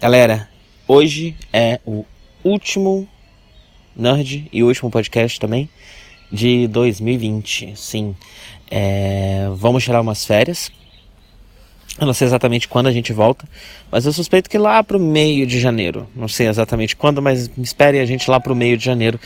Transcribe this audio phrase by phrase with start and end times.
[0.00, 0.48] Galera,
[0.86, 2.04] hoje é o
[2.44, 3.08] último
[3.96, 5.68] Nerd e último podcast também
[6.30, 7.72] de 2020.
[7.74, 8.14] Sim,
[8.70, 10.70] é, vamos tirar umas férias.
[11.98, 13.44] Eu não sei exatamente quando a gente volta,
[13.90, 16.08] mas eu suspeito que lá pro meio de janeiro.
[16.14, 19.18] Não sei exatamente quando, mas espere a gente lá pro meio de janeiro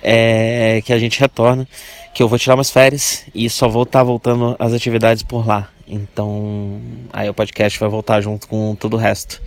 [0.00, 1.66] é, que a gente retorna.
[2.14, 5.44] Que eu vou tirar umas férias e só vou estar tá voltando às atividades por
[5.44, 5.68] lá.
[5.88, 6.80] Então,
[7.12, 9.42] aí o podcast vai voltar junto com todo o resto.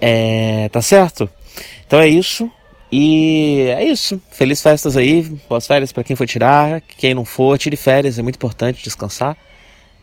[0.00, 1.28] É, tá certo?
[1.86, 2.50] Então é isso.
[2.90, 4.20] E é isso.
[4.30, 5.22] Feliz festas aí.
[5.48, 6.80] Boas férias para quem for tirar.
[6.80, 8.18] Quem não for, tire férias.
[8.18, 9.36] É muito importante descansar.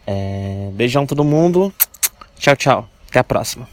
[0.06, 1.74] É, beijão todo mundo.
[2.38, 2.90] Tchau, tchau.
[3.10, 3.68] Até a próxima.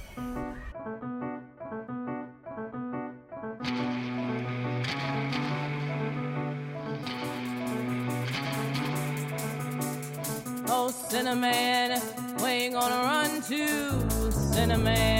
[10.72, 11.98] Oh, Cinnamon,
[12.40, 14.30] where you gonna run to?
[14.54, 15.19] Cinnamon,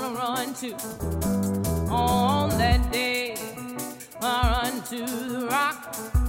[0.00, 0.72] gonna run to?
[1.90, 3.34] On that day,
[4.20, 6.25] I run to the rock.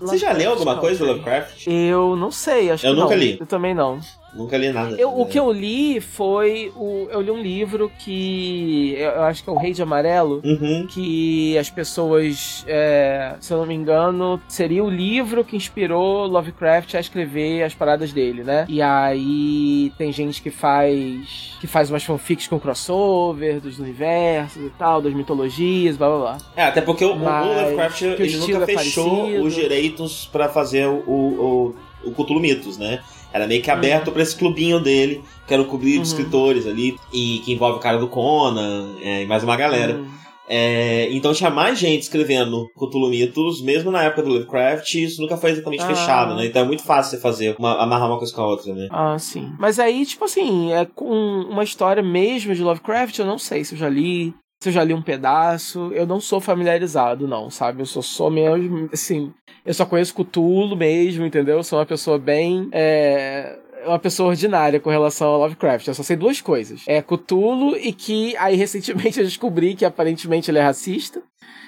[0.00, 1.66] Você já leu alguma coisa do Lovecraft?
[1.66, 3.22] Eu não sei, acho eu que nunca não.
[3.22, 3.36] li.
[3.40, 4.00] Eu também não.
[4.32, 4.94] Nunca li nada.
[4.96, 6.72] Eu, o que eu li foi.
[6.76, 8.94] O, eu li um livro que.
[8.98, 10.42] Eu, acho que é O Rei de Amarelo.
[10.44, 10.86] Uhum.
[10.88, 16.94] Que as pessoas, é, se eu não me engano, seria o livro que inspirou Lovecraft
[16.94, 18.66] a escrever as paradas dele, né?
[18.68, 21.56] E aí tem gente que faz.
[21.60, 26.38] que faz umas fanfics com crossover dos universos e tal, das mitologias, blá blá blá.
[26.54, 31.00] É, até porque o, o Lovecraft ele nunca é fechou os direitos para fazer o,
[31.06, 33.00] o, o Cthulhu Mitos, né?
[33.32, 34.12] Era meio que aberto uhum.
[34.14, 36.02] para esse clubinho dele, que era o clube uhum.
[36.02, 39.96] de escritores ali, e que envolve o cara do Conan é, e mais uma galera.
[39.96, 40.18] Uhum.
[40.50, 45.36] É, então tinha mais gente escrevendo Cthulhu Mitos, mesmo na época do Lovecraft, isso nunca
[45.36, 45.86] foi exatamente ah.
[45.86, 46.46] fechado, né?
[46.46, 48.88] Então é muito fácil você fazer, uma, amarrar uma coisa com a outra, né?
[48.90, 49.52] Ah, sim.
[49.58, 51.12] Mas aí, tipo assim, é com
[51.50, 54.82] uma história mesmo de Lovecraft, eu não sei se eu já li, se eu já
[54.82, 57.80] li um pedaço, eu não sou familiarizado, não, sabe?
[57.80, 59.32] Eu sou só mesmo, assim,
[59.64, 61.58] eu só conheço Cthulhu mesmo, entendeu?
[61.58, 62.68] Eu sou uma pessoa bem.
[62.72, 65.86] É, uma pessoa ordinária com relação ao Lovecraft.
[65.86, 66.82] Eu só sei duas coisas.
[66.86, 71.22] É Cthulhu e que aí recentemente eu descobri que aparentemente ele é racista.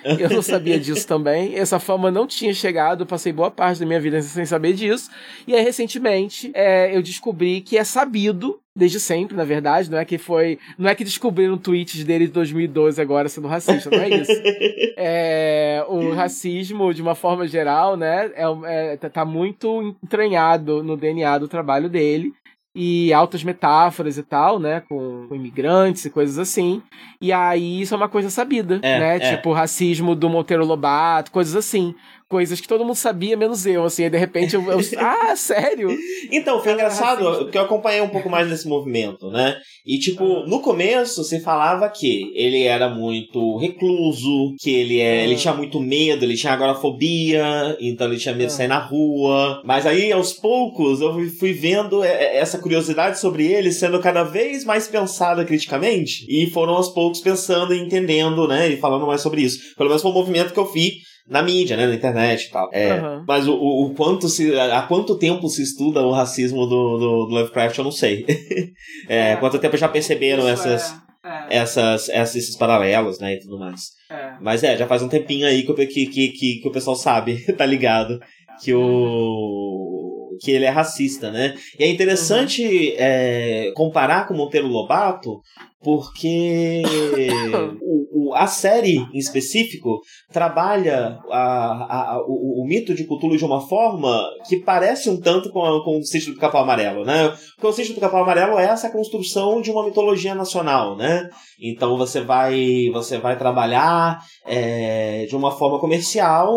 [0.05, 1.57] Eu não sabia disso também.
[1.57, 5.11] Essa fama não tinha chegado, passei boa parte da minha vida sem saber disso.
[5.47, 10.05] E aí, recentemente, é, eu descobri que é sabido desde sempre, na verdade, não é
[10.05, 14.09] que foi, não é que descobriram tweets dele de 2012 agora sendo racista, não é
[14.09, 14.33] isso.
[14.97, 21.37] é, o racismo, de uma forma geral, né, é, é, tá muito entranhado no DNA
[21.39, 22.33] do trabalho dele
[22.75, 26.83] e altas metáforas e tal, né, com, com, imigrantes e coisas assim.
[27.21, 29.37] E aí isso é uma coisa sabida, é, né, é.
[29.37, 31.95] tipo racismo do Monteiro Lobato, coisas assim
[32.31, 35.91] coisas que todo mundo sabia, menos eu, assim, e de repente eu, eu ah, sério?
[36.31, 39.57] Então, foi engraçado, porque eu acompanhei um pouco mais desse movimento, né?
[39.85, 45.35] E, tipo, no começo você falava que ele era muito recluso, que ele, é, ele
[45.35, 49.61] tinha muito medo, ele tinha agorafobia, então ele tinha medo de sair na rua.
[49.65, 54.87] Mas aí, aos poucos, eu fui vendo essa curiosidade sobre ele sendo cada vez mais
[54.87, 59.75] pensada criticamente, e foram aos poucos pensando e entendendo, né, e falando mais sobre isso.
[59.77, 62.69] Pelo menos foi um movimento que eu vi na mídia, né, na internet e tal.
[62.73, 63.25] É, uhum.
[63.27, 67.35] Mas o, o, quanto se, há quanto tempo se estuda o racismo do, do, do
[67.35, 68.25] Lovecraft, eu não sei.
[69.09, 70.95] é, é, quanto tempo já perceberam essas,
[71.25, 71.57] é, é.
[71.59, 73.91] essas, essas, esses paralelos, né, e tudo mais.
[74.11, 74.33] É.
[74.41, 77.41] Mas é, já faz um tempinho aí que, que, que, que, que o pessoal sabe,
[77.57, 78.19] tá ligado,
[78.63, 80.01] que o
[80.41, 81.55] que ele é racista, né?
[81.79, 82.95] E é interessante uhum.
[82.97, 85.41] é, comparar com Monteiro Lobato,
[85.83, 86.83] porque
[87.83, 90.01] o, o, a série em específico
[90.33, 95.51] trabalha a, a, o, o, mito de Cthulhu de uma forma que parece um tanto
[95.51, 97.35] com, a, com o Sítio do Capão Amarelo, né?
[97.55, 101.29] Porque o Sítio do Capão Amarelo é essa construção de uma mitologia nacional, né?
[101.61, 106.51] Então você vai você vai trabalhar é, de uma forma comercial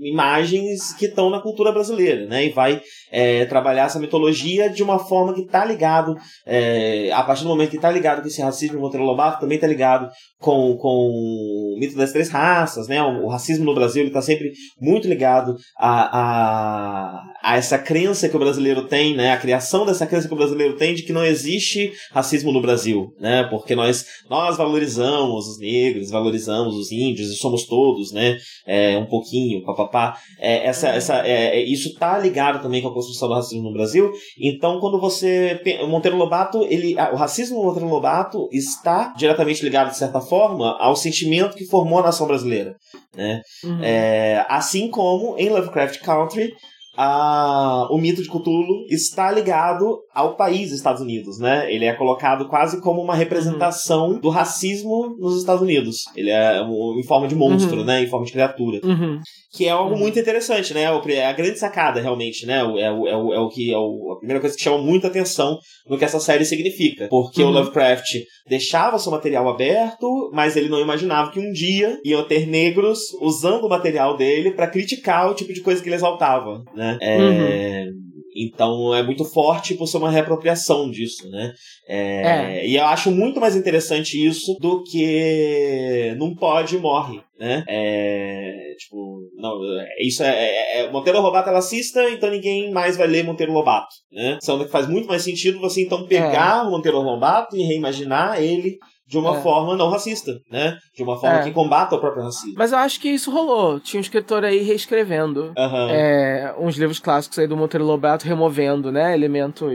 [0.00, 2.46] imagens que estão na cultura brasileira, né?
[2.46, 6.16] E vai é, trabalhar essa mitologia de uma forma que está ligado,
[6.46, 9.56] é, a partir do momento que está ligado com esse racismo, o Monteiro Lobato também
[9.56, 10.08] está ligado
[10.38, 13.02] com, com o mito das três raças, né?
[13.02, 18.36] O, o racismo no Brasil está sempre muito ligado a, a, a, essa crença que
[18.36, 19.32] o brasileiro tem, né?
[19.32, 23.12] A criação dessa crença que o brasileiro tem de que não existe racismo no Brasil,
[23.20, 23.44] né?
[23.50, 28.36] Porque nós, nós valorizamos os negros, valorizamos os índios e somos todos, né?
[28.66, 30.16] É, um pouquinho, papapá.
[30.38, 33.72] É, essa, essa, é, é isso está ligado também com a construção do racismo no
[33.72, 34.10] Brasil.
[34.40, 35.60] Então, quando você.
[35.82, 40.76] O Monteiro Lobato, ele, o racismo do Monteiro Lobato está diretamente ligado, de certa forma,
[40.78, 42.74] ao sentimento que formou a nação brasileira.
[43.14, 43.40] Né?
[43.64, 43.82] Uhum.
[43.82, 46.52] É, assim como em Lovecraft Country,
[47.00, 51.72] a, o mito de Cthulhu está ligado ao país Estados Unidos, né?
[51.72, 54.20] Ele é colocado quase como uma representação uhum.
[54.20, 56.06] do racismo nos Estados Unidos.
[56.16, 57.84] Ele é em forma de monstro, uhum.
[57.84, 58.02] né?
[58.02, 58.80] Em forma de criatura.
[58.82, 59.20] Uhum.
[59.50, 60.82] Que é algo muito interessante, né?
[60.82, 62.58] É a grande sacada, realmente, né?
[62.58, 65.06] É o, é o, é o que é o, a primeira coisa que chama muita
[65.06, 65.58] atenção
[65.88, 67.08] no que essa série significa.
[67.08, 67.52] Porque o uhum.
[67.52, 68.16] Lovecraft
[68.46, 73.64] deixava seu material aberto, mas ele não imaginava que um dia iam ter negros usando
[73.64, 76.88] o material dele para criticar o tipo de coisa que ele exaltava, né?
[76.88, 76.98] né?
[77.00, 78.08] É, uhum.
[78.36, 81.52] Então é muito forte por ser uma reapropriação disso, né?
[81.88, 82.68] É, é.
[82.68, 87.64] E eu acho muito mais interessante isso do que não pode morre, né?
[87.68, 89.58] É, tipo, não,
[90.00, 93.94] isso é, é, é Monteiro Lobato ela assista, então ninguém mais vai ler Monteiro Lobato,
[94.12, 94.38] né?
[94.40, 96.66] Sendo que faz muito mais sentido você então pegar é.
[96.66, 99.40] o Monteiro Lobato e reimaginar ele de uma é.
[99.40, 100.76] forma não racista, né?
[100.94, 101.44] De uma forma é.
[101.44, 102.54] que combata o próprio racismo.
[102.58, 103.80] Mas eu acho que isso rolou.
[103.80, 105.88] Tinha um escritor aí reescrevendo uhum.
[105.88, 109.14] é, uns livros clássicos aí do Monteiro Lobato, removendo, né?
[109.14, 109.72] Elementos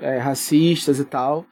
[0.00, 1.44] é, racistas e tal.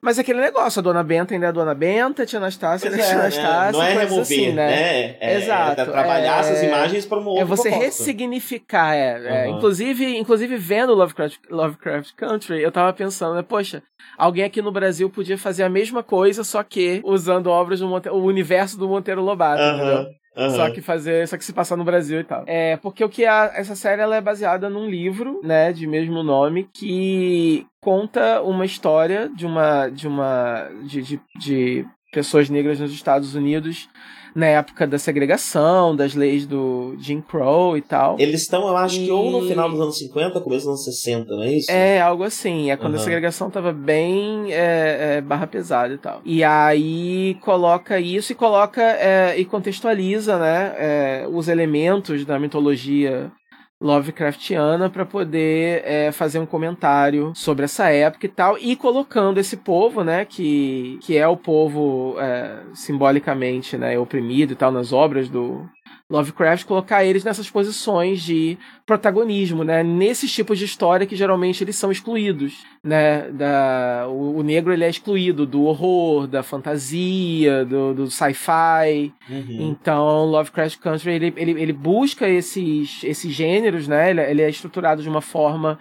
[0.00, 2.88] Mas é aquele negócio, a Dona Benta ainda é a Dona Benta, a Tia Anastácia
[2.90, 3.22] ainda é a Tia né?
[3.22, 3.72] Anastácia.
[3.72, 4.66] Não é remover, assim, né?
[4.66, 5.16] né?
[5.20, 5.80] É, Exato.
[5.80, 7.84] É trabalhar essas imagens para um outro É você propósito.
[7.84, 9.46] ressignificar, é.
[9.48, 9.56] Uhum.
[9.56, 13.82] inclusive, inclusive, vendo Lovecraft, Lovecraft Country, eu tava pensando, né, poxa,
[14.16, 18.16] alguém aqui no Brasil podia fazer a mesma coisa, só que usando obras do Monteiro,
[18.16, 19.76] o universo do Monteiro Lobato, uhum.
[19.76, 20.06] entendeu?
[20.38, 20.50] Uhum.
[20.50, 22.44] Só que fazer, só que se passar no Brasil e tal.
[22.46, 26.22] É, porque o que a, essa série ela é baseada num livro, né, de mesmo
[26.22, 32.92] nome, que conta uma história de uma de uma de, de, de pessoas negras nos
[32.92, 33.88] Estados Unidos
[34.34, 38.16] na época da segregação, das leis do Jim Crow e tal.
[38.18, 39.06] Eles estão, eu acho e...
[39.06, 41.70] que ou no final dos anos 50, começo dos anos 60, não é isso?
[41.70, 42.70] É, algo assim.
[42.70, 43.00] É quando uhum.
[43.00, 46.20] a segregação tava bem é, é, barra pesada e tal.
[46.24, 53.30] E aí coloca isso e coloca é, e contextualiza, né, é, os elementos da mitologia
[53.80, 59.56] Lovecraftiana para poder é, fazer um comentário sobre essa época e tal, e colocando esse
[59.56, 65.28] povo, né, que, que é o povo é, simbolicamente né, oprimido e tal, nas obras
[65.28, 65.64] do,
[66.10, 68.56] Lovecraft colocar eles nessas posições de
[68.86, 69.82] protagonismo, né?
[69.82, 73.30] Nesses tipos de história que geralmente eles são excluídos, né?
[73.30, 79.12] Da, o, o negro ele é excluído do horror, da fantasia, do, do sci-fi.
[79.28, 79.68] Uhum.
[79.70, 84.08] Então, Lovecraft Country ele, ele, ele busca esses, esses gêneros, né?
[84.10, 85.78] Ele, ele é estruturado de uma forma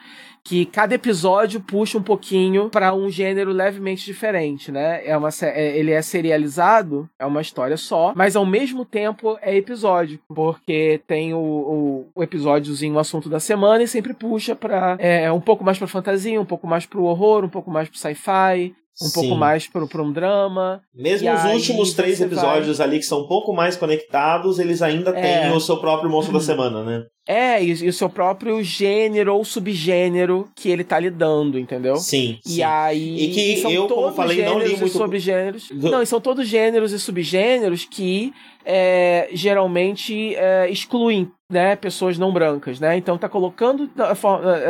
[0.47, 5.05] que cada episódio puxa um pouquinho para um gênero levemente diferente, né?
[5.05, 9.53] É uma, é, ele é serializado, é uma história só, mas ao mesmo tempo é
[9.57, 14.95] episódio, porque tem o, o, o episódiozinho, o assunto da semana e sempre puxa para
[14.99, 17.89] é, um pouco mais para fantasia, um pouco mais para o horror, um pouco mais
[17.89, 19.19] para sci-fi, um Sim.
[19.19, 20.81] pouco mais para um drama.
[20.95, 22.87] Mesmo os últimos três episódios vai...
[22.87, 25.41] ali que são um pouco mais conectados, eles ainda é.
[25.41, 27.05] têm o seu próprio monstro da semana, né?
[27.27, 31.97] É, e, e, o seu próprio gênero ou subgênero que ele tá lidando, entendeu?
[31.97, 32.39] Sim.
[32.45, 32.63] E sim.
[32.63, 33.25] aí.
[33.25, 34.89] E que eu, como falei, não li muito.
[34.89, 35.67] Subgêneros.
[35.69, 35.91] Do...
[35.91, 38.33] Não, e são todos gêneros e subgêneros que
[38.69, 42.97] é, geralmente é, excluem né, pessoas não brancas, né?
[42.97, 44.13] Então tá colocando na,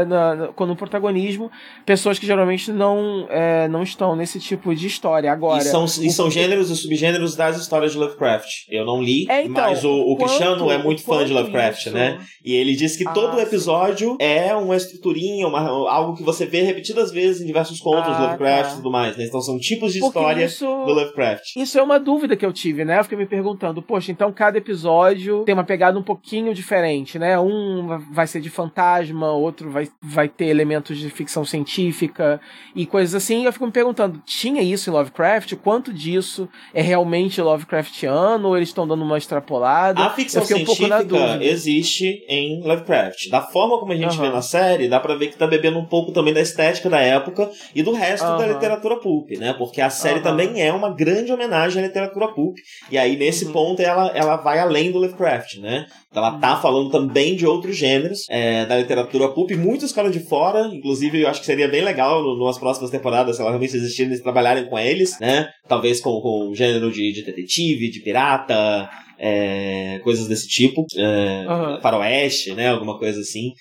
[0.05, 1.49] na, na, quando protagonismo
[1.83, 5.31] pessoas que geralmente não é, não estão nesse tipo de história.
[5.31, 8.67] Agora e são, e são gêneros e subgêneros das histórias de Lovecraft.
[8.69, 11.87] Eu não li, é, então, mas o, o quanto, Cristiano é muito fã de Lovecraft,
[11.87, 11.91] isso...
[11.91, 12.19] né?
[12.45, 14.17] E ele diz que ah, todo episódio sim.
[14.19, 18.69] é uma estruturinha, uma, algo que você vê repetidas vezes em diversos contos ah, Lovecraft
[18.69, 18.73] tá.
[18.73, 19.17] e tudo mais.
[19.17, 19.25] Né?
[19.25, 21.55] Então são tipos de Porque história isso, do Lovecraft.
[21.55, 22.99] Isso é uma dúvida que eu tive, né?
[22.99, 27.39] Eu fiquei me perguntando, poxa, então cada episódio tem uma pegada um pouquinho diferente, né?
[27.39, 32.39] Um vai ser de fantasma, outro vai, vai ter elementos de ficção científica
[32.75, 33.45] e coisas assim.
[33.45, 35.55] Eu fico me perguntando, tinha isso em Lovecraft?
[35.55, 38.49] Quanto disso é realmente Lovecraftiano?
[38.49, 40.01] Ou eles estão dando uma extrapolada?
[40.01, 43.29] A ficção científica um existe em Lovecraft.
[43.29, 44.23] Da forma como a gente uhum.
[44.23, 46.99] vê na série, dá pra ver que tá bebendo um pouco também da estética da
[46.99, 48.37] época e do resto uhum.
[48.37, 49.53] da literatura pulp, né?
[49.53, 50.23] Porque a série uhum.
[50.23, 52.57] também é uma grande homenagem à literatura pulp.
[52.91, 53.53] E aí, nesse uhum.
[53.67, 55.85] Ponto, ela, ela vai além do Lovecraft, né?
[56.13, 56.61] Ela tá uhum.
[56.61, 61.27] falando também de outros gêneros é, da literatura pulp, muitos ficaram de fora, inclusive eu
[61.27, 64.69] acho que seria bem legal no, nas próximas temporadas, se elas realmente existirem, eles trabalharem
[64.69, 65.49] com eles, né?
[65.67, 71.81] Talvez com, com gênero de, de detetive, de pirata, é, coisas desse tipo, é, uhum.
[71.81, 72.69] faroeste, né?
[72.69, 73.51] Alguma coisa assim.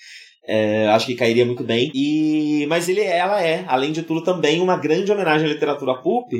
[0.47, 1.91] É, acho que cairia muito bem.
[1.93, 6.31] E mas ele, ela é, além de tudo, também uma grande homenagem à literatura pulp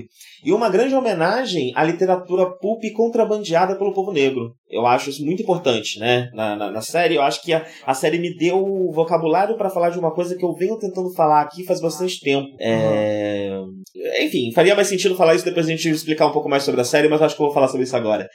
[0.44, 4.54] e uma grande homenagem à literatura pulp contrabandeada pelo povo negro.
[4.70, 6.30] Eu acho isso muito importante, né?
[6.34, 9.70] Na, na, na série, eu acho que a, a série me deu o vocabulário para
[9.70, 12.48] falar de uma coisa que eu venho tentando falar aqui faz bastante tempo.
[12.60, 13.60] É...
[14.22, 16.86] Enfim, faria mais sentido falar isso depois a gente explicar um pouco mais sobre a
[16.86, 18.28] série, mas acho que eu vou falar sobre isso agora.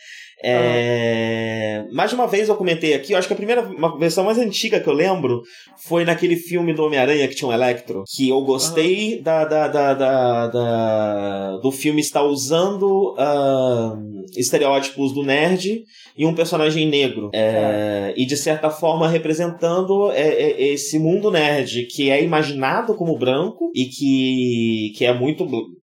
[0.42, 1.84] É...
[1.92, 4.38] Mais de uma vez eu comentei aqui, eu acho que a primeira uma versão mais
[4.38, 5.42] antiga que eu lembro
[5.86, 9.22] foi naquele filme do Homem-Aranha que tinha um Electro, que eu gostei uhum.
[9.22, 15.84] da, da, da, da, da, do filme estar usando uh, estereótipos do nerd
[16.16, 17.30] e um personagem negro.
[17.32, 23.18] É, e de certa forma representando é, é, esse mundo nerd que é imaginado como
[23.18, 25.46] branco e que, que é muito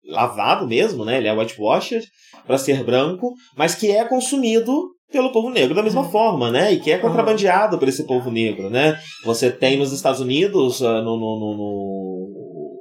[0.06, 1.18] lavado mesmo, né?
[1.18, 2.04] Ele é whitewashed
[2.48, 6.10] para ser branco, mas que é consumido pelo povo negro da mesma uhum.
[6.10, 6.72] forma, né?
[6.72, 7.78] E que é contrabandeado uhum.
[7.78, 8.98] por esse povo negro, né?
[9.24, 12.28] Você tem nos Estados Unidos, uh, no, no, no, no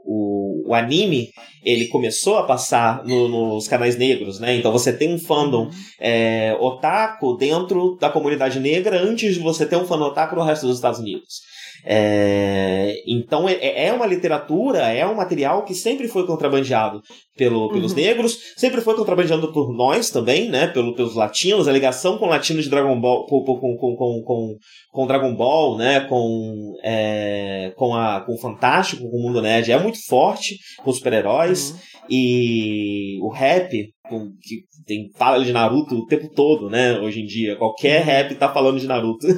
[0.10, 1.30] o, o, anime,
[1.64, 4.56] ele começou a passar no, nos canais negros, né?
[4.56, 5.72] Então você tem um fandom uhum.
[6.00, 10.66] é, otaku dentro da comunidade negra antes de você ter um fandom otaku no resto
[10.66, 11.42] dos Estados Unidos.
[11.90, 17.02] É, então é, é uma literatura, é um material que sempre foi contrabandeado
[17.38, 17.98] pelo, pelos uhum.
[17.98, 20.68] negros, sempre foi contrabandeado por nós também, né?
[20.68, 24.56] Pelo, pelos latinos, a ligação com latinos de Dragon Ball, com, com, com, com,
[24.92, 26.02] com Dragon Ball, né?
[26.02, 30.90] Com, é, com, a, com o Fantástico, com o Mundo Nerd, é muito forte com
[30.90, 31.72] os super-heróis.
[31.72, 31.78] Uhum.
[32.10, 33.94] E o rap,
[34.42, 37.00] que tem fala de Naruto o tempo todo, né?
[37.00, 37.56] Hoje em dia.
[37.56, 38.06] Qualquer uhum.
[38.06, 39.28] rap tá falando de Naruto.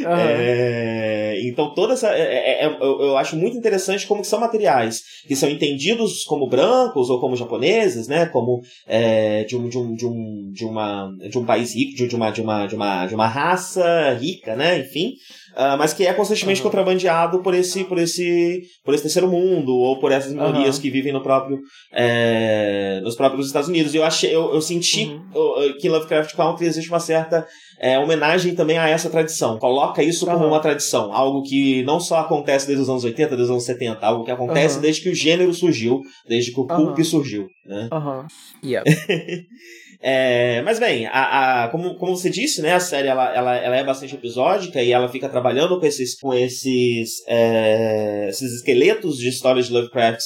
[0.00, 0.06] Uhum.
[0.16, 2.08] é, então, toda essa.
[2.08, 7.10] É, é, é eu acho muito interessante como são materiais que são entendidos como brancos
[7.10, 8.26] ou como japoneses, né?
[8.26, 12.16] Como é, de, um, de, um, de, um, de, uma, de um país rico, de,
[12.16, 14.78] uma, de, uma, de, uma, de uma raça rica, né?
[14.78, 15.12] Enfim.
[15.52, 16.70] Uh, mas que é constantemente uhum.
[16.70, 20.82] contrabandeado por esse, por esse, por esse terceiro mundo ou por essas minorias uhum.
[20.82, 21.58] que vivem no próprio,
[21.92, 23.92] é, nos próprios Estados Unidos.
[23.94, 25.74] E eu achei, eu, eu senti uhum.
[25.80, 27.46] que Lovecraft Country existe uma certa
[27.80, 29.58] é, homenagem também a essa tradição.
[29.58, 33.44] Coloca isso como uma tradição, algo que não só acontece desde os anos 80, desde
[33.44, 36.98] os anos 70, algo que acontece desde que o gênero surgiu, desde que o pulp
[37.00, 37.88] surgiu, né?
[37.92, 38.26] Uhum.
[38.62, 38.88] Yeah.
[40.02, 43.76] É, mas bem, a, a, como, como você disse, né, a série ela, ela, ela
[43.76, 49.28] é bastante episódica e ela fica trabalhando com esses, com esses, é, esses esqueletos de
[49.28, 50.22] histórias de Lovecraft,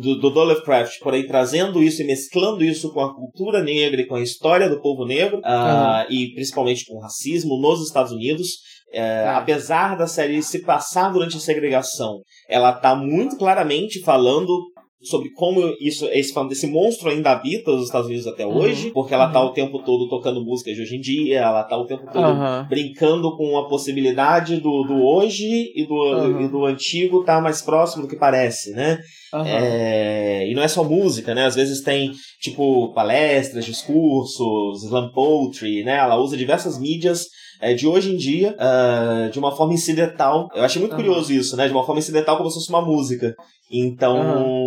[0.00, 4.16] do, do Lovecraft, porém trazendo isso e mesclando isso com a cultura negra e com
[4.16, 8.48] a história do povo negro, uh, e principalmente com o racismo nos Estados Unidos.
[8.92, 9.38] É, tá.
[9.38, 14.48] Apesar da série se passar durante a segregação, ela está muito claramente falando
[15.02, 18.56] sobre como isso, esse, desse monstro ainda habita os Estados Unidos até uhum.
[18.56, 19.48] hoje, porque ela tá uhum.
[19.48, 22.66] o tempo todo tocando músicas de hoje em dia, ela tá o tempo todo uhum.
[22.68, 26.40] brincando com a possibilidade do, do hoje e do, uhum.
[26.40, 28.98] e do antigo tá mais próximo do que parece, né?
[29.44, 31.44] É, e não é só música, né?
[31.44, 35.96] Às vezes tem, tipo, palestras, discursos, slam poetry, né?
[35.96, 37.26] Ela usa diversas mídias
[37.60, 40.48] é, de hoje em dia, uh, de uma forma incidental.
[40.54, 40.98] Eu achei muito uhum.
[40.98, 41.66] curioso isso, né?
[41.66, 43.34] De uma forma incidental como se fosse uma música.
[43.70, 44.65] Então, uhum.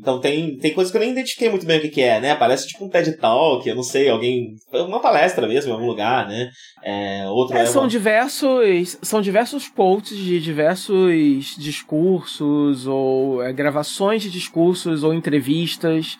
[0.00, 2.34] Então tem, tem coisas que eu nem identifiquei muito bem o que, que é, né?
[2.34, 4.56] Parece tipo um TED Talk, eu não sei, alguém.
[4.72, 6.50] Uma palestra mesmo em algum lugar, né?
[6.82, 7.88] É, outro é, é são uma...
[7.88, 8.98] diversos.
[9.02, 16.16] São diversos posts de diversos discursos, ou é, gravações de discursos, ou entrevistas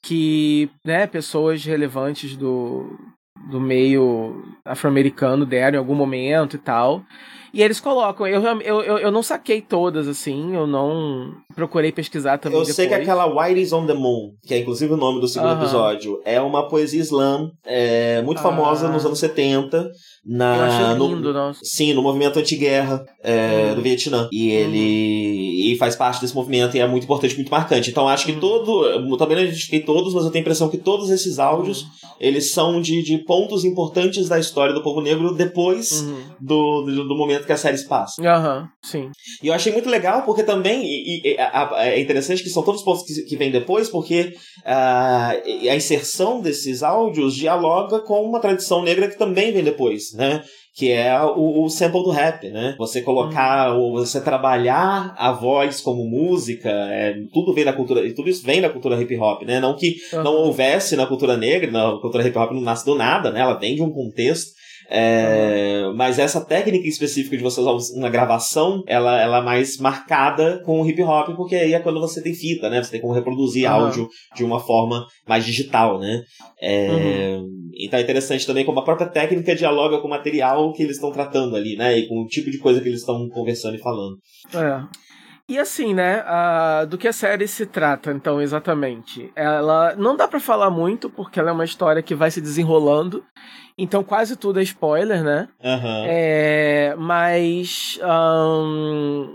[0.00, 2.96] que né, pessoas relevantes do,
[3.50, 7.02] do meio afro-americano deram em algum momento e tal.
[7.54, 12.36] E eles colocam, eu, eu, eu, eu não saquei todas, assim, eu não procurei pesquisar
[12.38, 12.58] também.
[12.58, 12.74] Eu depois.
[12.74, 15.52] sei que aquela White is on the Moon, que é inclusive o nome do segundo
[15.52, 15.62] uh -huh.
[15.62, 19.88] episódio, é uma poesia slam é, muito famosa nos anos 70.
[20.26, 21.60] Na, eu achei lindo, no, nossa.
[21.62, 23.74] Sim, no movimento anti-guerra é, uhum.
[23.74, 24.28] do Vietnã.
[24.32, 25.72] E ele uhum.
[25.72, 27.90] e faz parte desse movimento e é muito importante, muito marcante.
[27.90, 28.40] Então acho que uhum.
[28.40, 29.16] todo.
[29.18, 31.88] Também não identifiquei todos, mas eu tenho a impressão que todos esses áudios uhum.
[32.18, 36.16] eles são de, de pontos importantes da história do povo negro depois uhum.
[36.40, 38.22] do, do, do, momento que a série se passa.
[38.22, 39.10] Aham, sim.
[39.42, 40.82] E eu achei muito legal porque também.
[40.84, 44.34] E, e, a, é interessante que são todos os pontos que, que vêm depois, porque
[44.60, 50.42] uh, a inserção desses áudios dialoga com uma tradição negra que também vem depois, né?
[50.76, 52.74] que é o, o sample do rap, né?
[52.76, 53.92] Você colocar, uhum.
[53.92, 58.68] você trabalhar a voz como música, é, tudo vem da cultura, tudo isso vem da
[58.68, 59.60] cultura hip hop, né?
[59.60, 60.24] Não que uhum.
[60.24, 63.40] não houvesse na cultura negra, na cultura hip hop não nasce do nada, né?
[63.40, 64.50] Ela vem de um contexto
[64.88, 65.90] é.
[65.94, 70.80] Mas essa técnica específica de você usar uma gravação, ela, ela é mais marcada com
[70.80, 72.82] o hip hop, porque aí é quando você tem fita, né?
[72.82, 73.74] Você tem como reproduzir uhum.
[73.74, 76.22] áudio de uma forma mais digital, né?
[76.60, 77.48] É, uhum.
[77.78, 81.10] Então é interessante também como a própria técnica dialoga com o material que eles estão
[81.10, 81.98] tratando ali, né?
[81.98, 84.16] E com o tipo de coisa que eles estão conversando e falando.
[84.54, 85.04] É.
[85.48, 86.24] E assim, né,
[86.88, 89.30] do que a série se trata, então, exatamente?
[89.36, 93.22] Ela não dá para falar muito, porque ela é uma história que vai se desenrolando,
[93.76, 95.48] então quase tudo é spoiler, né?
[95.62, 96.04] Uhum.
[96.06, 99.34] É, mas um,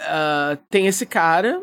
[0.00, 1.60] Uh, tem esse cara,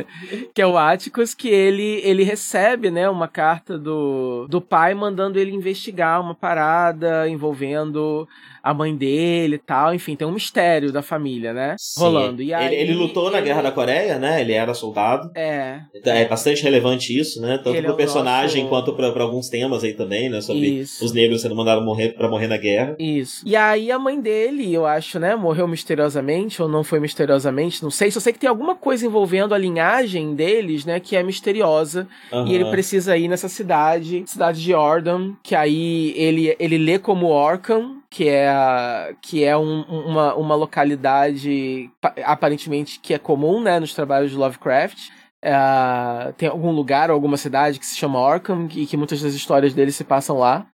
[0.52, 5.38] que é o Atticus, que ele, ele recebe, né, uma carta do, do pai mandando
[5.38, 8.28] ele investigar uma parada envolvendo
[8.62, 9.94] a mãe dele e tal.
[9.94, 11.76] Enfim, tem um mistério da família, né?
[11.78, 12.00] Sim.
[12.00, 12.42] Rolando.
[12.42, 14.40] E aí, ele, ele lutou na Guerra da Coreia, né?
[14.40, 15.30] Ele era soldado.
[15.34, 15.80] É.
[16.04, 17.58] É bastante relevante isso, né?
[17.58, 18.74] Tanto ele pro é personagem nosso...
[18.74, 20.40] quanto pra, pra, alguns temas aí também, né?
[20.40, 21.04] Sobre isso.
[21.04, 22.96] os negros sendo mandados morrer para morrer na guerra.
[22.98, 23.42] Isso.
[23.46, 25.34] E aí a mãe dele, eu acho, né?
[25.36, 28.10] Morreu misteriosamente, ou não foi misteriosamente, não sei.
[28.10, 31.00] Só sei que tem alguma coisa envolvendo a linhagem deles, né?
[31.00, 32.08] Que é misteriosa.
[32.32, 32.46] Uhum.
[32.46, 37.26] E ele precisa ir nessa cidade, cidade de Ordon, que aí ele, ele lê como
[37.26, 41.90] Orkham, que é, que é um, uma, uma localidade
[42.24, 45.10] aparentemente que é comum né, nos trabalhos de Lovecraft.
[45.42, 49.34] É, tem algum lugar ou alguma cidade que se chama Orkham e que muitas das
[49.34, 50.66] histórias dele se passam lá.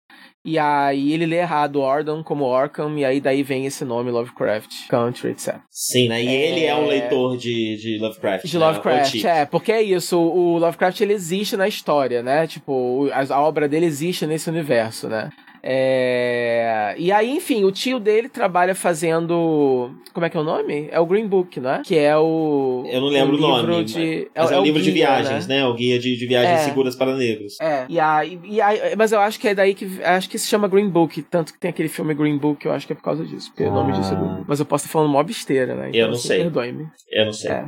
[0.45, 4.89] E aí ele lê errado Ordon como Orkham, e aí daí vem esse nome Lovecraft
[4.89, 5.55] Country, etc.
[5.71, 6.21] Sim, né?
[6.21, 6.51] E é...
[6.51, 8.45] ele é um leitor de, de Lovecraft.
[8.45, 8.65] De né?
[8.65, 12.45] Lovecraft, é, porque é isso, o Lovecraft ele existe na história, né?
[12.45, 15.29] Tipo, a, a obra dele existe nesse universo, né?
[15.65, 16.93] É...
[16.97, 19.91] E aí, enfim, o tio dele trabalha fazendo.
[20.11, 20.89] Como é que é o nome?
[20.91, 21.81] É o Green Book, não é?
[21.81, 22.83] Que é o.
[22.85, 23.85] Eu não lembro o, nome.
[23.85, 24.27] De...
[24.35, 25.59] Mas é, é, é, o livro guia, de viagens, né?
[25.59, 25.65] né?
[25.65, 26.63] O guia de, de viagens é.
[26.65, 27.55] seguras para negros.
[27.61, 27.85] É.
[27.87, 30.03] E aí, e aí, mas eu acho que é daí que.
[30.03, 31.21] Acho que se chama Green Book.
[31.23, 33.49] Tanto que tem aquele filme Green Book, eu acho que é por causa disso.
[33.51, 33.69] Porque ah.
[33.69, 34.43] o nome disso é ah.
[34.45, 35.89] Mas eu posso estar falando mó besteira, né?
[35.89, 36.41] Então, eu não assim, sei.
[36.41, 36.87] Perdoe-me.
[37.09, 37.51] Eu não sei.
[37.51, 37.65] É.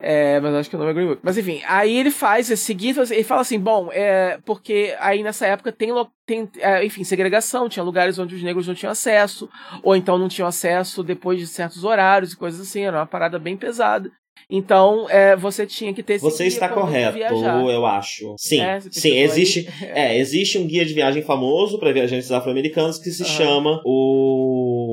[0.00, 1.20] é, mas acho que o nome é Green Book.
[1.22, 4.38] Mas enfim, aí ele faz esse seguinte, ele fala assim: bom, é.
[4.44, 5.90] Porque aí nessa época tem,
[6.26, 9.48] tem é, enfim, segregação tinha lugares onde os negros não tinham acesso,
[9.82, 13.38] ou então não tinham acesso depois de certos horários e coisas assim, era uma parada
[13.38, 14.10] bem pesada.
[14.48, 18.34] Então, é, você tinha que ter esse Você está correto, eu acho.
[18.36, 23.10] Sim, é, sim, existe, é, existe um guia de viagem famoso para viajantes afro-americanos que
[23.10, 23.28] se uhum.
[23.28, 24.89] chama o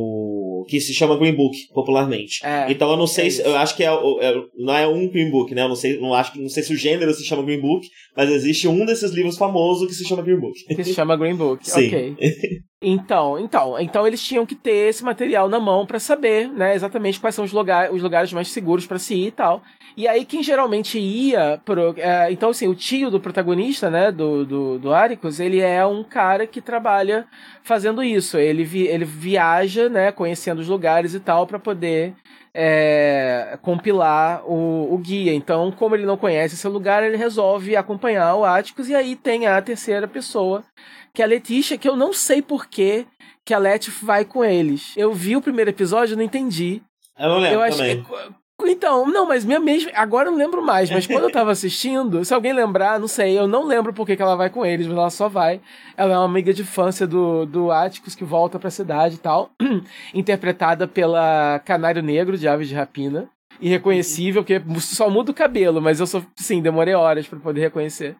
[0.67, 2.45] que se chama Green Book, popularmente.
[2.45, 3.41] É, então eu não sei é se.
[3.41, 5.63] Eu acho que é, é, não é um Green Book, né?
[5.63, 8.29] Eu não sei, não acho não sei se o gênero se chama Green Book, mas
[8.29, 10.53] existe um desses livros famosos que se chama Green Book.
[10.75, 11.87] Que se chama Green Book, Sim.
[11.87, 12.15] ok.
[12.81, 17.19] Então, então, então eles tinham que ter esse material na mão para saber, né, exatamente
[17.19, 19.63] quais são os, lugar, os lugares mais seguros para se ir e tal.
[19.97, 24.45] E aí quem geralmente ia pro, é, então assim, o tio do protagonista, né, do
[24.45, 27.25] do, do Aricus, ele é um cara que trabalha
[27.63, 28.37] fazendo isso.
[28.37, 32.13] Ele vi, ele viaja, né, conhecendo os lugares e tal para poder
[32.53, 35.33] é, compilar o, o, guia.
[35.33, 39.47] Então, como ele não conhece esse lugar, ele resolve acompanhar o Atticus e aí tem
[39.47, 40.63] a terceira pessoa
[41.11, 43.07] que é a Letícia, que eu não sei por que
[43.51, 44.93] a Leti vai com eles.
[44.95, 46.83] Eu vi o primeiro episódio e não entendi.
[47.17, 48.03] Eu não lembro eu também.
[48.03, 48.11] Que,
[48.65, 49.91] então, não, mas minha mesma.
[49.93, 53.37] Agora eu não lembro mais, mas quando eu tava assistindo, se alguém lembrar, não sei,
[53.37, 55.61] eu não lembro por que, ela vai com eles, mas ela só vai.
[55.95, 59.51] Ela é uma amiga de infância do, do Atticus que volta pra cidade e tal,
[60.13, 63.29] interpretada pela Canário Negro de Aves de Rapina.
[63.59, 68.15] Irreconhecível, porque só muda o cabelo, mas eu só, sim, demorei horas para poder reconhecer.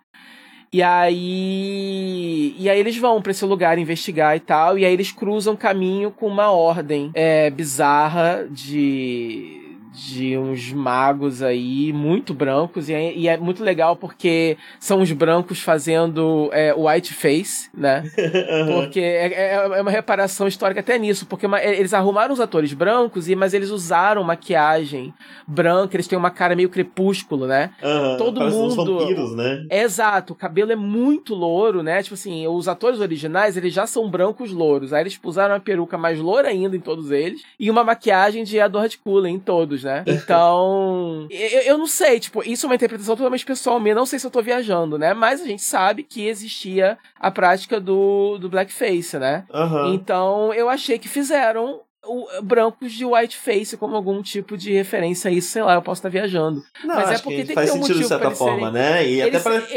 [0.72, 2.56] E aí.
[2.58, 4.78] E aí eles vão para esse lugar investigar e tal.
[4.78, 9.67] E aí eles cruzam caminho com uma ordem é, bizarra de
[9.98, 15.12] de uns magos aí muito brancos e é, e é, muito legal porque são os
[15.12, 18.04] brancos fazendo é, white face, né?
[18.68, 23.30] Porque é, é, é, uma reparação histórica até nisso, porque eles arrumaram os atores brancos
[23.30, 25.14] e mas eles usaram maquiagem
[25.48, 27.72] branca, eles têm uma cara meio crepúsculo, né?
[27.82, 29.66] Uhum, Todo mundo vampiros, né?
[29.72, 32.02] Exato, o cabelo é muito louro, né?
[32.04, 35.98] Tipo assim, os atores originais eles já são brancos louros, aí eles usaram uma peruca
[35.98, 40.04] mais loura ainda em todos eles e uma maquiagem de Edward Cullen em todos, né?
[40.28, 44.20] Então, eu, eu não sei, tipo, isso é uma interpretação totalmente pessoal minha, não sei
[44.20, 45.14] se eu tô viajando, né?
[45.14, 49.46] Mas a gente sabe que existia a prática do, do blackface, né?
[49.54, 49.94] Uhum.
[49.94, 55.34] Então, eu achei que fizeram o, brancos de whiteface como algum tipo de referência a
[55.34, 56.64] isso, sei lá, eu posso estar viajando.
[56.84, 58.74] Não, Mas é porque tem faz que ter um sentido de certa forma, serem...
[58.74, 59.08] né?
[59.08, 59.76] E eles, até pra...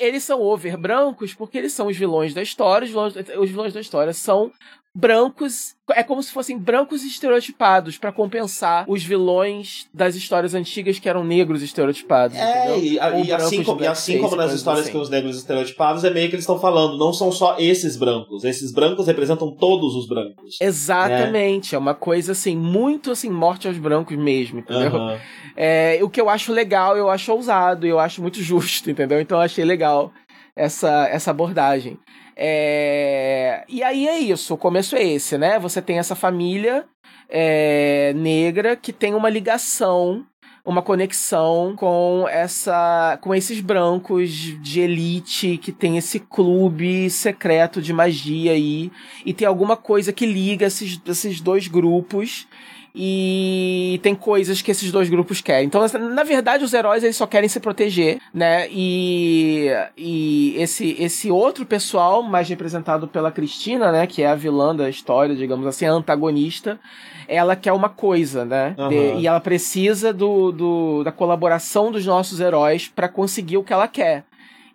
[0.00, 3.72] eles são over brancos porque eles são os vilões da história, os vilões, os vilões
[3.72, 4.50] da história são
[4.94, 5.74] brancos.
[5.90, 11.24] É como se fossem brancos estereotipados para compensar os vilões das histórias antigas que eram
[11.24, 12.36] negros estereotipados.
[12.36, 14.92] É, e, e, assim, como, e assim como nas histórias assim.
[14.92, 18.44] com os negros estereotipados, é meio que eles estão falando, não são só esses brancos.
[18.44, 20.58] Esses brancos representam todos os brancos.
[20.60, 21.72] Exatamente.
[21.72, 21.76] Né?
[21.76, 24.92] É uma coisa assim, muito assim, morte aos brancos mesmo, entendeu?
[24.94, 25.18] Uhum.
[25.56, 29.20] É, o que eu acho legal, eu acho ousado, eu acho muito justo, entendeu?
[29.20, 30.12] Então eu achei legal
[30.56, 31.98] essa, essa abordagem.
[32.36, 33.64] É...
[33.68, 35.58] E aí é isso, o começo é esse, né?
[35.58, 36.84] Você tem essa família
[37.28, 40.26] é, negra que tem uma ligação,
[40.64, 47.92] uma conexão com essa, com esses brancos de elite que tem esse clube secreto de
[47.92, 48.92] magia aí
[49.24, 52.46] e tem alguma coisa que liga esses, esses dois grupos
[52.94, 55.66] e tem coisas que esses dois grupos querem.
[55.66, 58.68] Então, na verdade, os heróis eles só querem se proteger, né?
[58.70, 64.06] E, e esse, esse outro pessoal, mais representado pela Cristina, né?
[64.06, 66.78] Que é a vilã da história, digamos assim, a antagonista,
[67.26, 68.74] ela quer uma coisa, né?
[68.78, 68.88] Uhum.
[68.88, 73.72] De, e ela precisa do, do, da colaboração dos nossos heróis para conseguir o que
[73.72, 74.24] ela quer.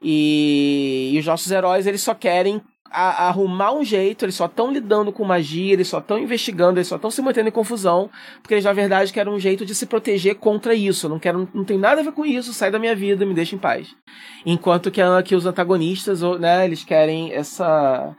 [0.01, 4.71] E, e, os nossos heróis eles só querem a, arrumar um jeito, eles só estão
[4.71, 8.09] lidando com magia, eles só estão investigando, eles só estão se mantendo em confusão,
[8.41, 11.09] porque eles na verdade querem um jeito de se proteger contra isso.
[11.09, 13.55] não quero, não tem nada a ver com isso, sai da minha vida, me deixa
[13.55, 13.95] em paz.
[14.45, 18.15] Enquanto que, que os antagonistas, né, eles querem essa.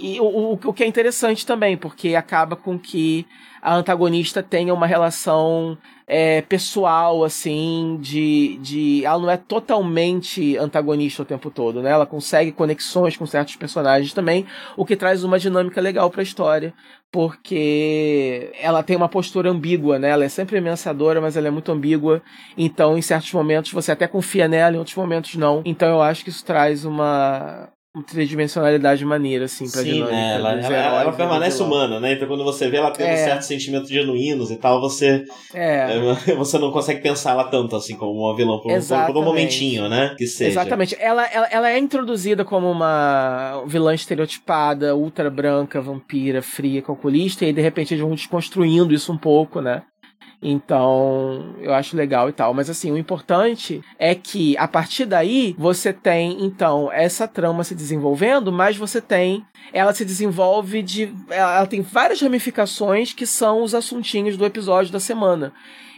[0.00, 3.26] E o, o, o que é interessante também, porque acaba com que
[3.62, 9.04] a antagonista tenha uma relação é, pessoal, assim, de, de.
[9.04, 11.90] Ela não é totalmente antagonista o tempo todo, né?
[11.92, 14.44] Ela consegue conexões com certos personagens também,
[14.76, 16.74] o que traz uma dinâmica legal para a história,
[17.12, 20.10] porque ela tem uma postura ambígua, né?
[20.10, 22.20] Ela é sempre ameaçadora, mas ela é muito ambígua.
[22.58, 25.62] Então, em certos momentos, você até confia nela, em outros momentos não.
[25.64, 30.16] Então, eu acho que isso traz uma, uma tridimensionalidade maneira, assim, pra Sim, dinâmica.
[30.16, 30.34] Né?
[30.34, 32.14] Ela, ela, ela permanece humana, né?
[32.14, 33.16] Então quando você vê ela tendo é.
[33.16, 35.24] certos sentimentos genuínos e tal, você.
[35.52, 35.88] É.
[36.36, 38.72] Você não consegue pensar ela tanto assim como uma vilã por,
[39.06, 40.14] por, um momentinho, né?
[40.16, 40.50] Que seja.
[40.50, 40.96] Exatamente.
[40.98, 47.48] Ela, ela, ela é introduzida como uma vilã estereotipada, ultra branca, vampira, fria, calculista, e
[47.48, 49.82] aí, de repente eles vão desconstruindo isso um pouco, né?
[50.42, 52.52] Então, eu acho legal e tal.
[52.52, 57.74] Mas assim, o importante é que a partir daí você tem, então, essa trama se
[57.74, 59.44] desenvolvendo, mas você tem.
[59.72, 61.14] Ela se desenvolve de.
[61.30, 65.52] Ela tem várias ramificações que são os assuntinhos do episódio da semana.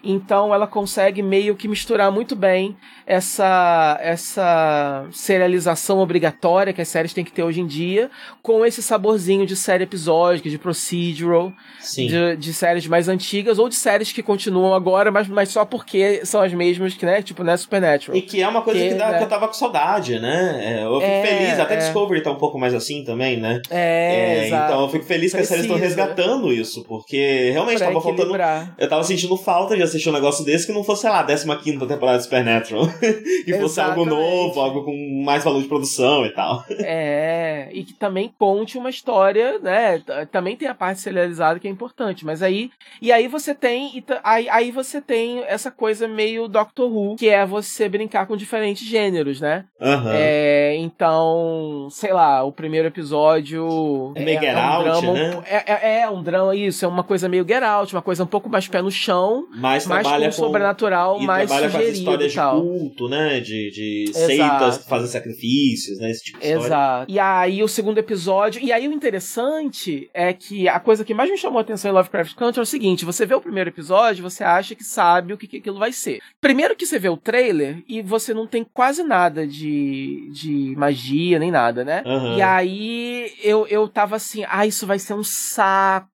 [0.05, 7.12] Então ela consegue meio que misturar muito bem essa essa serialização obrigatória que as séries
[7.12, 8.11] têm que ter hoje em dia
[8.43, 11.53] com esse saborzinho de série episódica, de procedural,
[11.95, 16.25] de, de, séries mais antigas ou de séries que continuam agora, mas, mas só porque
[16.25, 18.17] são as mesmas que, né, tipo, né, Supernatural.
[18.17, 19.19] E que é uma coisa que, que, dá, né?
[19.19, 20.81] que eu tava com saudade, né?
[20.81, 21.77] É, eu fico é, feliz, até é.
[21.79, 23.61] Discovery tá um pouco mais assim também, né?
[23.71, 25.37] É, é então eu fico feliz Precisa.
[25.37, 28.35] que as séries estão resgatando isso, porque realmente pra tava faltando.
[28.79, 31.78] Eu tava sentindo falta de assistir um negócio desse que não fosse, sei lá, 15
[31.87, 32.87] temporada de Supernatural.
[33.44, 36.64] que fosse algo novo, algo com mais valor de produção e tal.
[36.87, 40.02] É, e que também conte uma história, né?
[40.30, 42.70] Também tem a parte serializada que é importante, mas aí.
[43.00, 44.04] E aí você tem.
[44.22, 48.87] Aí, aí você tem essa coisa meio Doctor Who, que é você brincar com diferentes
[48.87, 49.64] gêneros, né?
[49.80, 50.11] Uhum.
[50.12, 54.12] É, então, sei lá, o primeiro episódio.
[54.14, 55.42] É meio é, Get é um Out, drama, né?
[55.46, 58.28] É, é, é, um drama, isso, é uma coisa meio Get Out, uma coisa um
[58.28, 59.46] pouco mais pé no chão.
[59.54, 63.40] Mais mais trabalha com sobrenatural, e mais trabalha sugerido com as histórias de culto, né?
[63.40, 66.11] De, de seitas que fazem sacrifícios, né?
[66.11, 66.62] Esse tipo de Exato.
[66.64, 67.07] história.
[67.09, 68.62] E aí o segundo episódio.
[68.62, 71.94] E aí o interessante é que a coisa que mais me chamou a atenção em
[71.94, 75.38] Lovecraft Country é o seguinte: você vê o primeiro episódio, você acha que sabe o
[75.38, 76.20] que, que aquilo vai ser.
[76.40, 81.38] Primeiro que você vê o trailer e você não tem quase nada de, de magia,
[81.38, 82.03] nem nada, né?
[82.05, 82.37] Uhum.
[82.37, 86.13] E aí eu, eu tava assim, ah, isso vai ser um saco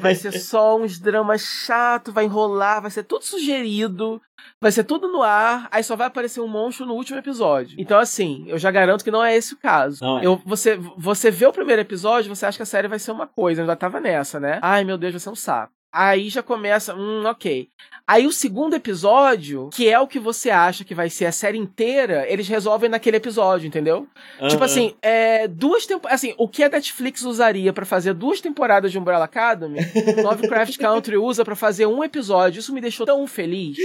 [0.00, 4.20] vai ser só uns dramas chato, vai enrolar, vai ser tudo sugerido,
[4.60, 7.76] vai ser tudo no ar, aí só vai aparecer um monstro no último episódio.
[7.78, 10.04] Então, assim, eu já garanto que não é esse o caso.
[10.04, 10.26] É.
[10.26, 13.26] Eu, você, você vê o primeiro episódio, você acha que a série vai ser uma
[13.26, 14.58] coisa, eu já tava nessa, né?
[14.62, 15.72] Ai, meu Deus, vai ser um saco.
[15.92, 17.68] Aí já começa, hum, ok.
[18.06, 21.56] Aí o segundo episódio, que é o que você acha que vai ser a série
[21.56, 24.08] inteira, eles resolvem naquele episódio, entendeu?
[24.40, 24.48] Uhum.
[24.48, 26.20] Tipo assim, é, duas temporadas.
[26.20, 29.78] Assim, o que a Netflix usaria para fazer duas temporadas de Umbrella Academy,
[30.22, 32.58] Lovecraft Country usa para fazer um episódio.
[32.58, 33.76] Isso me deixou tão feliz.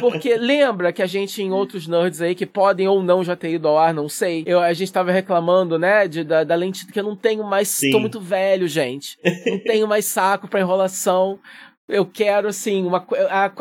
[0.00, 3.50] Porque lembra que a gente, em outros nerds aí, que podem ou não já ter
[3.52, 6.86] ido ao ar, não sei, eu, a gente tava reclamando, né, de, da, da lente
[6.86, 7.68] que eu não tenho mais.
[7.68, 7.90] Sim.
[7.90, 9.18] Tô muito velho, gente.
[9.46, 11.23] Não tenho mais saco pra enrolação.
[11.86, 13.06] Eu quero, assim, uma,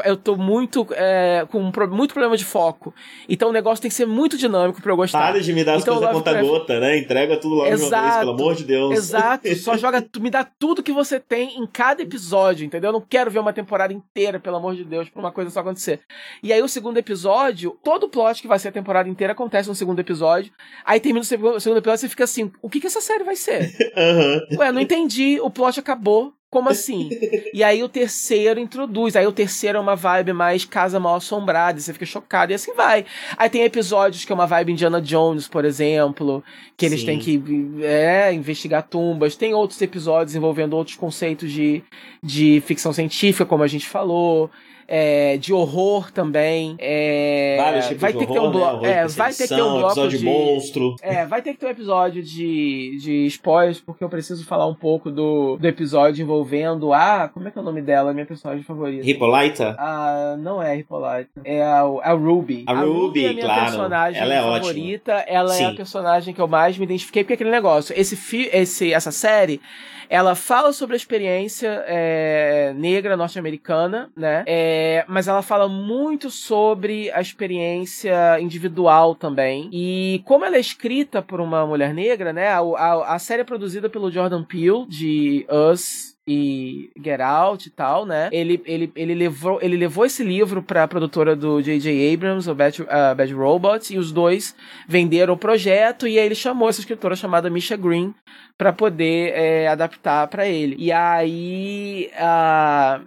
[0.06, 2.93] eu tô muito é, com muito problema de foco.
[3.28, 5.19] Então o negócio tem que ser muito dinâmico pra eu gostar.
[5.19, 6.97] Para de me dar as então, coisas conta gota, né?
[6.97, 8.93] Entrega tudo logo exato, de uma vez, pelo amor de Deus.
[8.93, 12.89] Exato, só joga, me dá tudo que você tem em cada episódio, entendeu?
[12.89, 15.60] Eu não quero ver uma temporada inteira, pelo amor de Deus, pra uma coisa só
[15.60, 15.99] acontecer.
[16.41, 19.67] E aí o segundo episódio, todo o plot que vai ser a temporada inteira acontece
[19.67, 20.54] no segundo episódio.
[20.86, 21.26] Aí termina o
[21.60, 23.69] segundo episódio e você fica assim, o que que essa série vai ser?
[23.97, 24.60] uhum.
[24.60, 26.34] Ué, não entendi, o plot acabou.
[26.53, 27.09] Como assim?
[27.51, 29.15] e aí o terceiro introduz.
[29.15, 32.55] Aí o terceiro é uma vibe mais casa mal assombrada, e você fica chocado, e
[32.55, 33.07] assim vai.
[33.35, 36.43] Aí tem episódios que é uma vibe Indiana Jones, por exemplo,
[36.77, 37.07] que eles Sim.
[37.07, 37.43] têm que
[37.81, 39.35] é, investigar tumbas.
[39.35, 41.81] Tem outros episódios envolvendo outros conceitos de,
[42.21, 44.51] de ficção científica, como a gente falou
[44.87, 46.75] é, de horror também.
[46.79, 48.83] É, Vários tipos vai de ter horror, que ter um bloco.
[48.83, 48.91] Né?
[48.91, 50.95] É, vai ter que ter um bloco episódio de monstro.
[51.01, 54.75] É, vai ter que ter um episódio de, de spoilers, porque eu preciso falar um
[54.75, 57.29] pouco do, do episódio envolvendo a.
[57.29, 58.13] Como é que é o nome dela?
[58.13, 59.09] Minha personagem favorita.
[59.09, 59.75] Hippolyta?
[59.77, 61.41] Ah, não é Hippolyta.
[61.43, 62.63] É a, a Ruby.
[62.67, 63.61] A, a Ruby, Ruby, é a minha claro.
[63.61, 65.15] personagem ela é favorita.
[65.15, 65.33] Ótima.
[65.33, 65.63] Ela Sim.
[65.63, 67.93] é a personagem que eu mais me identifiquei, porque é aquele negócio.
[67.97, 69.61] Esse, fi, esse essa série
[70.09, 74.43] ela fala sobre a experiência é, negra norte-americana, né?
[74.45, 74.72] É,
[75.07, 79.69] mas ela fala muito sobre a experiência individual também.
[79.71, 82.49] E como ela é escrita por uma mulher negra, né?
[82.49, 87.71] A, a, a série é produzida pelo Jordan Peele, de Us e Get Out e
[87.71, 88.29] tal, né?
[88.31, 92.13] Ele, ele, ele, levou, ele levou esse livro para a produtora do J.J.
[92.13, 94.55] Abrams, o Bad, uh, Bad Robots, e os dois
[94.88, 98.13] venderam o projeto e aí ele chamou essa escritora chamada Misha Green
[98.57, 100.75] para poder é, adaptar para ele.
[100.77, 103.05] E aí, uh,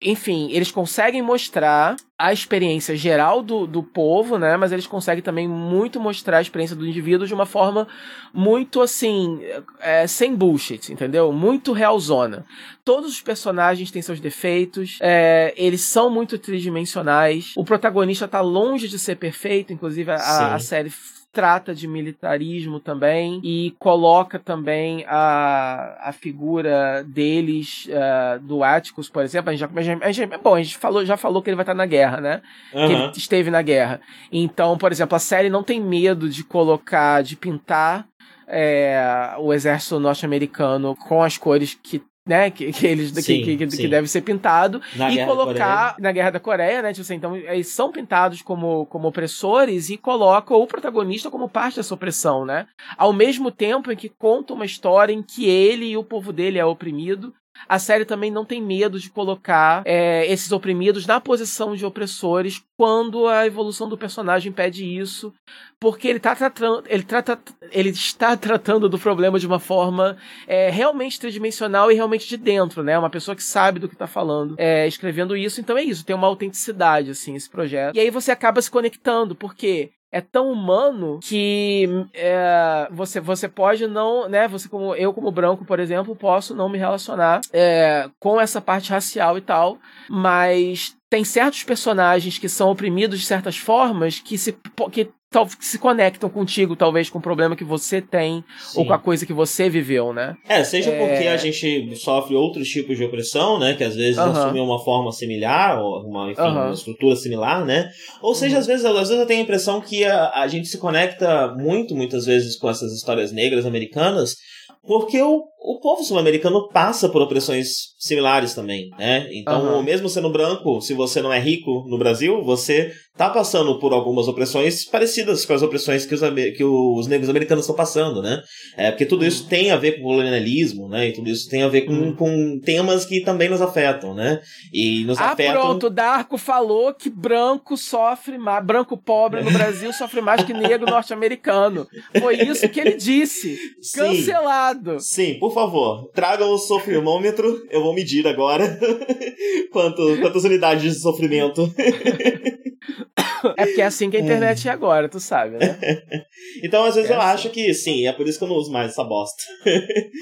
[0.00, 4.56] enfim, eles conseguem mostrar a experiência geral do, do povo, né?
[4.56, 7.88] Mas eles conseguem também muito mostrar a experiência do indivíduo de uma forma
[8.32, 9.40] muito assim,
[9.80, 11.32] é, sem bullshit, entendeu?
[11.32, 12.44] Muito realzona.
[12.84, 17.52] Todos os personagens têm seus defeitos, é, eles são muito tridimensionais.
[17.56, 20.90] O protagonista tá longe de ser perfeito, inclusive a, a série
[21.32, 29.22] trata de militarismo também e coloca também a, a figura deles, uh, do Atticus, por
[29.22, 29.48] exemplo.
[29.48, 31.74] A gente, já, a gente, bom, a gente falou, já falou que ele vai estar
[31.74, 32.42] na guerra, né?
[32.74, 32.86] Uhum.
[32.86, 34.00] Que ele esteve na guerra.
[34.30, 38.06] Então, por exemplo, a série não tem medo de colocar, de pintar
[38.46, 43.66] é, o exército norte-americano com as cores que né, que, que eles sim, que, que,
[43.66, 47.36] que, deve ser pintado na e colocar na Guerra da Coreia, né, tipo assim, então
[47.36, 52.66] eles são pintados como, como opressores e colocam o protagonista como parte dessa opressão, né?
[52.96, 56.58] Ao mesmo tempo em que conta uma história em que ele e o povo dele
[56.58, 57.34] é oprimido
[57.68, 62.62] a série também não tem medo de colocar é, esses oprimidos na posição de opressores
[62.76, 65.32] quando a evolução do personagem pede isso,
[65.78, 67.38] porque ele, tá tratando, ele, trata,
[67.70, 72.82] ele está tratando do problema de uma forma é, realmente tridimensional e realmente de dentro,
[72.82, 72.98] né?
[72.98, 75.60] Uma pessoa que sabe do que está falando, é, escrevendo isso.
[75.60, 77.94] Então é isso, tem uma autenticidade, assim, esse projeto.
[77.94, 83.86] E aí você acaba se conectando, porque é tão humano que é, você, você pode
[83.86, 84.46] não, né?
[84.46, 88.90] Você como eu como branco, por exemplo, posso não me relacionar é, com essa parte
[88.90, 89.78] racial e tal,
[90.10, 94.54] mas tem certos personagens que são oprimidos de certas formas que se
[94.90, 95.10] que
[95.58, 98.80] que se conectam contigo, talvez, com o problema que você tem Sim.
[98.80, 100.36] ou com a coisa que você viveu, né?
[100.48, 100.98] É, seja é...
[100.98, 103.74] porque a gente sofre outros tipos de opressão, né?
[103.74, 104.30] Que às vezes uh -huh.
[104.30, 106.64] assumem uma forma similar, ou uma, enfim, uh -huh.
[106.66, 107.88] uma estrutura similar, né?
[108.20, 108.60] Ou seja, uh -huh.
[108.60, 111.96] às vezes, às vezes eu tenho a impressão que a, a gente se conecta muito,
[111.96, 114.36] muitas vezes, com essas histórias negras americanas,
[114.84, 117.68] porque o, o povo sul-americano passa por opressões
[117.98, 119.28] similares também, né?
[119.32, 119.82] Então, uhum.
[119.82, 124.26] mesmo sendo branco, se você não é rico no Brasil, você tá passando por algumas
[124.26, 126.20] opressões parecidas com as opressões que os,
[126.56, 128.42] que os negros americanos estão passando, né?
[128.76, 131.08] É, porque tudo isso tem a ver com colonialismo, né?
[131.08, 132.16] E tudo isso tem a ver com, uhum.
[132.16, 134.40] com temas que também nos afetam, né?
[134.72, 135.60] E nos ah, afetam...
[135.60, 140.54] pronto, o Darko falou que branco sofre mais, branco pobre no Brasil sofre mais que
[140.54, 141.86] negro norte-americano.
[142.18, 143.58] Foi isso que ele disse.
[143.80, 143.98] Sim.
[143.98, 145.00] Cancelado.
[145.00, 148.78] Sim, por favor, tragam o sofrimômetro, eu vou medir agora
[149.70, 151.72] Quanto, quantas unidades de sofrimento.
[153.56, 155.78] É porque é assim que a internet é agora, tu sabe, né?
[156.62, 157.34] então, às vezes é eu assim.
[157.34, 159.42] acho que sim, é por isso que eu não uso mais essa bosta.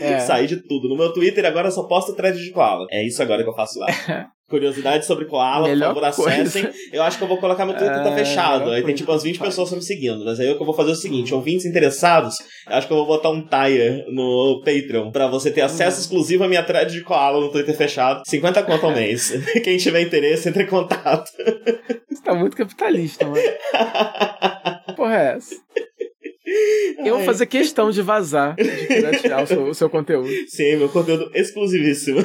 [0.00, 0.18] É.
[0.20, 0.88] Saí de tudo.
[0.88, 2.86] No meu Twitter agora eu só posto thread de koala.
[2.90, 3.86] É isso agora que eu faço lá.
[4.50, 6.64] Curiosidade sobre Koala, Melhor por favor, acessem.
[6.64, 6.78] Coisa.
[6.92, 8.70] Eu acho que eu vou colocar meu Twitter, tá fechado.
[8.70, 10.24] Aí tem tipo umas 20 pessoas me seguindo.
[10.24, 12.34] Mas aí o que eu vou fazer é o seguinte: ouvintes interessados,
[12.68, 16.02] eu acho que eu vou botar um tire no Patreon pra você ter acesso uhum.
[16.02, 18.22] exclusivo à minha thread de Koala no Twitter fechado.
[18.26, 19.32] 50 conto ao mês.
[19.62, 21.30] Quem tiver interesse, entre em contato.
[22.10, 23.40] Você tá muito capitalista, mano.
[24.96, 25.54] Porra, é essa?
[26.98, 30.28] Eu vou fazer questão de vazar, de piratear o seu, o seu conteúdo.
[30.48, 32.24] Sim, meu conteúdo exclusivíssimo.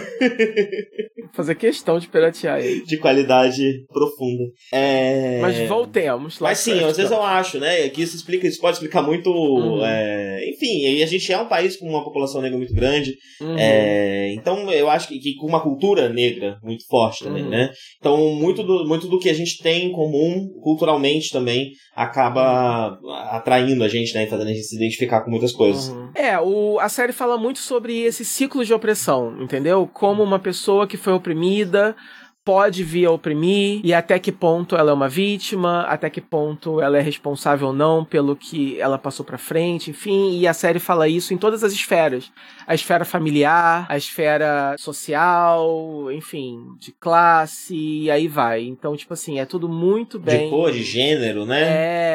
[1.35, 2.83] fazer questão de piratear ele.
[2.85, 4.43] De qualidade profunda.
[4.71, 5.39] É...
[5.41, 6.39] Mas voltemos.
[6.39, 7.89] Mas sim, às vezes eu acho, né?
[7.89, 9.29] Que isso explica, isso pode explicar muito.
[9.29, 9.85] Uhum.
[9.85, 10.49] É...
[10.49, 13.15] Enfim, e a gente é um país com uma população negra muito grande.
[13.41, 13.57] Uhum.
[13.57, 14.33] É...
[14.33, 17.49] Então eu acho que, que, com uma cultura negra muito forte também, uhum.
[17.49, 17.71] né?
[17.99, 22.97] Então muito do, muito do que a gente tem em comum culturalmente também acaba
[23.31, 24.23] atraindo a gente, né?
[24.25, 25.89] E fazendo a gente se identificar com muitas coisas.
[25.89, 26.09] Uhum.
[26.13, 29.89] É, o, a série fala muito sobre esse ciclo de opressão, entendeu?
[29.93, 31.95] Como uma pessoa que foi oprimida
[32.45, 36.79] pode vir a oprimir e até que ponto ela é uma vítima, até que ponto
[36.79, 40.77] ela é responsável ou não pelo que ela passou para frente, enfim, e a série
[40.77, 42.31] fala isso em todas as esferas.
[42.67, 48.63] A esfera familiar, a esfera social, enfim, de classe, e aí vai.
[48.63, 50.45] Então, tipo assim, é tudo muito bem.
[50.45, 51.63] De cor, de gênero, né?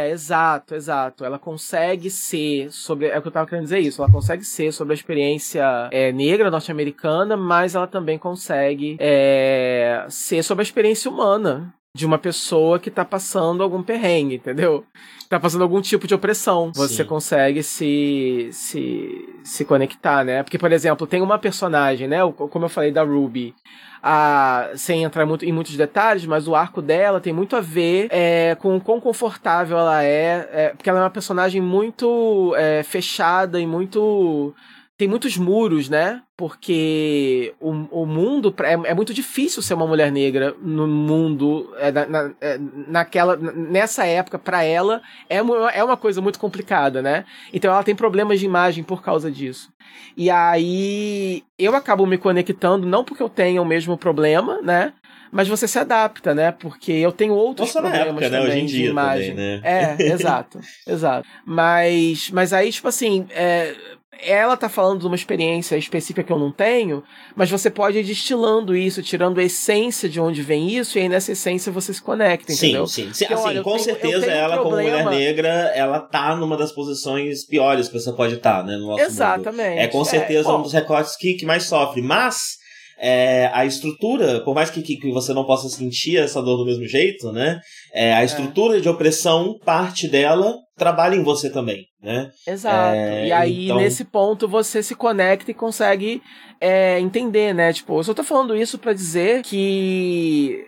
[0.06, 1.24] É, exato, exato.
[1.24, 3.06] Ela consegue ser sobre.
[3.06, 4.02] É o que eu tava querendo dizer isso.
[4.02, 10.42] Ela consegue ser sobre a experiência é, negra norte-americana, mas ela também consegue é, ser
[10.42, 14.84] sobre a experiência humana de uma pessoa que tá passando algum perrengue, entendeu?
[15.28, 16.70] Tá passando algum tipo de opressão.
[16.74, 17.04] Você Sim.
[17.04, 20.42] consegue se, se, se conectar, né?
[20.42, 22.18] Porque, por exemplo, tem uma personagem, né?
[22.32, 23.54] Como eu falei da Ruby.
[24.02, 28.08] A, sem entrar muito, em muitos detalhes, mas o arco dela tem muito a ver
[28.10, 32.82] é, com o quão confortável ela é, é, porque ela é uma personagem muito é,
[32.82, 34.54] fechada e muito
[35.00, 36.20] tem muitos muros, né?
[36.36, 37.70] Porque o,
[38.02, 38.54] o mundo.
[38.62, 41.74] É, é muito difícil ser uma mulher negra no mundo.
[41.78, 46.38] É, na, na, é, naquela, nessa época, para ela, é uma, é uma coisa muito
[46.38, 47.24] complicada, né?
[47.50, 49.72] Então ela tem problemas de imagem por causa disso.
[50.14, 54.92] E aí eu acabo me conectando, não porque eu tenha o mesmo problema, né?
[55.32, 56.50] mas você se adapta, né?
[56.50, 58.38] Porque eu tenho outros Nossa, problemas época, né?
[58.38, 58.48] também né?
[58.48, 59.30] Hoje em dia de imagem.
[59.30, 59.96] Também, né?
[59.98, 61.28] É, exato, exato.
[61.46, 63.74] Mas, mas aí, tipo assim, é,
[64.22, 67.02] ela tá falando de uma experiência específica que eu não tenho,
[67.34, 71.08] mas você pode ir destilando isso, tirando a essência de onde vem isso, e aí
[71.08, 72.86] nessa essência você se conecta, entendeu?
[72.86, 73.26] Sim, sim.
[73.26, 76.72] Porque, assim, olha, com tenho, certeza ela, um como mulher negra, ela tá numa das
[76.72, 78.76] posições piores que você pode estar, tá, né?
[78.76, 79.70] No nosso Exatamente.
[79.70, 79.80] Mundo.
[79.80, 82.02] É com certeza é, um dos recortes que, que mais sofre.
[82.02, 82.60] Mas
[83.00, 86.86] é, a estrutura, por mais que, que, você não possa sentir essa dor do mesmo
[86.86, 87.58] jeito, né?
[87.94, 88.24] É, a é.
[88.24, 88.80] estrutura é.
[88.80, 92.30] de opressão, parte dela, trabalha em você também, né?
[92.46, 92.94] Exato.
[92.96, 93.76] É, e aí, então...
[93.76, 96.22] nesse ponto, você se conecta e consegue
[96.60, 97.72] é, entender, né?
[97.72, 100.66] Tipo, eu só tô falando isso para dizer que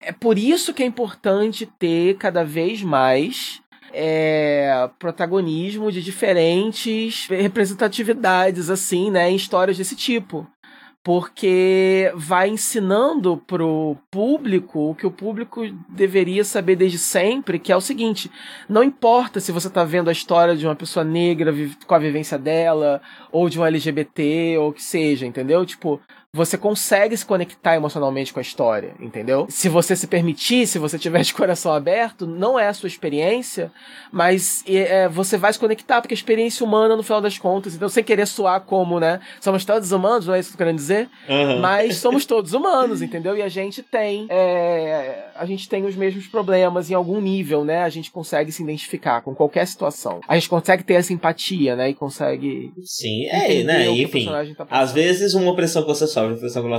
[0.00, 3.60] é por isso que é importante ter cada vez mais
[3.92, 10.46] é, protagonismo de diferentes representatividades, assim, né, em histórias desse tipo
[11.04, 17.76] porque vai ensinando pro público o que o público deveria saber desde sempre, que é
[17.76, 18.30] o seguinte:
[18.66, 21.54] não importa se você tá vendo a história de uma pessoa negra
[21.86, 25.66] com a vivência dela, ou de um LGBT, ou o que seja, entendeu?
[25.66, 26.00] Tipo,
[26.34, 29.46] você consegue se conectar emocionalmente com a história, entendeu?
[29.48, 33.70] Se você se permitir, se você tiver de coração aberto, não é a sua experiência,
[34.10, 37.88] mas é, você vai se conectar, porque a experiência humana, no final das contas, então
[37.88, 39.20] sem querer soar como, né?
[39.40, 41.08] Somos todos humanos, não é isso que eu tô querendo dizer?
[41.28, 41.60] Uhum.
[41.60, 43.36] Mas somos todos humanos, entendeu?
[43.36, 44.26] E a gente tem.
[44.28, 47.84] É, a gente tem os mesmos problemas em algum nível, né?
[47.84, 50.20] A gente consegue se identificar com qualquer situação.
[50.26, 51.90] A gente consegue ter essa empatia, né?
[51.90, 52.72] E consegue.
[52.82, 53.88] Sim, é, né?
[53.88, 54.26] Enfim.
[54.26, 56.23] Tá às vezes uma opressão que você sofre,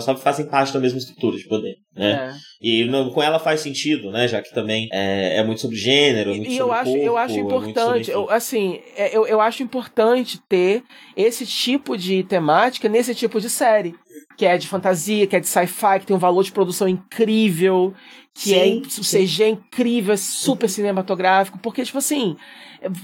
[0.02, 2.34] sofre, fazem parte da mesma estrutura de poder, né?
[2.34, 2.34] É.
[2.62, 4.28] E no, com ela faz sentido, né?
[4.28, 7.06] Já que também é, é muito sobre gênero, é muito e, sobre eu acho, corpo,
[7.06, 10.84] eu acho importante, é eu, assim, é, eu, eu acho importante ter
[11.16, 13.96] esse tipo de temática nesse tipo de série
[14.38, 17.94] que é de fantasia, que é de sci-fi, que tem um valor de produção incrível,
[18.38, 22.36] que é sim, é o CG é incrível, é super cinematográfico, porque, tipo assim,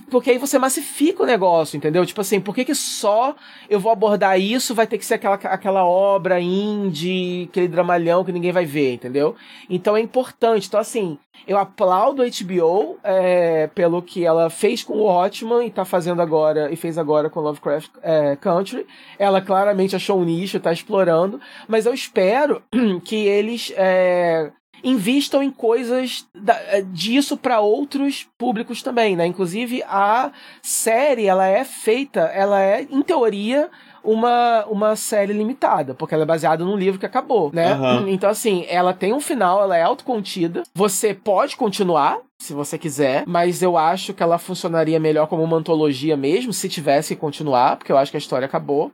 [0.10, 2.06] porque aí você massifica o negócio, entendeu?
[2.06, 3.34] Tipo assim, por que, que só
[3.70, 8.32] eu vou abordar isso, vai ter que ser aquela, aquela obra indie, aquele dramalhão que
[8.32, 9.34] ninguém vai ver, entendeu?
[9.70, 10.68] Então é importante.
[10.68, 11.18] Então, assim,
[11.48, 16.22] eu aplaudo a HBO é, pelo que ela fez com o Watchman e tá fazendo
[16.22, 18.86] agora, e fez agora com Lovecraft é, Country.
[19.18, 22.62] Ela claramente achou um nicho, tá explorando, mas eu espero
[23.06, 24.52] que eles é,
[24.84, 29.26] invistam em coisas da, eh, disso para outros públicos também, né?
[29.26, 33.70] Inclusive a série, ela é feita, ela é em teoria
[34.04, 37.76] uma, uma série limitada, porque ela é baseada num livro que acabou, né?
[37.76, 38.08] Uhum.
[38.08, 40.64] Então, assim, ela tem um final, ela é autocontida.
[40.74, 45.58] Você pode continuar, se você quiser, mas eu acho que ela funcionaria melhor como uma
[45.58, 48.92] antologia mesmo, se tivesse que continuar, porque eu acho que a história acabou.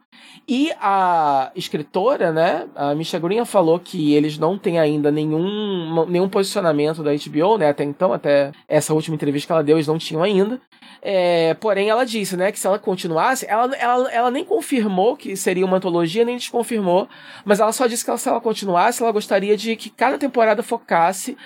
[0.48, 6.30] E a escritora, né, a Misha Green falou que eles não têm ainda nenhum, nenhum
[6.30, 9.98] posicionamento da HBO, né, até então, até essa última entrevista que ela deu, eles não
[9.98, 10.60] tinham ainda.
[11.02, 15.36] É, porém, ela disse, né, que se ela continuasse, ela, ela, ela nem confirmou que
[15.36, 17.08] seria uma antologia, nem desconfirmou,
[17.45, 20.64] mas ela só disse que ela, se ela continuasse, ela gostaria de que cada temporada
[20.64, 21.38] focasse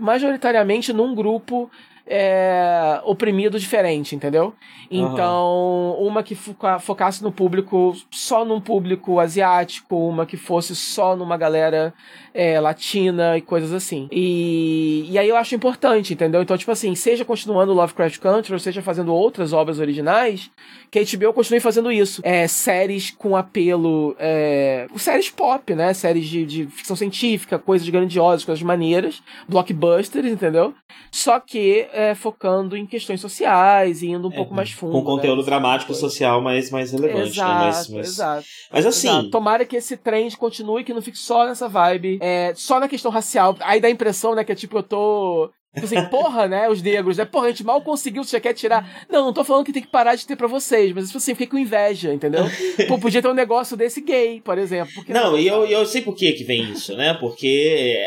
[0.00, 1.70] majoritariamente num grupo
[2.06, 4.54] é, oprimido diferente, entendeu?
[4.90, 6.06] Então, uhum.
[6.06, 11.92] uma que focasse no público, só num público asiático, uma que fosse só numa galera
[12.32, 14.08] é, latina e coisas assim.
[14.10, 16.42] E, e aí eu acho importante, entendeu?
[16.42, 20.50] Então, tipo assim, seja continuando Lovecraft Country, ou seja fazendo outras obras originais,
[20.90, 22.20] que a HBO continue fazendo isso.
[22.24, 24.14] É, séries com apelo.
[24.18, 25.94] É, séries pop, né?
[25.94, 30.74] Séries de, de ficção científica, coisas grandiosas, coisas maneiras, blockbusters, entendeu?
[31.10, 34.92] Só que é, focando em questões sociais e indo um é, pouco mais fundo.
[34.92, 35.44] Com conteúdo né?
[35.44, 37.30] dramático social mais, mais relevante.
[37.30, 37.66] Exato, né?
[37.66, 38.46] mas, mas, exato.
[38.72, 39.08] Mas assim.
[39.08, 39.30] Exato.
[39.30, 43.10] Tomara que esse trend continue, que não fique só nessa vibe, é, só na questão
[43.10, 43.56] racial.
[43.60, 46.68] Aí dá a impressão, né, que é tipo, eu tô Tipo assim, porra, né?
[46.68, 47.24] Os negros, né?
[47.24, 49.06] Porra, a gente mal conseguiu, você já quer tirar.
[49.10, 51.32] Não, não tô falando que tem que parar de ter pra vocês, mas tipo assim,
[51.32, 52.44] fiquei com inveja, entendeu?
[52.86, 54.92] Pô, podia ter um negócio desse gay, por exemplo.
[55.08, 57.14] Não, não, e eu, eu sei por que que vem isso, né?
[57.14, 57.98] Porque,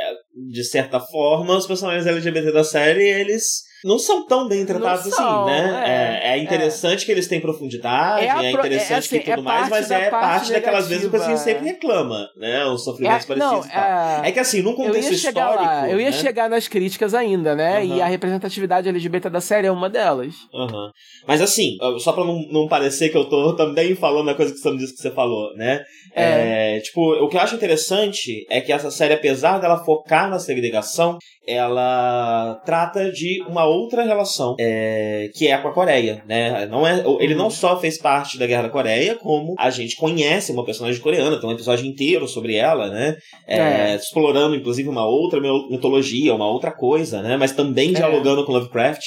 [0.50, 5.12] de certa forma, os personagens LGBT da série, eles não são tão bem tratados assim,
[5.12, 5.84] são, né?
[5.86, 7.06] É, é, é interessante é.
[7.06, 10.52] que eles têm profundidade, é, é interessante é, assim, que tudo mais, mas é parte,
[10.52, 12.66] daquelas vezes que a gente sempre reclama, né?
[12.66, 13.68] Os sofrimentos parecidos.
[13.68, 15.64] Não, é, que assim, num contexto histórico.
[15.64, 16.12] Lá, eu ia né?
[16.12, 17.80] chegar nas críticas ainda, né?
[17.80, 17.98] Uhum.
[17.98, 20.34] E a representatividade LGBT da série é uma delas.
[20.54, 20.92] Uhum.
[21.28, 24.60] Mas assim, só pra não, não parecer que eu tô também falando a coisa que
[24.60, 25.84] você disse que você falou, né?
[26.14, 26.80] É.
[26.80, 31.18] tipo, o que eu acho interessante é que essa série, apesar dela focar na segregação,
[31.48, 36.66] ela trata de uma outra relação, é, que é com a Coreia, né?
[36.68, 40.52] Não é, ele não só fez parte da Guerra da Coreia, como a gente conhece
[40.52, 43.16] uma personagem coreana, tem um episódio inteiro sobre ela, né?
[43.48, 43.96] É, é.
[43.96, 45.40] Explorando, inclusive, uma outra
[45.70, 47.38] mitologia, uma outra coisa, né?
[47.38, 47.94] Mas também é.
[47.94, 49.04] dialogando com Lovecraft.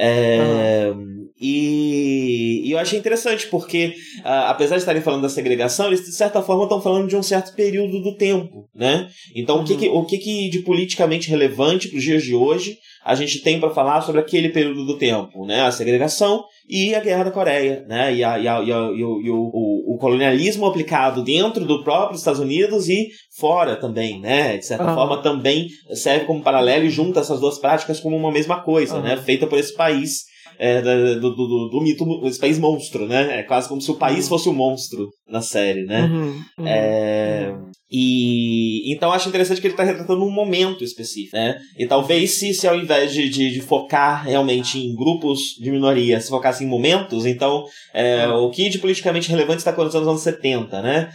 [0.00, 1.28] É, uhum.
[1.40, 6.12] e, e, eu achei interessante porque, uh, apesar de estarem falando da segregação, eles de
[6.12, 9.08] certa forma estão falando de um certo período do tempo, né?
[9.34, 9.62] Então, uhum.
[9.62, 13.16] o, que, que, o que, que de politicamente relevante para os dias de hoje a
[13.16, 15.62] gente tem para falar sobre aquele período do tempo, né?
[15.62, 18.14] A segregação e a Guerra da Coreia, né?
[18.14, 22.16] E, a, e, a, e, a, e, o, o, o, colonialismo aplicado dentro do próprio
[22.16, 23.08] Estados Unidos e
[23.38, 24.58] fora também, né?
[24.58, 24.94] De certa uhum.
[24.94, 29.02] forma também serve como paralelo e junta essas duas práticas como uma mesma coisa, uhum.
[29.02, 29.16] né?
[29.16, 30.24] Feita por esse país
[30.58, 33.40] é, do, do, do, do, mito, esse país monstro, né?
[33.40, 36.02] É quase como se o país fosse o um monstro na série, né?
[36.02, 37.70] Uhum, uhum, é, uhum.
[37.90, 41.58] E então acho interessante que ele está retratando um momento específico, né?
[41.78, 46.20] E talvez se, se ao invés de, de, de, focar realmente em grupos de minoria,
[46.20, 47.64] se focasse em momentos, então
[47.94, 48.44] é, uhum.
[48.44, 51.10] o que de politicamente relevante está acontecendo nos anos 70, né?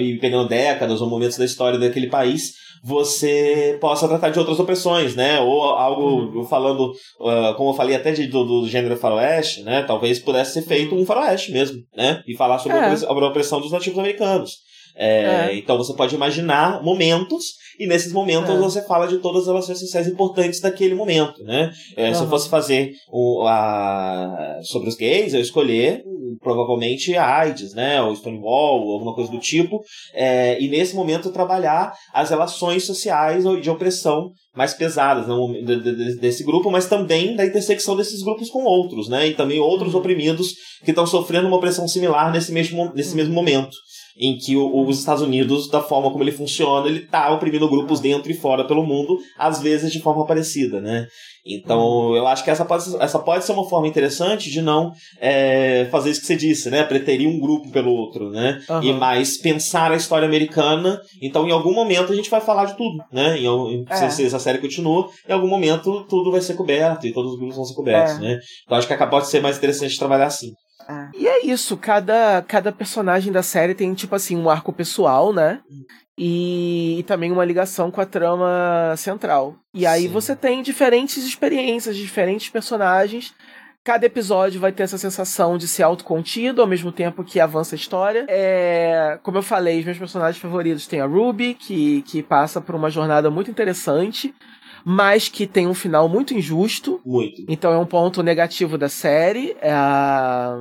[0.00, 2.52] E pegando décadas ou momentos da história daquele país,
[2.82, 5.40] você possa tratar de outras opressões, né?
[5.40, 6.44] Ou algo uhum.
[6.44, 9.82] falando, uh, como eu falei até de, do, do gênero faroeste, né?
[9.82, 12.22] Talvez pudesse ser feito um faroeste mesmo, né?
[12.26, 12.90] E falar sobre é.
[13.06, 14.67] a opressão dos nativos americanos.
[14.98, 15.56] É, é.
[15.56, 17.44] Então você pode imaginar momentos
[17.78, 18.58] e nesses momentos é.
[18.58, 21.70] você fala de todas as relações sociais importantes daquele momento, né?
[21.96, 22.14] É, uhum.
[22.14, 26.02] Se eu fosse fazer o, a, sobre os gays, eu escolher
[26.40, 28.02] provavelmente a AIDS, né?
[28.02, 29.80] Ou Stonewall, ou alguma coisa do tipo.
[30.12, 35.52] É, e nesse momento trabalhar as relações sociais de opressão mais pesadas no,
[36.20, 39.28] desse grupo, mas também da intersecção desses grupos com outros, né?
[39.28, 40.00] E também outros uhum.
[40.00, 43.76] oprimidos que estão sofrendo uma opressão similar nesse mesmo, nesse mesmo momento
[44.18, 48.00] em que o, os Estados Unidos, da forma como ele funciona, ele tá oprimindo grupos
[48.00, 51.06] dentro e fora pelo mundo, às vezes de forma parecida, né?
[51.46, 55.88] Então, eu acho que essa pode, essa pode ser uma forma interessante de não é,
[55.90, 56.84] fazer isso que você disse, né?
[56.84, 58.60] Preterir um grupo pelo outro, né?
[58.68, 58.82] Uhum.
[58.82, 61.00] E mais pensar a história americana.
[61.22, 63.38] Então, em algum momento, a gente vai falar de tudo, né?
[63.38, 64.10] Em, é.
[64.10, 67.56] se, essa série continua, em algum momento, tudo vai ser coberto e todos os grupos
[67.56, 68.20] vão ser cobertos, é.
[68.20, 68.38] né?
[68.64, 70.50] Então, acho que pode ser mais interessante trabalhar assim.
[70.88, 71.08] É.
[71.14, 75.60] E é isso, cada, cada personagem da série tem, tipo assim, um arco pessoal, né?
[76.16, 79.56] E, e também uma ligação com a trama central.
[79.74, 80.08] E aí Sim.
[80.08, 83.34] você tem diferentes experiências, diferentes personagens.
[83.84, 87.78] Cada episódio vai ter essa sensação de ser autocontido, ao mesmo tempo que avança a
[87.78, 88.26] história.
[88.28, 92.74] É, como eu falei, os meus personagens favoritos tem a Ruby, que, que passa por
[92.74, 94.34] uma jornada muito interessante
[94.90, 96.98] mas que tem um final muito injusto.
[97.04, 97.44] Muito.
[97.46, 99.54] Então é um ponto negativo da série.
[99.60, 100.56] É a...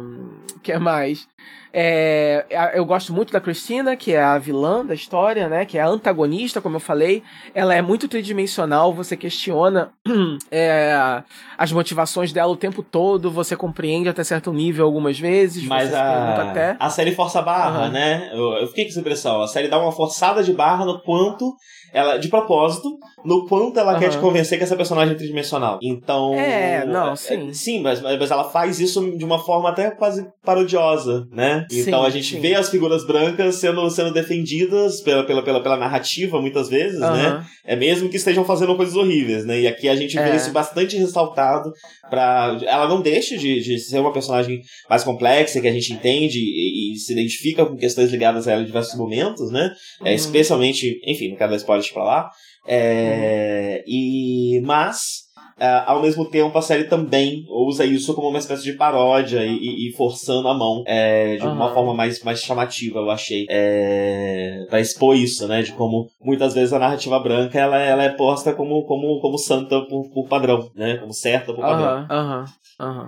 [0.61, 1.25] que é mais?
[1.71, 5.63] É, eu gosto muito da Cristina, que é a vilã da história, né?
[5.63, 7.23] Que é a antagonista, como eu falei.
[7.55, 9.91] Ela é muito tridimensional, você questiona
[10.51, 11.23] é,
[11.57, 15.63] as motivações dela o tempo todo, você compreende até certo nível algumas vezes.
[15.65, 16.75] Mas a, até.
[16.78, 17.91] a série força a barra, uhum.
[17.91, 18.30] né?
[18.34, 19.41] Eu, eu fiquei com essa impressão.
[19.41, 21.55] A série dá uma forçada de barra no quanto
[21.94, 24.00] ela, de propósito, no quanto ela uhum.
[24.00, 25.80] quer te convencer que essa personagem é tridimensional.
[25.82, 26.34] Então.
[26.36, 27.54] É, não, é, sim.
[27.54, 31.66] Sim, mas, mas ela faz isso de uma forma até quase parodiosa, né?
[31.70, 32.40] Sim, então a gente sim.
[32.40, 37.12] vê as figuras brancas sendo, sendo defendidas pela, pela, pela, pela narrativa muitas vezes, uhum.
[37.12, 37.46] né?
[37.66, 39.62] É mesmo que estejam fazendo coisas horríveis, né?
[39.62, 40.36] E aqui a gente vê é.
[40.36, 41.72] isso bastante ressaltado
[42.10, 46.38] para ela não deixa de, de ser uma personagem mais complexa que a gente entende
[46.40, 49.72] e se identifica com questões ligadas a ela em diversos momentos, né?
[50.02, 50.08] É, uhum.
[50.08, 52.30] É, especialmente, enfim, não quero dar spoilers pra lá.
[52.68, 53.93] É, uhum.
[53.93, 55.28] E mas
[55.58, 59.89] Uh, ao mesmo tempo, a série também usa isso como uma espécie de paródia e,
[59.89, 61.54] e forçando a mão é, de uhum.
[61.54, 63.48] uma forma mais, mais chamativa, eu achei.
[63.50, 65.64] É, pra expor isso, né?
[65.64, 69.82] De como muitas vezes a narrativa branca ela, ela é posta como, como, como santa
[69.82, 70.98] por, por padrão, né?
[70.98, 72.06] Como certa por padrão.
[72.08, 72.45] Aham, uhum.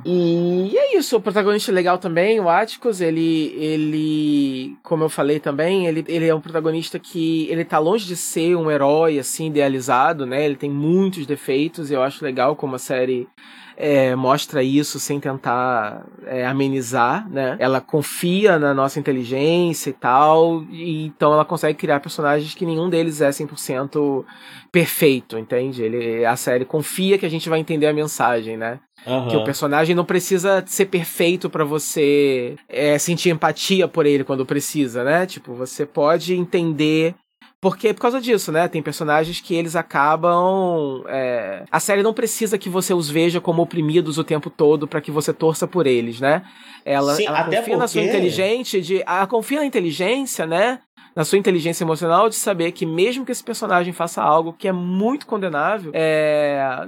[0.04, 5.86] E é isso, o protagonista legal também, o Atticus, ele, ele, como eu falei também,
[5.86, 10.26] ele, ele é um protagonista que ele tá longe de ser um herói, assim, idealizado,
[10.26, 10.44] né?
[10.44, 13.28] Ele tem muitos defeitos e eu acho legal legal como a série
[13.76, 17.56] é, mostra isso sem tentar é, amenizar, né?
[17.60, 22.90] Ela confia na nossa inteligência e tal, e então ela consegue criar personagens que nenhum
[22.90, 24.26] deles é 100%
[24.72, 25.82] perfeito, entende?
[25.82, 28.80] Ele, a série confia que a gente vai entender a mensagem, né?
[29.06, 29.28] Uhum.
[29.30, 34.46] Que o personagem não precisa ser perfeito para você é, sentir empatia por ele quando
[34.46, 35.26] precisa, né?
[35.26, 37.16] Tipo, você pode entender
[37.62, 38.70] porque é por causa disso, né?
[38.70, 41.04] Tem personagens que eles acabam.
[41.08, 41.66] É...
[41.70, 45.12] A série não precisa que você os veja como oprimidos o tempo todo para que
[45.12, 46.42] você torça por eles, né?
[46.86, 47.76] Ela, Sim, ela confia porque...
[47.76, 49.02] na sua inteligência, de.
[49.02, 50.80] Ela confia na inteligência, né?
[51.16, 54.72] Na sua inteligência emocional de saber que mesmo que esse personagem faça algo que é
[54.72, 56.88] muito condenável, é,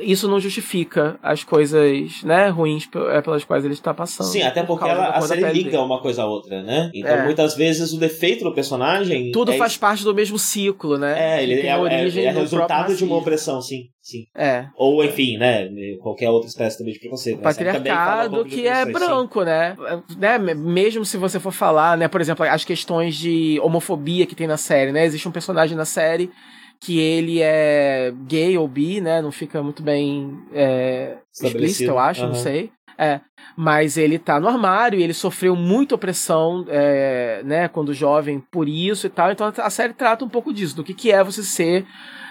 [0.00, 4.26] isso não justifica as coisas, né, ruins é, pelas quais ele está passando.
[4.26, 5.82] Sim, até porque ela, a série liga dele.
[5.82, 6.90] uma coisa a outra, né?
[6.94, 7.24] Então é.
[7.24, 11.38] muitas vezes o defeito do personagem tudo é faz parte do mesmo ciclo, né?
[11.38, 13.88] É, ele é, é, é resultado de uma opressão, sim.
[14.06, 14.24] Sim.
[14.36, 14.68] É.
[14.76, 15.68] Ou, enfim, né?
[16.00, 17.40] Qualquer outra espécie também de preconceito.
[17.40, 19.76] O patriarcado um que é branco, né?
[20.16, 20.38] né?
[20.38, 22.06] Mesmo se você for falar, né?
[22.06, 25.04] Por exemplo, as questões de homofobia que tem na série, né?
[25.04, 26.30] Existe um personagem na série
[26.78, 29.20] que ele é gay ou bi, né?
[29.20, 32.28] Não fica muito bem é, explícito, eu acho, uhum.
[32.28, 32.70] não sei.
[32.96, 33.20] É,
[33.56, 38.68] mas ele tá no armário e ele sofreu muita opressão, é, né, quando jovem por
[38.68, 39.32] isso e tal.
[39.32, 41.84] Então a série trata um pouco disso, do que, que é você ser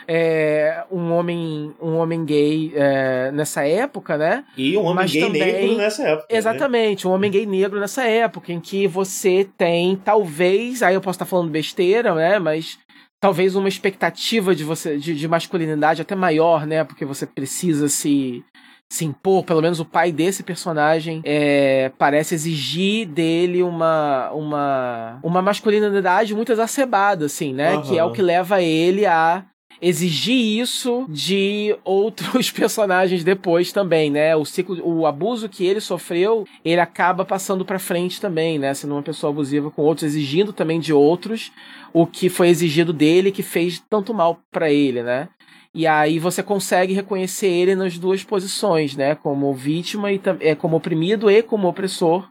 [0.07, 4.43] é, um homem um homem gay é, nessa época, né?
[4.57, 6.27] E um homem Mas gay também, negro nessa época.
[6.31, 6.37] Né?
[6.37, 7.11] Exatamente, né?
[7.11, 11.25] um homem gay negro nessa época, em que você tem, talvez, aí eu posso estar
[11.25, 12.39] falando besteira, né?
[12.39, 12.77] Mas
[13.19, 16.83] talvez uma expectativa de você de, de masculinidade até maior, né?
[16.83, 18.43] Porque você precisa se
[18.87, 25.41] se impor, pelo menos o pai desse personagem é, parece exigir dele uma, uma, uma
[25.41, 27.75] masculinidade muito exacerbada, assim, né?
[27.75, 27.81] Uhum.
[27.81, 29.43] Que é o que leva ele a
[29.81, 34.35] exigir isso de outros personagens depois também, né?
[34.35, 38.73] O ciclo, o abuso que ele sofreu, ele acaba passando para frente também, né?
[38.73, 41.51] Sendo uma pessoa abusiva com outros, exigindo também de outros
[41.93, 45.29] o que foi exigido dele que fez tanto mal para ele, né?
[45.73, 49.15] E aí você consegue reconhecer ele nas duas posições, né?
[49.15, 52.27] Como vítima e é como oprimido e como opressor.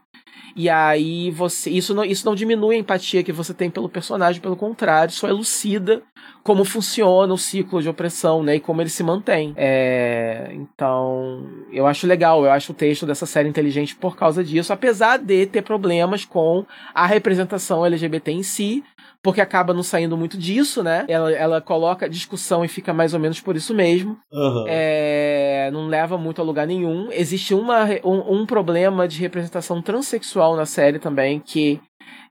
[0.55, 1.69] E aí você.
[1.69, 5.27] Isso não, isso não diminui a empatia que você tem pelo personagem, pelo contrário, só
[5.27, 6.01] elucida
[6.45, 8.57] como funciona o ciclo de opressão, né?
[8.57, 9.51] E como ele se mantém.
[9.57, 11.43] É, então,
[11.73, 15.47] eu acho legal, eu acho o texto dessa série inteligente por causa disso, apesar de
[15.47, 18.83] ter problemas com a representação LGBT em si,
[19.25, 21.03] porque acaba não saindo muito disso, né?
[21.07, 24.19] Ela, ela coloca discussão e fica mais ou menos por isso mesmo.
[24.31, 24.65] Uhum.
[24.67, 27.11] É, não leva muito a lugar nenhum.
[27.11, 31.81] Existe uma, um, um problema de representação transexual na série também, que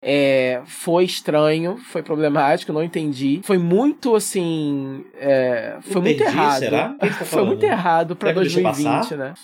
[0.01, 3.41] é, foi estranho, foi problemático, não entendi.
[3.43, 5.05] Foi muito assim.
[5.17, 6.59] É, foi entendi, muito errado.
[6.61, 6.89] Será?
[6.91, 9.35] Tá foi muito errado pra 2020, né?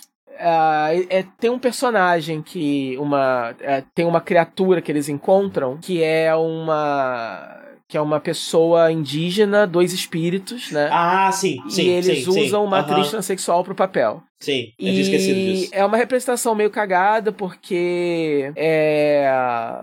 [0.40, 6.02] Uh, é, tem um personagem que uma é, tem uma criatura que eles encontram que
[6.02, 10.88] é uma que é uma pessoa indígena, dois espíritos, né?
[10.92, 11.82] Ah, sim, sim.
[11.82, 12.66] E eles sim, usam sim.
[12.66, 13.10] uma atriz uhum.
[13.10, 14.22] transexual pro papel.
[14.40, 15.68] Sim, eu tinha esquecido disso.
[15.70, 18.50] É uma representação meio cagada, porque.
[18.56, 19.30] É.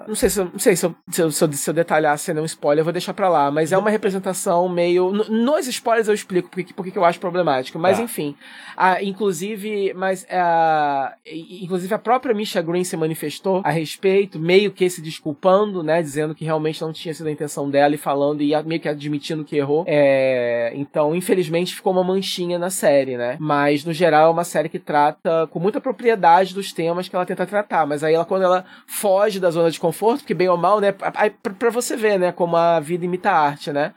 [0.08, 2.34] Não sei se eu, não sei se eu, se eu, se eu detalhar se é
[2.34, 3.52] um spoiler, eu vou deixar pra lá.
[3.52, 5.12] Mas é uma representação meio.
[5.12, 7.78] Nos spoilers eu explico porque, porque eu acho problemático.
[7.78, 8.02] Mas ah.
[8.02, 8.36] enfim.
[8.76, 14.90] A, inclusive, mas a, inclusive a própria Misha Green se manifestou a respeito, meio que
[14.90, 16.02] se desculpando, né?
[16.02, 19.46] Dizendo que realmente não tinha sido a intenção dela e falando e meio que admitindo
[19.46, 19.84] que errou.
[19.88, 23.38] É, então, infelizmente, ficou uma manchinha na série, né?
[23.40, 27.26] Mas, no geral, é uma série que trata com muita propriedade dos temas que ela
[27.26, 30.58] tenta tratar, mas aí ela quando ela foge da zona de conforto, que bem ou
[30.58, 33.94] mal, né, para você ver, né, como a vida imita a arte, né?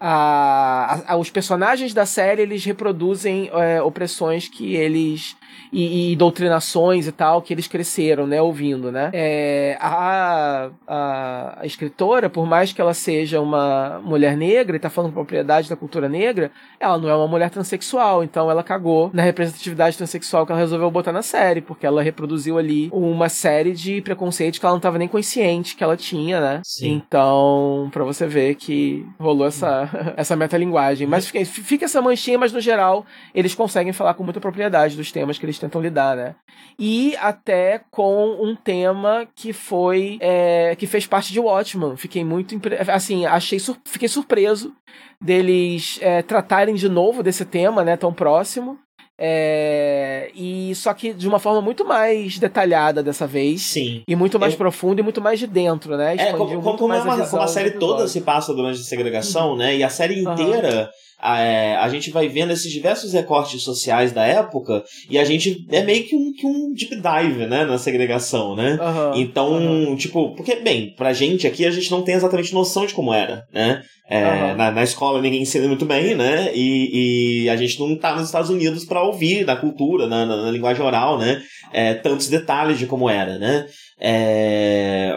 [0.00, 5.36] A, a, os personagens da série eles reproduzem é, opressões que eles
[5.72, 9.10] e, e, doutrinações e tal que eles cresceram, né, ouvindo, né?
[9.12, 14.88] É, a, a, a, escritora, por mais que ela seja uma mulher negra e tá
[14.88, 19.22] falando propriedade da cultura negra, ela não é uma mulher transexual, então ela cagou na
[19.22, 24.00] representatividade transexual que ela resolveu botar na série, porque ela reproduziu ali uma série de
[24.00, 26.60] preconceitos que ela não tava nem consciente que ela tinha, né?
[26.64, 27.02] Sim.
[27.06, 31.06] Então, para você ver que rolou essa, essa metalinguagem.
[31.06, 35.10] Mas fica, fica essa manchinha, mas no geral, eles conseguem falar com muita propriedade dos
[35.10, 36.34] temas que eles tentam lidar, né?
[36.78, 40.18] E até com um tema que foi.
[40.20, 41.96] É, que fez parte de Watchman.
[41.96, 42.60] Fiquei muito.
[42.88, 43.58] Assim, achei.
[43.58, 44.72] Sur fiquei surpreso
[45.20, 47.96] deles é, tratarem de novo desse tema, né?
[47.96, 48.78] Tão próximo.
[49.16, 53.62] É, e só que de uma forma muito mais detalhada dessa vez.
[53.62, 54.02] Sim.
[54.08, 54.58] E muito mais Eu...
[54.58, 56.16] profunda e muito mais de dentro, né?
[56.16, 59.50] é, como, como, é uma, a como a série toda se passa durante a segregação,
[59.50, 59.56] uhum.
[59.56, 59.76] né?
[59.76, 60.90] E a série inteira.
[60.92, 65.66] Uhum é, a gente vai vendo esses diversos recortes sociais da época e a gente
[65.70, 68.78] é meio que um, que um deep dive, né, na segregação, né?
[68.80, 69.96] Uhum, então, uhum.
[69.96, 73.44] tipo, porque, bem, pra gente aqui a gente não tem exatamente noção de como era,
[73.52, 73.82] né?
[74.06, 74.56] É, uhum.
[74.56, 76.50] na, na escola ninguém ensina muito bem, né?
[76.54, 80.42] E, e a gente não tá nos Estados Unidos para ouvir da cultura, na, na,
[80.42, 81.42] na, linguagem oral, né?
[81.72, 83.66] É, tantos detalhes de como era, né?
[84.00, 85.14] É,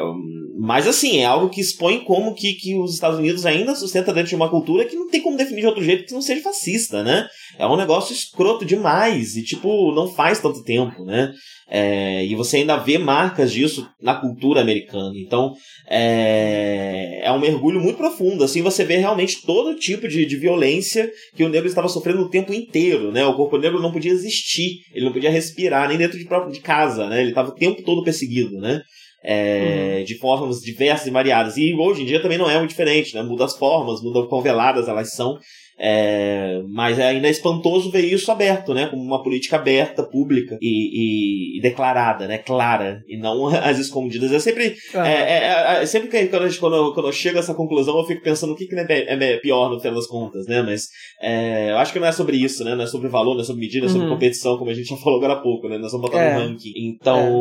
[0.59, 4.29] mas assim, é algo que expõe como que, que os Estados Unidos ainda sustenta dentro
[4.29, 7.03] de uma cultura que não tem como definir de outro jeito que não seja fascista,
[7.03, 7.27] né?
[7.57, 11.31] É um negócio escroto demais e, tipo, não faz tanto tempo, né?
[11.69, 15.13] É, e você ainda vê marcas disso na cultura americana.
[15.17, 15.53] Então,
[15.89, 18.43] é, é um mergulho muito profundo.
[18.43, 22.29] Assim, você vê realmente todo tipo de, de violência que o negro estava sofrendo o
[22.29, 23.25] tempo inteiro, né?
[23.25, 27.07] O corpo negro não podia existir, ele não podia respirar nem dentro de, de casa,
[27.09, 27.19] né?
[27.19, 28.81] Ele estava o tempo todo perseguido, né?
[29.23, 30.03] É, uhum.
[30.05, 31.57] de formas diversas e variadas.
[31.57, 33.21] E hoje em dia também não é muito diferente, né?
[33.23, 35.37] Muda as formas, muda quão veladas elas são.
[35.79, 38.87] É, mas é ainda é espantoso ver isso aberto, né?
[38.87, 42.39] Como uma política aberta, pública e, e, e declarada, né?
[42.39, 44.31] Clara, e não as escondidas.
[44.31, 44.75] Eu sempre.
[44.93, 45.01] Uhum.
[45.01, 48.23] É, é, sempre que quando, quando, eu, quando eu chego a essa conclusão, eu fico
[48.23, 50.63] pensando o que, que é pior no final das contas, né?
[50.63, 50.87] Mas
[51.69, 52.73] eu acho que não é sobre isso, né?
[52.73, 54.13] Não é sobre valor, não é sobre medida, é sobre uhum.
[54.13, 55.77] competição, como a gente já falou agora há pouco, né?
[55.77, 56.73] Nós vamos botar no ranking.
[56.75, 57.31] Então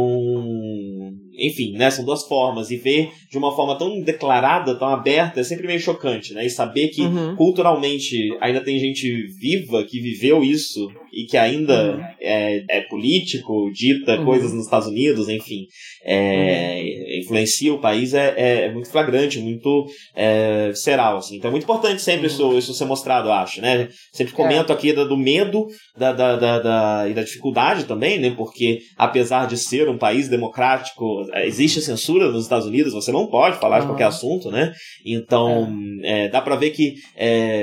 [1.39, 2.71] enfim, né, são duas formas.
[2.71, 6.47] E ver de uma forma tão declarada, tão aberta, é sempre meio chocante, né?
[6.47, 7.37] E saber que uhum.
[7.37, 12.05] culturalmente ainda tem gente viva que viveu isso e que ainda uhum.
[12.21, 14.27] é, é, político, dita uhum.
[14.27, 15.65] coisas nos Estados Unidos, enfim,
[16.05, 17.21] é, uhum.
[17.23, 21.37] influencia o país, é, é, é muito flagrante, muito é, visceral, assim.
[21.39, 22.59] Então é muito importante sempre isso, uhum.
[22.59, 23.89] isso ser mostrado, acho, né?
[24.13, 28.35] Sempre comento aqui do, do medo da, da, da, da, e da dificuldade também, né?
[28.37, 33.57] Porque apesar de ser um país democrático, existe censura nos Estados Unidos, você não pode
[33.57, 34.71] falar de qualquer assunto, né?
[35.07, 36.29] Então, é.
[36.29, 36.93] dá pra ver que,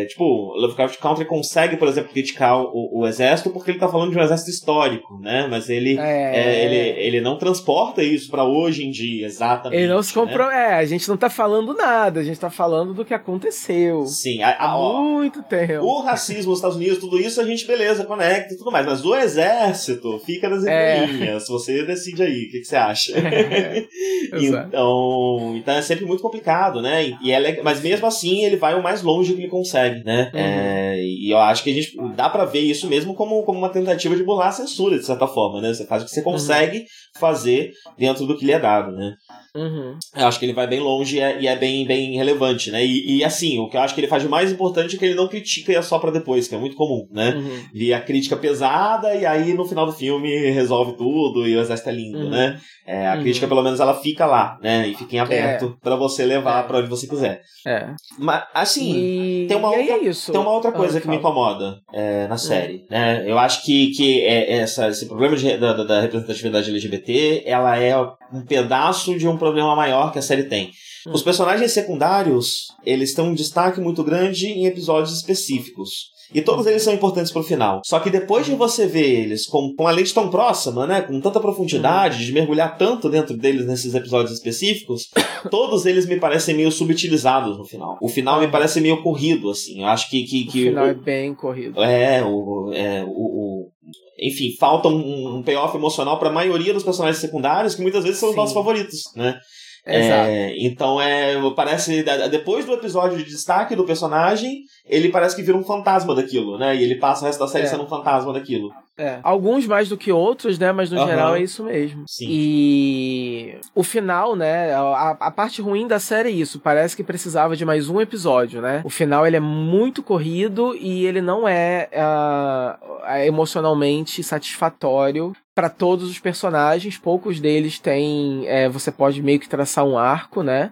[0.07, 4.11] tipo, Lovecraft Country consegue, por exemplo, criticar o, o exército exército porque ele está falando
[4.11, 5.47] de um exército histórico, né?
[5.49, 6.35] Mas ele, é...
[6.35, 9.81] É, ele, ele não transporta isso para hoje em dia, exatamente.
[9.81, 10.47] Ele não se comprou.
[10.47, 10.71] Né?
[10.71, 14.05] É, a gente não está falando nada, a gente está falando do que aconteceu.
[14.05, 15.83] Sim, há muito tempo.
[15.83, 18.85] O racismo nos Estados Unidos, tudo isso a gente, beleza, conecta e tudo mais.
[18.85, 21.03] Mas o exército fica nas é.
[21.03, 21.43] entrelinhas.
[21.43, 21.47] É.
[21.47, 23.13] Você decide aí, o que, que você acha?
[23.53, 23.85] É.
[24.33, 27.15] então, então é sempre muito complicado, né?
[27.21, 30.31] E é, mas mesmo assim ele vai o mais longe que ele consegue, né?
[30.33, 30.95] Uhum.
[30.95, 33.69] E eu acho que a gente dá para ver isso mesmo como como, como uma
[33.69, 35.73] tentativa de burlar a censura, de certa forma, né?
[35.73, 36.25] Você faz o que você uhum.
[36.25, 36.85] consegue uhum.
[37.15, 39.15] fazer dentro do que lhe é dado, né?
[39.55, 39.97] Uhum.
[40.15, 42.83] Eu acho que ele vai bem longe e é, e é bem, bem relevante, né?
[42.83, 45.05] E, e, assim, o que eu acho que ele faz de mais importante é que
[45.05, 47.35] ele não critica e é só pra depois, que é muito comum, né?
[47.35, 47.63] Uhum.
[47.71, 51.89] Via a crítica pesada e aí no final do filme resolve tudo e o exército
[51.89, 52.29] é lindo, uhum.
[52.29, 52.59] né?
[52.85, 53.21] É, a uhum.
[53.21, 54.87] crítica, pelo menos, ela fica lá, né?
[54.87, 55.83] E fica em aberto é.
[55.83, 56.67] para você levar é.
[56.67, 57.41] para onde você quiser.
[57.65, 57.89] É.
[58.17, 59.47] Mas, assim, e...
[59.47, 62.39] tem, uma outra, é tem uma outra coisa ah, que me incomoda é, na hum.
[62.39, 63.23] série, né?
[63.25, 67.95] Eu acho que, que é, essa, esse problema de, da, da representatividade LGBT, ela é
[68.33, 70.71] um pedaço de um problema maior que a série tem.
[71.07, 71.23] Os hum.
[71.23, 76.12] personagens secundários, eles têm um destaque muito grande em episódios específicos.
[76.33, 77.81] E todos eles são importantes pro final.
[77.85, 81.01] Só que depois de você ver eles com, com a lente tão próxima, né?
[81.01, 82.25] Com tanta profundidade, uhum.
[82.25, 85.09] de mergulhar tanto dentro deles nesses episódios específicos,
[85.51, 87.97] todos eles me parecem meio subutilizados no final.
[88.01, 89.81] O final me parece meio corrido, assim.
[89.81, 90.23] Eu acho que.
[90.23, 91.81] que, que o final o, é bem corrido.
[91.81, 92.71] É, o.
[92.73, 93.73] É, o, o
[94.19, 98.19] enfim, falta um, um payoff emocional para a maioria dos personagens secundários, que muitas vezes
[98.19, 98.33] são Sim.
[98.33, 99.37] os nossos favoritos, né?
[99.85, 105.57] É, então é parece depois do episódio de destaque do personagem ele parece que vira
[105.57, 107.67] um fantasma daquilo né e ele passa o resto da série é.
[107.67, 109.19] sendo um fantasma daquilo É.
[109.23, 110.71] Alguns mais do que outros, né?
[110.71, 111.07] Mas no Aham.
[111.07, 112.03] geral é isso mesmo.
[112.07, 112.27] Sim.
[112.29, 114.71] E o final, né?
[114.71, 116.59] A, a parte ruim da série é isso.
[116.59, 118.83] Parece que precisava de mais um episódio, né?
[118.85, 122.77] O final ele é muito corrido e ele não é ah,
[123.25, 126.97] emocionalmente satisfatório para todos os personagens.
[126.97, 128.47] Poucos deles têm.
[128.47, 130.71] é, você pode meio que traçar um arco, né?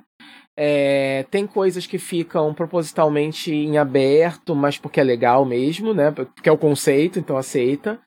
[0.55, 6.11] É, tem coisas que ficam propositalmente em aberto, mas porque é legal mesmo, né?
[6.11, 7.99] Porque é o conceito, então aceita.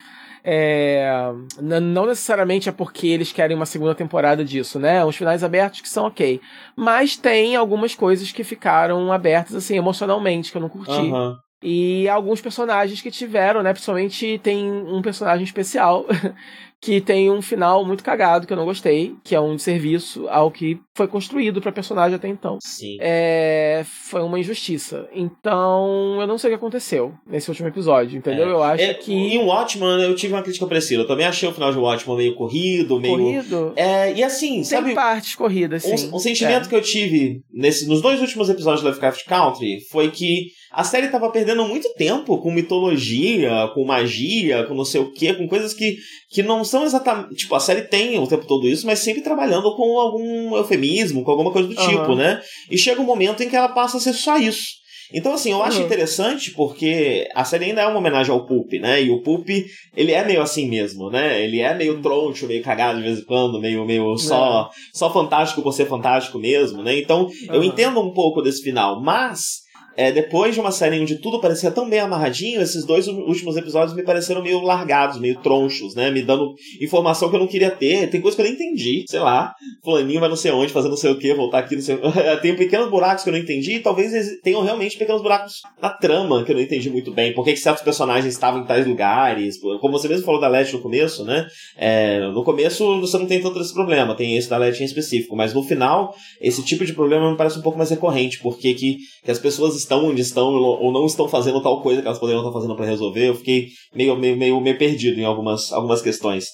[0.46, 5.02] É, não necessariamente é porque eles querem uma segunda temporada disso, né?
[5.02, 6.38] Uns finais abertos que são ok.
[6.76, 10.92] Mas tem algumas coisas que ficaram abertas, assim, emocionalmente, que eu não curti.
[10.92, 11.38] Aham.
[11.64, 13.72] E alguns personagens que tiveram, né?
[13.72, 16.04] Principalmente tem um personagem especial
[16.78, 20.50] que tem um final muito cagado que eu não gostei, que é um serviço ao
[20.50, 22.58] que foi construído pra personagem até então.
[22.60, 22.98] Sim.
[23.00, 25.08] É, foi uma injustiça.
[25.14, 28.48] Então, eu não sei o que aconteceu nesse último episódio, entendeu?
[28.48, 28.52] É.
[28.52, 31.02] Eu acho É, que Em Watchman, eu tive uma crítica parecida.
[31.02, 33.16] Eu também achei o final de Watchman meio corrido, meio.
[33.16, 34.94] corrido É, e assim, tem sabe.
[34.94, 36.10] partes corridas, sim.
[36.10, 40.10] Um, um sentimento que eu tive nesse, nos dois últimos episódios de Lovecraft Country foi
[40.10, 45.12] que a série tava perdendo muito tempo com mitologia, com magia, com não sei o
[45.12, 45.96] que, com coisas que,
[46.30, 47.34] que não são exatamente.
[47.36, 51.30] Tipo, a série tem o tempo todo isso, mas sempre trabalhando com algum eufemismo, com
[51.30, 51.88] alguma coisa do Aham.
[51.90, 52.40] tipo, né?
[52.70, 54.82] E chega um momento em que ela passa a ser só isso.
[55.12, 55.84] Então, assim, eu acho Uhum.
[55.84, 59.02] interessante porque a série ainda é uma homenagem ao Pulp, né?
[59.02, 59.48] E o Pulp,
[59.96, 61.44] ele é meio assim mesmo, né?
[61.44, 65.62] Ele é meio troncho, meio cagado de vez em quando, meio, meio só, só fantástico
[65.62, 66.98] por ser fantástico mesmo, né?
[66.98, 69.62] Então, eu entendo um pouco desse final, mas
[69.96, 73.94] é, depois de uma série onde tudo parecia tão bem amarradinho, esses dois últimos episódios
[73.94, 76.10] me pareceram meio largados, meio tronchos, né?
[76.10, 78.10] Me dando informação que eu não queria ter.
[78.10, 79.54] Tem coisa que eu nem entendi, sei lá.
[79.84, 81.98] Fulaninho vai não sei onde, fazer não sei o que, voltar aqui, não sei
[82.42, 86.44] Tem pequenos buracos que eu não entendi, e talvez tenham realmente pequenos buracos na trama
[86.44, 87.32] que eu não entendi muito bem.
[87.32, 89.58] Por que que certos personagens estavam em tais lugares?
[89.58, 91.46] Como você mesmo falou da Leste no começo, né?
[91.76, 95.36] É, no começo você não tem tanto esse problema, tem esse da Leste em específico,
[95.36, 98.98] mas no final, esse tipo de problema me parece um pouco mais recorrente, porque que,
[99.24, 102.42] que as pessoas estão onde estão ou não estão fazendo tal coisa que elas poderiam
[102.42, 103.28] estar fazendo pra resolver.
[103.28, 106.46] Eu fiquei meio, meio, meio, meio perdido em algumas, algumas questões.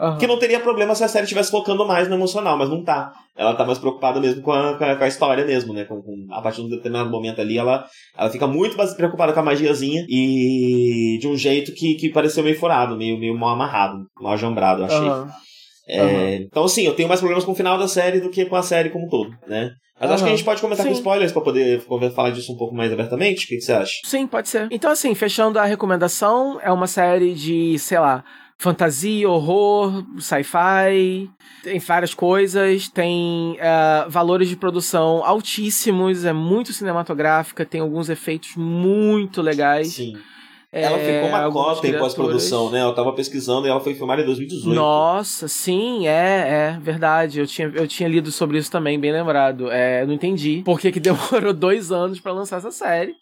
[0.00, 0.16] Aham.
[0.16, 3.10] Que não teria problema se a série estivesse focando mais no emocional, mas não tá.
[3.36, 5.84] Ela tá mais preocupada mesmo com a, com a, com a história mesmo, né?
[5.86, 7.84] Com, com- a partir de um determinado momento ali, ela,
[8.16, 12.44] ela fica muito mais preocupada com a magiazinha e de um jeito que, que pareceu
[12.44, 14.98] meio furado, meio, meio mal amarrado, mal ajambrado, eu achei.
[15.08, 15.28] Aham.
[15.88, 16.34] É, Aham.
[16.42, 18.62] Então, assim, eu tenho mais problemas com o final da série do que com a
[18.62, 19.70] série como um todo, né?
[20.00, 20.98] Mas acho que a gente pode comentar com Sim.
[20.98, 21.80] spoilers pra poder
[22.14, 23.46] falar disso um pouco mais abertamente.
[23.46, 23.94] O que, que você acha?
[24.04, 24.68] Sim, pode ser.
[24.70, 28.22] Então, assim, fechando a recomendação, é uma série de, sei lá,
[28.58, 31.28] fantasia, horror, sci-fi,
[31.62, 38.56] tem várias coisas, tem eh, valores de produção altíssimos, é muito cinematográfica, tem alguns efeitos
[38.56, 39.94] muito legais.
[39.94, 40.16] Sim.
[40.70, 42.82] É, Ela ficou uma cota em pós-produção, né?
[42.82, 44.74] Eu tava pesquisando e ela foi filmada em 2018.
[44.74, 47.40] Nossa, sim, é, é verdade.
[47.40, 49.70] Eu tinha, eu tinha lido sobre isso também, bem lembrado.
[49.70, 53.14] É, não entendi por que, que demorou dois anos pra lançar essa série.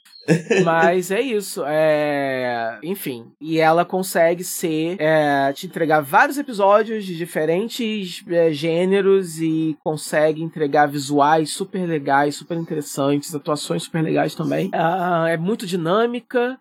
[0.64, 1.62] Mas é isso.
[1.64, 2.80] É...
[2.82, 3.26] Enfim.
[3.40, 4.96] E ela consegue ser.
[4.98, 12.34] é, te entregar vários episódios de diferentes é, gêneros e consegue entregar visuais super legais,
[12.34, 14.68] super interessantes, atuações super legais também.
[14.72, 16.58] Ah, é muito dinâmica.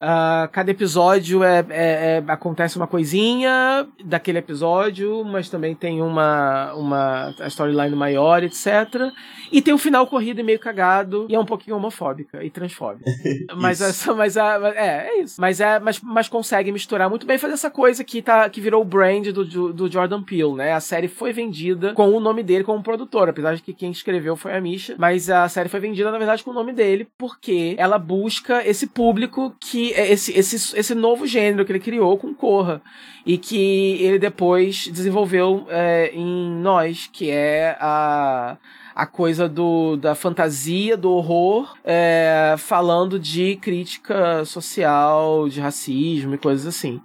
[0.00, 6.72] Ah, cada episódio é, é- é- acontece uma coisinha daquele episódio, mas também tem uma,
[6.72, 9.12] uma storyline maior, etc.
[9.52, 13.10] E tem um final corrido e meio cagado, e é um pouquinho homofóbica e transfóbica.
[13.56, 13.90] mas Isso.
[13.90, 15.38] essa, mas a, é, é isso.
[15.38, 18.80] Mas é, mas, mas consegue misturar muito bem, fazer essa coisa que tá que virou
[18.80, 20.72] o brand do, do, do Jordan Peele, né?
[20.72, 24.34] A série foi vendida com o nome dele como produtor, apesar de que quem escreveu
[24.34, 27.74] foi a Misha, mas a série foi vendida na verdade com o nome dele porque
[27.76, 32.34] ela busca esse público que é esse esse, esse novo gênero que ele criou com
[32.34, 32.82] Corra
[33.24, 38.58] e que ele depois desenvolveu é, em nós, que é a
[38.94, 46.38] a coisa do, da fantasia, do horror, é, falando de crítica social, de racismo e
[46.38, 47.00] coisas assim.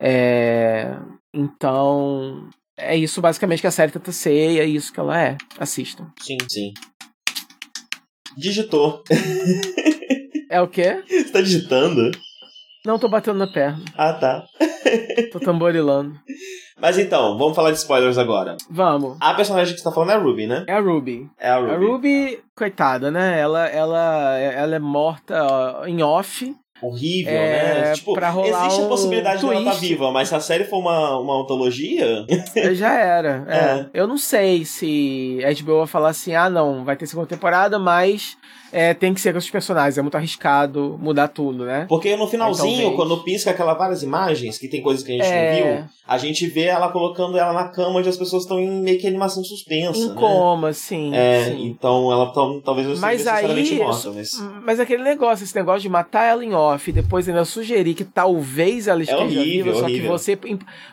[0.00, 0.96] É,
[1.34, 2.48] então,
[2.78, 5.36] é isso basicamente que a série tenta ser e é isso que ela é.
[5.58, 6.12] Assistam.
[6.20, 6.72] Sim, sim.
[8.36, 9.02] Digitou.
[10.54, 11.02] É o quê?
[11.08, 12.12] Você tá digitando?
[12.86, 14.44] Não tô batendo na perna, Ah, tá.
[15.32, 16.14] tô tamborilando.
[16.80, 18.56] Mas então, vamos falar de spoilers agora.
[18.70, 19.16] Vamos.
[19.20, 20.64] A personagem que você tá falando é a Ruby, né?
[20.68, 21.26] É a Ruby.
[21.40, 21.72] É a Ruby.
[21.72, 23.40] A Ruby, coitada, né?
[23.40, 25.34] Ela, ela, ela é morta
[25.86, 26.54] em off.
[26.82, 27.92] Horrível, É, né?
[27.94, 29.88] Tipo, pra rolar existe a um possibilidade de ela estar twist.
[29.88, 32.26] viva, mas se a série for uma, uma antologia.
[32.74, 33.44] Já era.
[33.48, 33.56] é.
[33.56, 33.86] É.
[33.94, 37.78] Eu não sei se a HBO vai falar assim: ah, não, vai ter segunda temporada,
[37.78, 38.36] mas
[38.74, 39.96] é, tem que ser com os personagens.
[39.96, 41.86] É muito arriscado mudar tudo, né?
[41.88, 45.32] Porque no finalzinho, então, quando pisca aquelas várias imagens, que tem coisas que a gente
[45.32, 45.60] é...
[45.60, 48.82] não viu, a gente vê ela colocando ela na cama onde as pessoas estão em
[48.82, 49.98] meio que animação suspensa.
[49.98, 50.14] Em né?
[50.16, 51.14] coma, sim.
[51.14, 51.66] É, sim.
[51.66, 52.32] então ela
[52.64, 54.10] talvez não mas seja aí, morta.
[54.10, 54.32] Mas...
[54.64, 58.04] mas aquele negócio, esse negócio de matar ela em off e depois ainda sugerir que
[58.04, 60.02] talvez ela é esteja é horrível, viva, só horrível.
[60.02, 60.38] que você,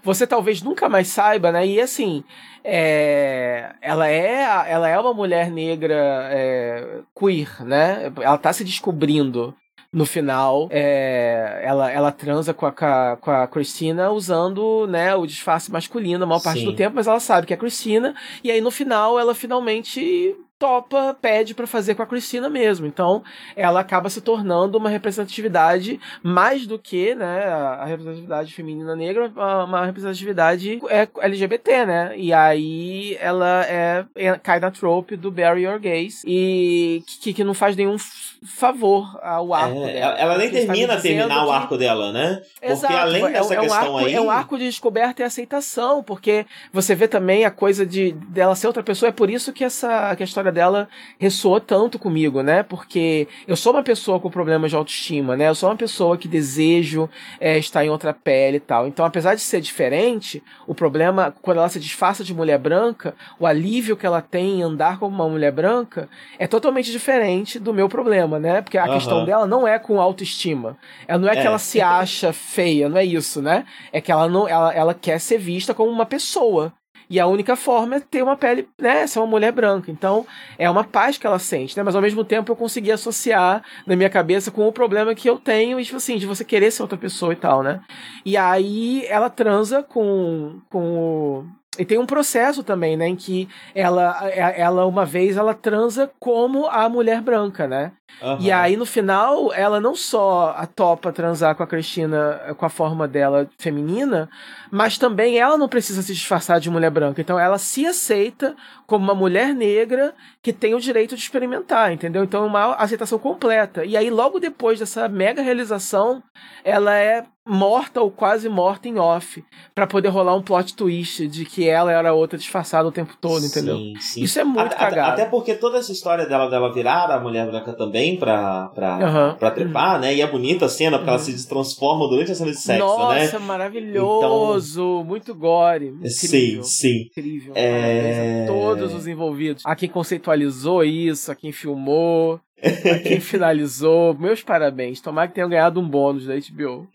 [0.04, 1.66] você talvez nunca mais saiba, né?
[1.66, 2.24] E assim,
[2.64, 8.12] é, ela é ela é uma mulher negra é, queer, né?
[8.22, 9.56] Ela tá se descobrindo
[9.94, 12.72] no final, é, ela, ela transa com a,
[13.20, 16.66] com a Cristina usando né, o disfarce masculino a maior parte Sim.
[16.66, 20.34] do tempo, mas ela sabe que é a Cristina, e aí no final ela finalmente
[20.62, 22.86] topa, pede para fazer com a Cristina mesmo.
[22.86, 23.24] Então,
[23.56, 29.32] ela acaba se tornando uma representatividade mais do que, né, a representatividade feminina negra,
[29.66, 32.14] uma representatividade é LGBT, né?
[32.16, 37.44] E aí ela é, é cai na trope do Barry Your Gaze e que, que
[37.44, 37.98] não faz nenhum
[38.46, 40.20] favor ao arco é, dela.
[40.20, 42.42] Ela nem termina a terminar o arco dela, né?
[42.54, 44.14] Porque Exato, além é, dessa é um questão arco, aí.
[44.14, 48.56] É um arco de descoberta e aceitação, porque você vê também a coisa de dela
[48.56, 49.10] ser outra pessoa.
[49.10, 50.88] É por isso que essa que a história dela
[51.18, 52.64] ressoou tanto comigo, né?
[52.64, 55.48] Porque eu sou uma pessoa com problemas de autoestima, né?
[55.48, 58.88] Eu sou uma pessoa que desejo é, estar em outra pele e tal.
[58.88, 63.46] Então, apesar de ser diferente, o problema, quando ela se disfarça de mulher branca, o
[63.46, 67.88] alívio que ela tem em andar como uma mulher branca é totalmente diferente do meu
[67.88, 68.62] problema, né?
[68.62, 68.94] Porque a uhum.
[68.94, 70.78] questão dela não é com autoestima.
[71.08, 73.66] Ela não é, é, que ela se acha feia, não é isso, né?
[73.92, 76.74] É que ela não, ela, ela quer ser vista como uma pessoa.
[77.12, 79.92] E a única forma é ter uma pele, né, ser uma mulher branca.
[79.92, 80.26] Então,
[80.58, 81.84] é uma paz que ela sente, né?
[81.84, 85.38] Mas ao mesmo tempo eu consegui associar na minha cabeça com o problema que eu
[85.38, 87.82] tenho, e, tipo assim, de você querer ser outra pessoa e tal, né?
[88.26, 91.46] E aí ela transa com, com o
[91.80, 96.68] e tem um processo também, né, em que ela, ela uma vez ela transa como
[96.68, 97.94] a mulher branca, né?
[98.22, 98.38] Uhum.
[98.42, 102.70] E aí no final ela não só a topa transar com a Cristina com a
[102.70, 104.30] forma dela feminina,
[104.70, 107.22] mas também ela não precisa se disfarçar de mulher branca.
[107.22, 108.54] Então ela se aceita
[108.86, 110.14] como uma mulher negra
[110.44, 112.26] que tem o direito de experimentar, entendeu?
[112.26, 113.86] Então é uma aceitação completa.
[113.86, 116.22] E aí logo depois dessa mega realização,
[116.66, 121.44] ela é morta ou quase morta em off para poder rolar um plot twist de
[121.44, 123.78] que ela era outra disfarçada o tempo todo, entendeu?
[123.78, 124.22] Sim, sim.
[124.24, 125.14] Isso é muito cagado.
[125.14, 129.38] Até porque toda essa história dela dela virar a mulher branca também pra, pra, uhum.
[129.38, 130.14] Pra trepar, né?
[130.14, 131.16] E é bonita a cena porque uhum.
[131.16, 133.24] ela se transforma durante a cena de sexo, Nossa, né?
[133.24, 134.82] Nossa, maravilhoso!
[134.82, 135.12] Então...
[135.12, 135.88] Muito gore.
[135.88, 137.02] Incrível, sim, sim.
[137.10, 137.54] Incrível.
[137.56, 138.46] É...
[138.48, 139.64] Todos os envolvidos.
[139.66, 145.02] A quem conceitualizou isso, a quem filmou, a quem finalizou, meus parabéns.
[145.02, 146.88] Tomara que tenham ganhado um bônus da HBO.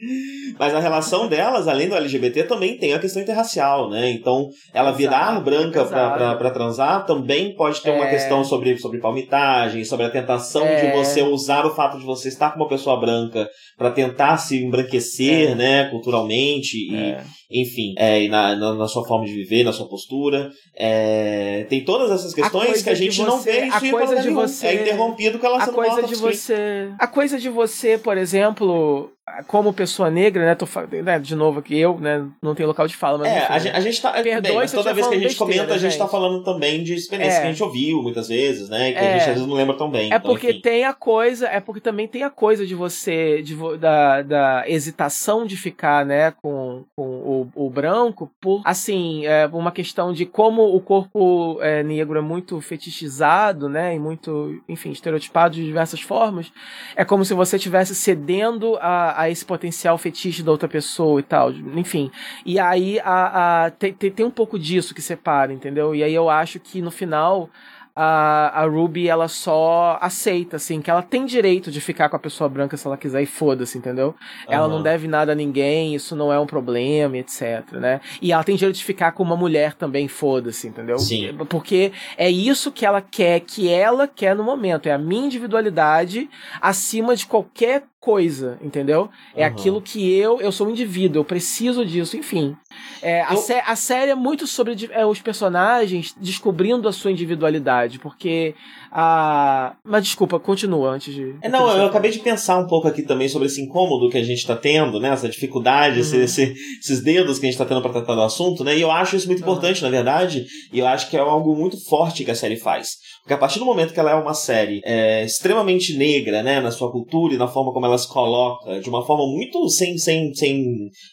[0.59, 4.11] Mas a relação delas, além do LGBT, também tem a questão interracial, né?
[4.11, 7.97] Então, ela exato, virar branca para transar também pode ter é...
[7.97, 10.87] uma questão sobre, sobre palmitagem, sobre a tentação é...
[10.87, 14.63] de você usar o fato de você estar com uma pessoa branca para tentar se
[14.63, 15.55] embranquecer, é.
[15.55, 17.23] né, culturalmente e é.
[17.51, 22.11] enfim, é, na, na, na, sua forma de viver, na sua postura, é, tem todas
[22.11, 25.71] essas questões que a gente não vê isso a coisa de você, é interrompido pela
[25.71, 29.11] a coisa de você, a coisa de você, por exemplo,
[29.49, 30.67] como pessoa negra, né, tô
[31.03, 33.59] né, de novo aqui, eu, né, não tenho local de fala, mas É, enfim, a,
[33.59, 35.79] gente, a gente tá, Perdoe bem, mas toda vez que a gente besteira, comenta, a
[35.79, 37.41] gente, gente tá falando também de experiências é.
[37.41, 39.01] que a gente ouviu muitas vezes, né, que é.
[39.01, 40.13] a gente às vezes não lembra tão bem.
[40.13, 40.61] É então, porque enfim.
[40.61, 45.45] tem a coisa, é porque também tem a coisa de você, de, da, da hesitação
[45.45, 50.63] de ficar, né, com, com o, o branco, por, assim, é uma questão de como
[50.63, 56.53] o corpo é, negro é muito fetichizado, né, e muito, enfim, estereotipado de diversas formas,
[56.95, 61.23] é como se você estivesse cedendo a a, esse potencial fetiche da outra pessoa e
[61.23, 61.51] tal.
[61.53, 62.11] Enfim.
[62.45, 65.95] E aí a, a, tem, tem, tem um pouco disso que separa, entendeu?
[65.95, 67.51] E aí eu acho que no final
[67.97, 72.19] a, a Ruby ela só aceita, assim, que ela tem direito de ficar com a
[72.19, 74.09] pessoa branca se ela quiser e foda-se, entendeu?
[74.09, 74.53] Uhum.
[74.53, 78.03] Ela não deve nada a ninguém, isso não é um problema, etc, né?
[78.21, 80.99] E ela tem direito de ficar com uma mulher também, foda-se, entendeu?
[80.99, 81.35] Sim.
[81.49, 86.29] Porque é isso que ela quer, que ela quer no momento, é a minha individualidade
[86.61, 89.11] acima de qualquer coisa, entendeu?
[89.35, 89.49] É uhum.
[89.49, 92.57] aquilo que eu, eu sou um indivíduo, eu preciso disso, enfim.
[93.03, 93.25] É, eu...
[93.31, 98.55] a, sé a série é muito sobre é, os personagens descobrindo a sua individualidade, porque
[98.93, 99.75] a.
[99.83, 101.35] Mas desculpa, continua antes de.
[101.43, 104.23] É, não, eu acabei de pensar um pouco aqui também sobre esse incômodo que a
[104.23, 105.09] gente está tendo, né?
[105.09, 106.03] Essa dificuldade, uhum.
[106.03, 108.79] esse, esse, esses dedos que a gente está tendo para tratar do assunto, né?
[108.79, 109.51] E eu acho isso muito uhum.
[109.51, 112.99] importante, na verdade, e eu acho que é algo muito forte que a série faz.
[113.27, 116.71] Porque a partir do momento que ela é uma série é, extremamente negra, né, na
[116.71, 120.33] sua cultura e na forma como ela se coloca, de uma forma muito sem, sem,
[120.33, 120.65] sem,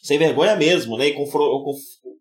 [0.03, 1.15] sem vergonha mesmo, né, e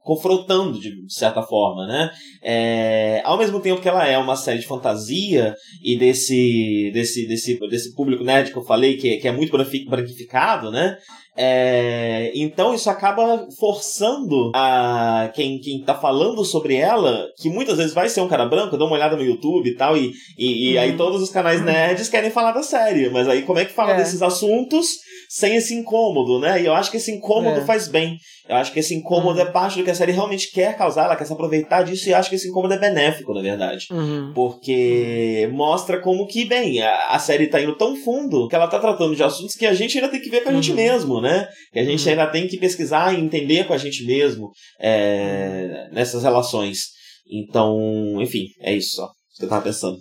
[0.01, 2.11] confrontando de certa forma, né?
[2.43, 7.59] É, ao mesmo tempo que ela é uma série de fantasia e desse desse desse,
[7.68, 10.97] desse público nerd que eu falei que, que é muito branquificado, né?
[11.35, 17.95] É, então isso acaba forçando a quem, quem tá falando sobre ela, que muitas vezes
[17.95, 20.78] vai ser um cara branco, dá uma olhada no YouTube e tal, e, e, e
[20.78, 20.97] aí uhum.
[20.99, 23.97] todos os canais nerds querem falar da série, mas aí como é que fala é.
[23.97, 24.89] desses assuntos
[25.33, 26.61] sem esse incômodo, né?
[26.61, 27.64] E eu acho que esse incômodo é.
[27.64, 28.18] faz bem.
[28.47, 29.47] Eu acho que esse incômodo uhum.
[29.47, 32.12] é parte do que a série realmente quer causar, ela quer se aproveitar disso, e
[32.12, 33.87] eu acho que esse incômodo é benéfico, na verdade.
[33.91, 34.33] Uhum.
[34.35, 38.78] Porque mostra como que, bem, a, a, série tá indo tão fundo que ela tá
[38.78, 40.76] tratando de assuntos que a gente ainda tem que ver com a gente uhum.
[40.76, 41.49] mesmo, né?
[41.72, 42.11] Que a gente uhum.
[42.11, 46.89] ainda tem que pesquisar e entender com a gente mesmo é, nessas relações.
[47.26, 49.09] Então, enfim, é isso só.
[49.39, 49.97] Que eu tava pensando.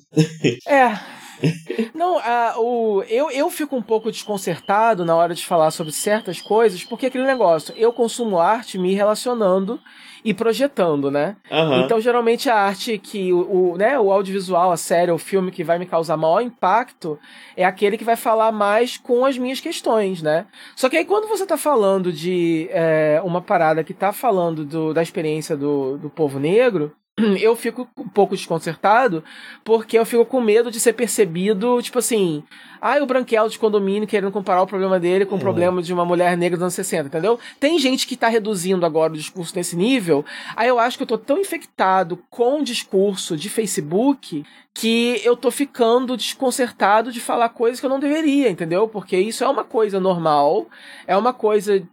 [0.68, 0.92] É.
[1.94, 2.18] Não,
[2.58, 7.08] o, eu, eu fico um pouco desconcertado na hora de falar sobre certas coisas, porque
[7.08, 9.80] aquele negócio, eu consumo arte me relacionando
[10.24, 11.36] e projetando, né?
[11.50, 11.82] Uhum.
[11.82, 15.64] Então, geralmente, a arte que o, o, né, o audiovisual, a série, o filme que
[15.64, 17.20] vai me causar maior impacto
[17.58, 20.46] é aquele que vai falar mais com as minhas questões, né?
[20.76, 24.94] Só que aí, quando você tá falando de é, uma parada que tá falando do,
[24.94, 26.94] da experiência do, do povo negro,
[27.39, 29.24] eu fico um pouco desconcertado,
[29.64, 32.43] porque eu fico com medo de ser percebido, tipo assim,
[32.80, 35.38] ah, o branquelo de condomínio querendo comparar o problema dele com é.
[35.38, 37.39] o problema de uma mulher negra dos anos 60, entendeu?
[37.59, 41.07] Tem gente que tá reduzindo agora o discurso nesse nível, aí eu acho que eu
[41.07, 44.43] tô tão infectado com o discurso de Facebook
[44.74, 48.88] que eu tô ficando desconcertado de falar coisas que eu não deveria, entendeu?
[48.88, 50.68] Porque isso é uma coisa normal,
[51.05, 51.84] é uma coisa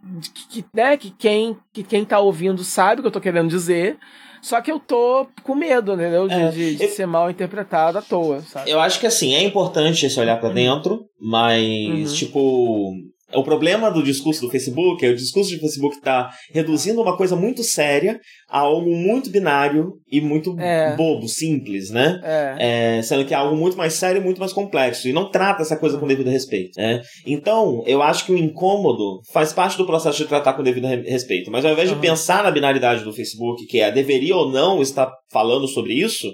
[0.49, 3.97] que, né, que quem, que quem tá ouvindo sabe o que eu tô querendo dizer,
[4.41, 6.27] só que eu tô com medo, entendeu?
[6.27, 8.69] De, é, de, de eu, ser mal interpretado à toa, sabe?
[8.69, 12.15] Eu acho que assim, é importante esse olhar para dentro, mas, uhum.
[12.15, 12.93] tipo,
[13.33, 17.35] o problema do discurso do Facebook é o discurso do Facebook está reduzindo uma coisa
[17.35, 18.19] muito séria
[18.49, 20.95] a algo muito binário e muito é.
[20.95, 22.19] bobo, simples, né?
[22.23, 22.97] É.
[22.97, 25.07] É, sendo que é algo muito mais sério e muito mais complexo.
[25.07, 26.71] E não trata essa coisa com devido respeito.
[26.77, 27.01] Né?
[27.25, 31.51] Então, eu acho que o incômodo faz parte do processo de tratar com devido respeito.
[31.51, 31.95] Mas ao invés uhum.
[31.95, 36.27] de pensar na binaridade do Facebook, que é deveria ou não estar falando sobre isso,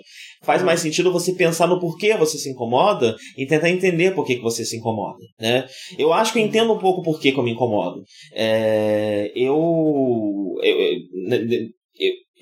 [0.46, 4.36] faz mais sentido você pensar no porquê você se incomoda e tentar entender por que,
[4.36, 5.68] que você se incomoda, né?
[5.98, 8.04] Eu acho que eu entendo um pouco por que, que eu me incomodo.
[8.34, 10.78] É, eu, eu,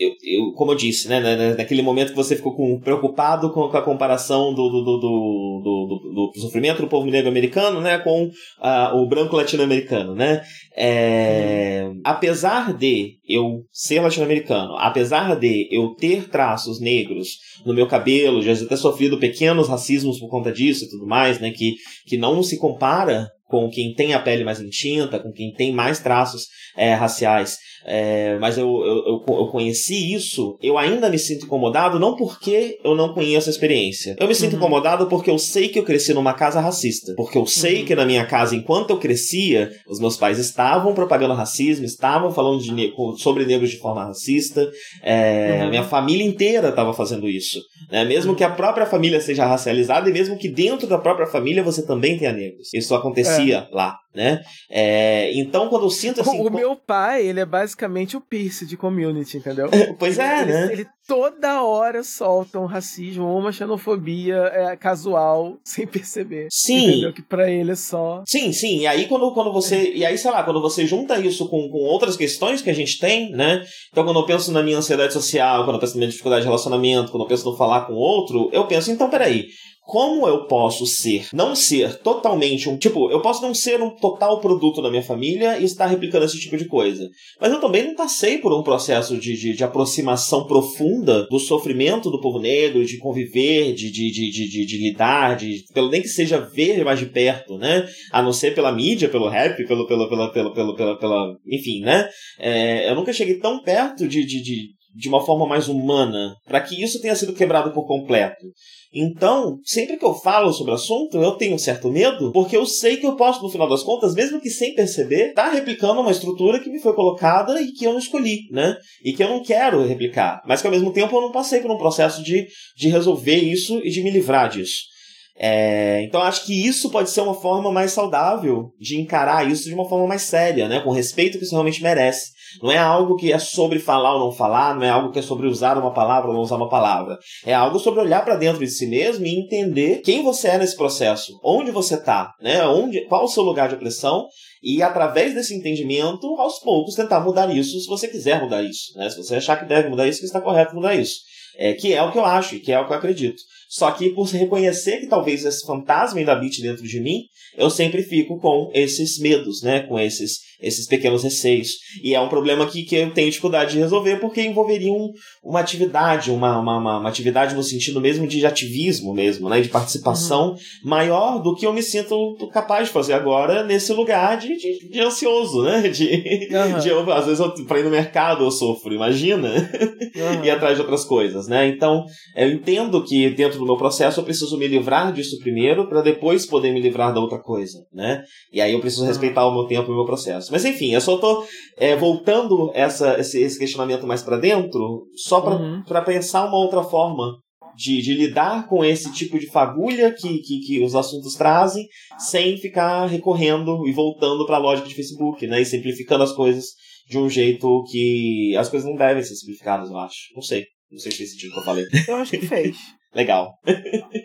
[0.03, 3.77] eu eu, como eu disse, né, naquele momento que você ficou com, preocupado com, com
[3.77, 8.95] a comparação do, do, do, do, do, sofrimento do povo negro americano né, com uh,
[8.95, 10.15] o branco latino-americano.
[10.15, 10.41] Né?
[10.75, 12.01] É, hum.
[12.03, 18.55] Apesar de eu ser latino-americano, apesar de eu ter traços negros no meu cabelo, já
[18.65, 21.75] ter sofrido pequenos racismos por conta disso e tudo mais, né, que,
[22.07, 25.99] que não se compara com quem tem a pele mais intinta, com quem tem mais
[25.99, 27.59] traços é, raciais.
[27.85, 32.95] É, mas eu, eu, eu, conheci isso, eu ainda me sinto incomodado, não porque eu
[32.95, 34.15] não conheço a experiência.
[34.19, 34.57] Eu me sinto uhum.
[34.57, 37.13] incomodado porque eu sei que eu cresci numa casa racista.
[37.15, 37.85] Porque eu sei uhum.
[37.85, 42.63] que na minha casa, enquanto eu crescia, os meus pais estavam propagando racismo, estavam falando
[42.63, 44.67] de, sobre negros de forma racista.
[45.03, 45.67] É, uhum.
[45.67, 47.59] A minha família inteira estava fazendo isso.
[47.93, 48.03] Né?
[48.03, 51.85] Mesmo que a própria família seja racializada e mesmo que dentro da própria família você
[51.85, 52.73] também tenha negros.
[52.73, 53.75] Isso acontecia é.
[53.75, 54.43] lá né?
[54.69, 56.39] É, então, quando eu sinto assim.
[56.39, 59.69] O, o meu pai, ele é basicamente o Pierce de community, entendeu?
[59.97, 60.69] pois é, ele, né?
[60.71, 66.47] Ele, toda hora solta um racismo ou uma xenofobia é, casual, sem perceber.
[66.51, 66.87] Sim.
[66.87, 67.13] Entendeu?
[67.13, 68.23] Que pra ele é só.
[68.27, 68.79] Sim, sim.
[68.79, 69.91] E aí, quando, quando você.
[69.93, 72.99] E aí, sei lá, quando você junta isso com, com outras questões que a gente
[72.99, 73.65] tem, né?
[73.91, 76.47] Então, quando eu penso na minha ansiedade social, quando eu penso na minha dificuldade de
[76.47, 79.47] relacionamento, quando eu penso no falar com outro, eu penso, então, peraí
[79.85, 82.77] como eu posso ser, não ser totalmente um.
[82.77, 86.39] Tipo, eu posso não ser um total produto da minha família e estar replicando esse
[86.39, 87.09] tipo de coisa.
[87.39, 92.09] Mas eu também não passei por um processo de, de, de aproximação profunda do sofrimento
[92.09, 96.07] do povo negro, de conviver, de, de, de, de, de, lidar, de, pelo nem que
[96.07, 97.85] seja ver mais de perto, né?
[98.11, 101.37] A não ser pela mídia, pelo rap, pelo, pelo, pela, pelo, pelo, pela.
[101.45, 102.07] Enfim, né?
[102.39, 106.61] É, eu nunca cheguei tão perto de, de, de de uma forma mais humana, para
[106.61, 108.45] que isso tenha sido quebrado por completo.
[108.93, 112.63] Então, sempre que eu falo sobre o assunto, eu tenho um certo medo, porque eu
[112.63, 115.99] sei que eu posso, no final das contas, mesmo que sem perceber, estar tá replicando
[115.99, 118.77] uma estrutura que me foi colocada e que eu não escolhi, né?
[119.03, 121.71] E que eu não quero replicar, mas que ao mesmo tempo eu não passei por
[121.71, 122.45] um processo de,
[122.77, 124.93] de resolver isso e de me livrar disso.
[125.35, 129.73] É, então acho que isso pode ser uma forma mais saudável de encarar isso de
[129.73, 130.79] uma forma mais séria, né?
[130.81, 132.31] Com respeito que isso realmente merece.
[132.61, 135.21] Não é algo que é sobre falar ou não falar, não é algo que é
[135.21, 137.17] sobre usar uma palavra ou não usar uma palavra.
[137.45, 140.75] É algo sobre olhar para dentro de si mesmo e entender quem você é nesse
[140.75, 142.65] processo, onde você está, né?
[142.65, 144.27] Onde, qual o seu lugar de opressão
[144.63, 149.09] e através desse entendimento, aos poucos tentar mudar isso, se você quiser mudar isso, né?
[149.09, 151.17] Se você achar que deve mudar isso, que está correto mudar isso.
[151.55, 153.41] É, que é o que eu acho, que é o que eu acredito.
[153.69, 157.23] Só que por reconhecer que talvez esse fantasma ainda habite dentro de mim,
[157.57, 159.81] eu sempre fico com esses medos, né?
[159.81, 161.71] Com esses, esses pequenos receios.
[162.01, 165.11] E é um problema que, que eu tenho dificuldade de resolver porque envolveria um,
[165.43, 169.59] uma atividade, uma, uma, uma, atividade no sentido mesmo de ativismo mesmo, né?
[169.59, 170.57] De participação uhum.
[170.83, 174.99] maior do que eu me sinto capaz de fazer agora nesse lugar de, de, de
[175.01, 175.83] ansioso, né?
[175.93, 176.79] De, uhum.
[176.79, 179.49] de eu, às vezes, eu, pra ir no mercado eu sofro, imagina?
[179.49, 180.43] Uhum.
[180.43, 181.67] ir atrás de outras coisas, né?
[181.67, 182.05] Então,
[182.35, 186.45] eu entendo que dentro do meu processo, eu preciso me livrar disso primeiro para depois
[186.45, 188.23] poder me livrar da outra coisa, né?
[188.51, 190.51] E aí eu preciso respeitar o meu tempo e o meu processo.
[190.53, 191.43] Mas enfim, eu só tô
[191.77, 196.05] é, voltando essa, esse, esse, questionamento mais para dentro, só para uhum.
[196.05, 197.39] pensar uma outra forma
[197.75, 201.87] de, de, lidar com esse tipo de fagulha que, que, que, os assuntos trazem,
[202.19, 205.59] sem ficar recorrendo e voltando para a lógica de Facebook, né?
[205.59, 206.65] E simplificando as coisas
[207.09, 210.17] de um jeito que as coisas não devem ser simplificadas, eu acho.
[210.35, 210.65] Não sei.
[210.91, 211.85] Não sei se fez sentido o que eu falei.
[212.07, 212.77] Eu acho que fez.
[213.13, 213.59] Legal.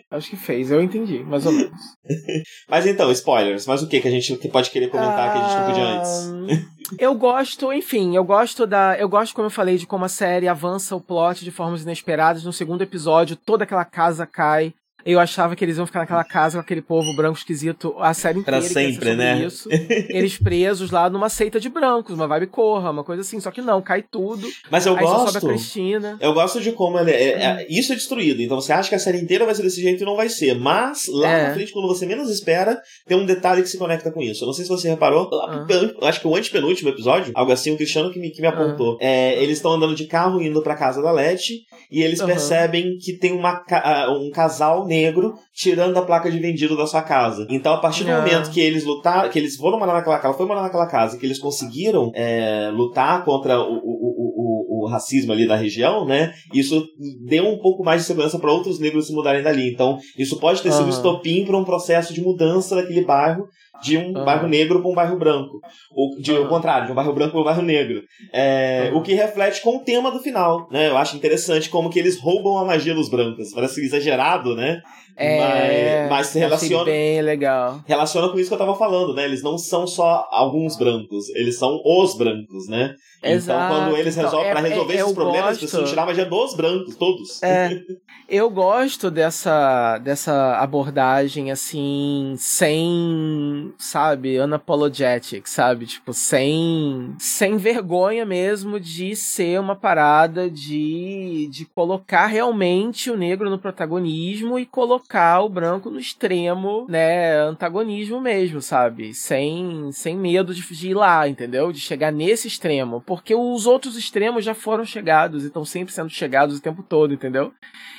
[0.09, 1.79] Acho que fez, eu entendi, mais ou menos.
[2.67, 5.59] mas então, spoilers, mas o que que a gente pode querer comentar que a gente
[5.59, 6.69] não podia antes?
[6.99, 8.97] eu gosto, enfim, eu gosto da.
[8.97, 12.43] Eu gosto, como eu falei, de como a série avança o plot de formas inesperadas.
[12.43, 14.73] No segundo episódio, toda aquela casa cai.
[15.05, 18.39] Eu achava que eles iam ficar naquela casa com aquele povo branco esquisito a série
[18.39, 18.59] inteira.
[18.59, 19.45] Pra sempre, né?
[19.45, 19.69] Isso.
[20.09, 23.39] Eles presos lá numa seita de brancos, uma vibe corra, uma coisa assim.
[23.39, 24.47] Só que não, cai tudo.
[24.69, 25.19] Mas eu gosto.
[25.19, 26.17] Só sobe a Cristina.
[26.19, 28.41] Eu gosto de como ele é, é, Isso é destruído.
[28.41, 30.55] Então você acha que a série inteira vai ser desse jeito e não vai ser.
[30.55, 31.47] Mas lá é.
[31.47, 34.43] na frente, quando você menos espera, tem um detalhe que se conecta com isso.
[34.43, 35.29] Eu não sei se você reparou.
[35.33, 35.65] Ah.
[36.03, 38.97] Acho que o antepenúltimo episódio, algo assim, o Cristiano que me, que me apontou.
[39.01, 39.05] Ah.
[39.05, 42.27] É, eles estão andando de carro indo pra casa da Leti e eles uhum.
[42.27, 43.63] percebem que tem uma,
[44.09, 47.45] um casal negro tirando a placa de vendido da sua casa.
[47.49, 48.17] Então, a partir do ah.
[48.17, 51.25] momento que eles lutaram, que eles foram morar naquela casa, foi morar naquela casa, que
[51.25, 56.33] eles conseguiram é, lutar contra o, o, o, o, racismo ali da região, né?
[56.53, 56.83] Isso
[57.27, 59.71] deu um pouco mais de segurança para outros negros se mudarem dali.
[59.71, 63.45] Então, isso pode ter sido um estopim para um processo de mudança daquele bairro
[63.81, 64.25] de um uhum.
[64.25, 65.59] bairro negro para um bairro branco.
[65.91, 66.45] Ou de uhum.
[66.45, 68.01] o contrário, de um bairro branco para um bairro negro.
[68.33, 68.99] É, uhum.
[68.99, 70.89] O que reflete com o tema do final, né?
[70.89, 73.53] Eu acho interessante como que eles roubam a magia dos brancos.
[73.53, 74.81] Parece exagerado, né?
[75.21, 76.85] É, mas, mas se relaciona.
[76.85, 77.81] Bem legal.
[77.85, 79.25] Relaciona com isso que eu tava falando, né?
[79.25, 82.95] Eles não são só alguns brancos, eles são os brancos, né?
[83.21, 83.65] Exato.
[83.65, 85.49] Então, quando eles resolvem, então, pra resolver é, esses problemas, gosto...
[85.49, 87.43] eles precisam tirar a magia dos brancos, todos.
[87.43, 87.81] É.
[88.29, 95.85] eu gosto dessa, dessa abordagem, assim, sem, sabe, unapologetic, sabe?
[95.85, 103.49] Tipo, sem, sem vergonha mesmo de ser uma parada de, de colocar realmente o negro
[103.49, 109.13] no protagonismo e colocar o branco no extremo, né, antagonismo mesmo, sabe?
[109.13, 111.71] Sem, sem medo de, de ir lá, entendeu?
[111.71, 116.09] De chegar nesse extremo porque os outros extremos já foram chegados e estão sempre sendo
[116.09, 117.51] chegados o tempo todo, entendeu?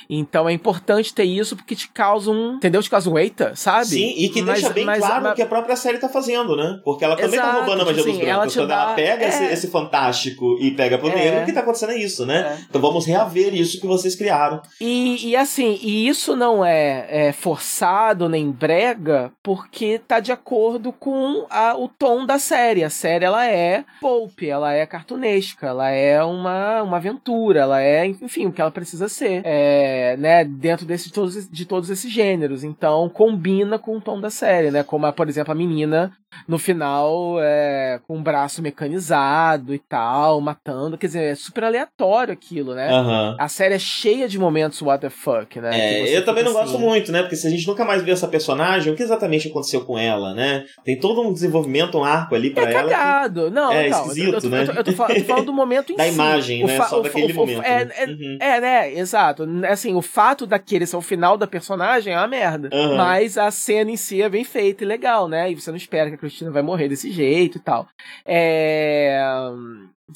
[0.09, 2.55] Então é importante ter isso porque te causa um.
[2.55, 2.81] Entendeu?
[2.81, 3.85] Te causa um eita, sabe?
[3.85, 6.55] Sim, e que mas, deixa bem mas, claro o que a própria série tá fazendo,
[6.55, 6.79] né?
[6.83, 8.27] Porque ela também tá Exato, tá roubando a magia dos brancos.
[8.27, 8.81] Ela Quando dá...
[8.83, 9.29] ela pega é...
[9.29, 11.15] esse, esse, fantástico e pega pro é...
[11.15, 12.57] negro, o que tá acontecendo é isso, né?
[12.59, 12.65] É.
[12.69, 14.61] Então vamos reaver isso que vocês criaram.
[14.79, 20.91] E, e assim, e isso não é, é, forçado nem brega, porque tá de acordo
[20.91, 22.83] com a, o tom da série.
[22.83, 28.05] A série ela é pulp, ela é cartunesca, ela é uma, uma aventura, ela é,
[28.05, 31.11] enfim, o que ela precisa ser, é, né, dentro desse,
[31.51, 32.63] de, todos, esses gêneros.
[32.63, 36.11] Então, combina com o tom da série, né, como, por exemplo, a menina
[36.47, 40.97] no final é, com um braço mecanizado e tal, matando.
[40.97, 42.91] Quer dizer, é super aleatório aquilo, né?
[42.91, 43.35] Uhum.
[43.37, 45.69] A série é cheia de momentos what the fuck, né?
[45.73, 46.71] É, eu também não assim...
[46.71, 47.21] gosto muito, né?
[47.21, 50.33] Porque se a gente nunca mais vê essa personagem, o que exatamente aconteceu com ela,
[50.33, 50.65] né?
[50.83, 52.89] Tem todo um desenvolvimento, um arco ali pra é ela.
[52.89, 53.45] Cagado.
[53.45, 53.49] Que...
[53.51, 54.61] Não, é não, esquisito, eu, tô, né?
[54.61, 56.13] Eu tô, eu, tô, falando, eu tô falando do momento em da si.
[56.13, 56.81] imagem, né?
[56.81, 57.61] Só daquele momento.
[57.63, 57.93] É, né?
[57.97, 58.37] É, uhum.
[58.39, 58.93] é, né?
[58.93, 59.47] Exato.
[59.69, 62.69] Assim, o fato daquele ser o final da personagem é uma merda.
[62.73, 62.95] Uhum.
[62.95, 65.40] Mas a cena em si é bem feita e legal, né?
[65.49, 67.87] E você não espera que a Cristina vai morrer desse jeito e tal.
[68.25, 69.19] É...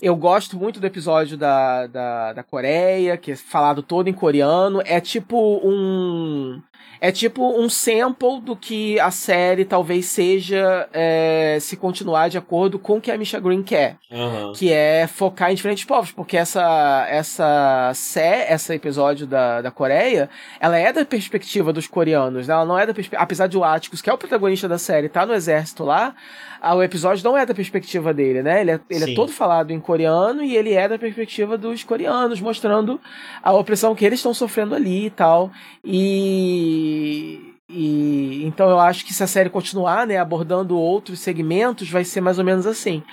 [0.01, 4.81] Eu gosto muito do episódio da, da, da Coreia, que é falado todo em coreano.
[4.85, 6.61] É tipo um.
[7.05, 12.79] É tipo um sample do que a série talvez seja é, se continuar de acordo
[12.79, 13.97] com o que a Misha Green quer.
[14.09, 14.53] Uhum.
[14.53, 16.11] Que é focar em diferentes povos.
[16.11, 22.47] Porque essa, essa sé, esse episódio da, da Coreia, ela é da perspectiva dos coreanos,
[22.47, 22.55] né?
[22.55, 23.21] Ela não é da perspectiva.
[23.21, 26.15] Apesar de o Atticus, que é o protagonista da série, tá no exército lá,
[26.73, 28.61] o episódio não é da perspectiva dele, né?
[28.61, 32.41] Ele é, ele é todo falado em, coreano e ele é da perspectiva dos coreanos,
[32.41, 32.99] mostrando
[33.43, 35.51] a opressão que eles estão sofrendo ali e tal.
[35.83, 42.03] E, e então eu acho que se a série continuar, né, abordando outros segmentos, vai
[42.03, 43.03] ser mais ou menos assim.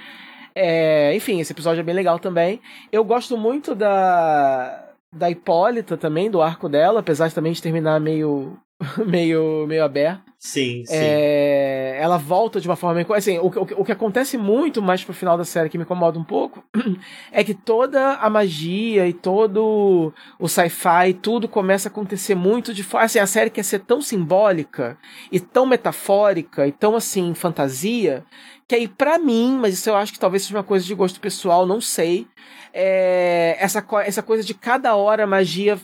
[0.54, 2.60] É, enfim, esse episódio é bem legal também.
[2.90, 8.00] Eu gosto muito da da Hipólita também, do arco dela, apesar de também de terminar
[8.00, 8.56] meio
[9.06, 10.31] meio, meio aberto.
[10.44, 10.97] Sim, sim.
[10.97, 13.06] É, ela volta de uma forma.
[13.14, 16.19] Assim, o, o, o que acontece muito mais pro final da série que me incomoda
[16.19, 16.64] um pouco
[17.31, 22.82] é que toda a magia e todo o sci-fi, tudo começa a acontecer muito de
[22.82, 23.05] forma.
[23.05, 24.98] Assim, a série quer ser tão simbólica
[25.31, 28.24] e tão metafórica e tão assim, fantasia,
[28.72, 31.20] que aí, para mim, mas isso eu acho que talvez seja uma coisa de gosto
[31.20, 32.26] pessoal, não sei.
[32.72, 35.78] É, essa, essa coisa de cada hora a magia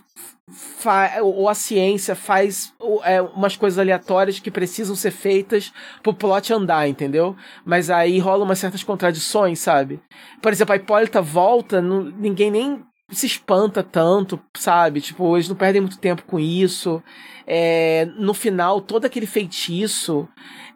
[1.20, 2.72] ou a ciência faz
[3.04, 5.70] é, umas coisas aleatórias que precisam ser feitas
[6.02, 7.36] pro plot andar, entendeu?
[7.62, 10.00] Mas aí rola umas certas contradições, sabe?
[10.40, 15.02] Por exemplo, a Hipólita volta, não, ninguém nem se espanta tanto, sabe?
[15.02, 17.02] Tipo, eles não perdem muito tempo com isso.
[17.46, 20.26] É, no final, todo aquele feitiço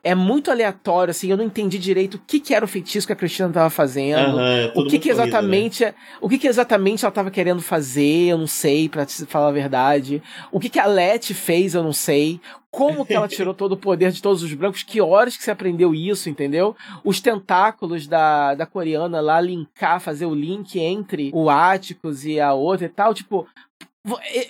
[0.05, 3.13] é muito aleatório, assim, eu não entendi direito o que, que era o feitiço que
[3.13, 5.95] a Cristina estava fazendo, uhum, o que, que exatamente, né?
[6.21, 10.21] o que, que exatamente ela estava querendo fazer, eu não sei, para falar a verdade,
[10.51, 13.77] o que, que a Let fez, eu não sei, como que ela tirou todo o
[13.77, 16.75] poder de todos os brancos, que horas que você aprendeu isso, entendeu?
[17.05, 22.53] Os tentáculos da, da coreana lá linkar, fazer o link entre o Áticos e a
[22.55, 23.47] outra e tal, tipo,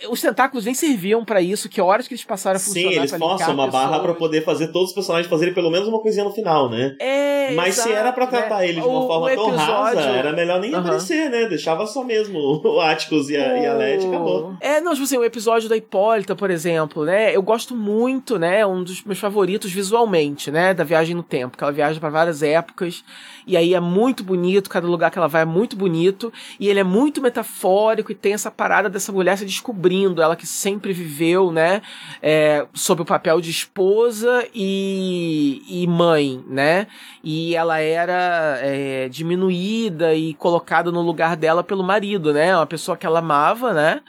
[0.08, 2.90] os tentáculos nem serviam para isso, que horas que eles passaram a funcionar.
[2.90, 6.00] Sim, eles forçam uma barra para poder fazer todos os personagens fazerem pelo menos uma
[6.00, 6.96] coisinha no final, né?
[6.98, 8.68] É, Mas exato, se era para tratar né?
[8.70, 9.66] eles de uma o, forma o tão episódio...
[9.66, 11.46] rasa, era melhor nem aparecer, né?
[11.48, 13.56] Deixava só mesmo o Atticus e a, o...
[13.58, 14.54] e a Led acabou.
[14.58, 17.36] É, não, tipo assim, o episódio da Hipólita, por exemplo, né?
[17.36, 18.64] Eu gosto muito, né?
[18.64, 20.72] Um dos meus favoritos visualmente, né?
[20.72, 23.04] Da viagem no tempo, que ela viaja para várias épocas
[23.46, 26.80] e aí é muito bonito, cada lugar que ela vai é muito bonito, e ele
[26.80, 31.82] é muito metafórico e tem essa parada dessa mulher descobrindo, ela que sempre viveu, né,
[32.20, 36.86] é, sob o papel de esposa e, e mãe, né,
[37.22, 42.96] e ela era é, diminuída e colocada no lugar dela pelo marido, né, uma pessoa
[42.96, 44.00] que ela amava, né,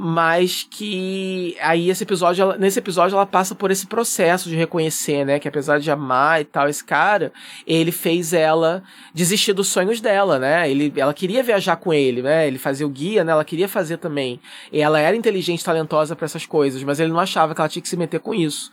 [0.00, 5.24] mas que aí esse episódio, ela, nesse episódio ela passa por esse processo de reconhecer,
[5.24, 7.32] né, que apesar de amar e tal esse cara,
[7.66, 10.70] ele fez ela desistir dos sonhos dela, né?
[10.70, 12.46] Ele, ela queria viajar com ele, né?
[12.46, 13.32] Ele fazia o guia, né?
[13.32, 14.40] Ela queria fazer também.
[14.72, 17.82] E ela era inteligente, talentosa para essas coisas, mas ele não achava que ela tinha
[17.82, 18.70] que se meter com isso.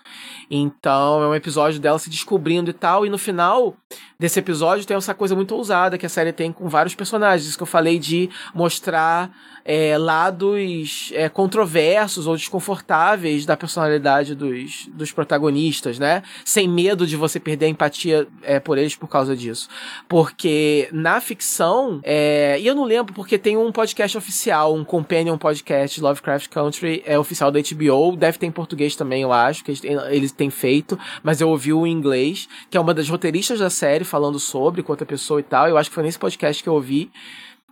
[0.51, 3.75] Então, é um episódio dela se descobrindo e tal, e no final
[4.19, 7.57] desse episódio tem essa coisa muito ousada que a série tem com vários personagens, isso
[7.57, 9.31] que eu falei de mostrar
[9.65, 16.21] é, lados é, controversos ou desconfortáveis da personalidade dos, dos protagonistas, né?
[16.45, 19.67] Sem medo de você perder a empatia é, por eles por causa disso.
[20.07, 25.35] Porque na ficção, é, e eu não lembro porque tem um podcast oficial, um companion
[25.37, 29.71] podcast, Lovecraft Country, é oficial da HBO, deve ter em português também, eu acho, que
[30.09, 33.69] eles têm feito, mas eu ouvi o em inglês, que é uma das roteiristas da
[33.69, 36.69] série falando sobre, com outra pessoa e tal, eu acho que foi nesse podcast que
[36.69, 37.09] eu ouvi,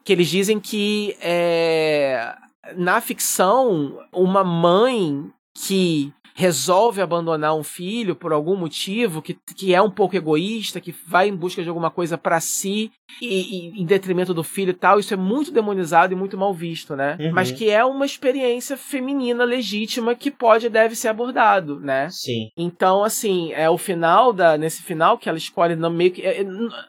[0.04, 2.36] que eles dizem que é,
[2.76, 9.82] na ficção, uma mãe que resolve abandonar um filho por algum motivo, que, que é
[9.82, 13.86] um pouco egoísta, que vai em busca de alguma coisa para si e, e, em
[13.86, 17.18] detrimento do filho e tal, isso é muito demonizado e muito mal visto, né?
[17.20, 17.32] Uhum.
[17.34, 22.08] Mas que é uma experiência feminina legítima que pode e deve ser abordado, né?
[22.10, 22.50] Sim.
[22.58, 26.42] Então, assim, é o final da nesse final que ela escolhe no meio que é,
[26.42, 26.46] é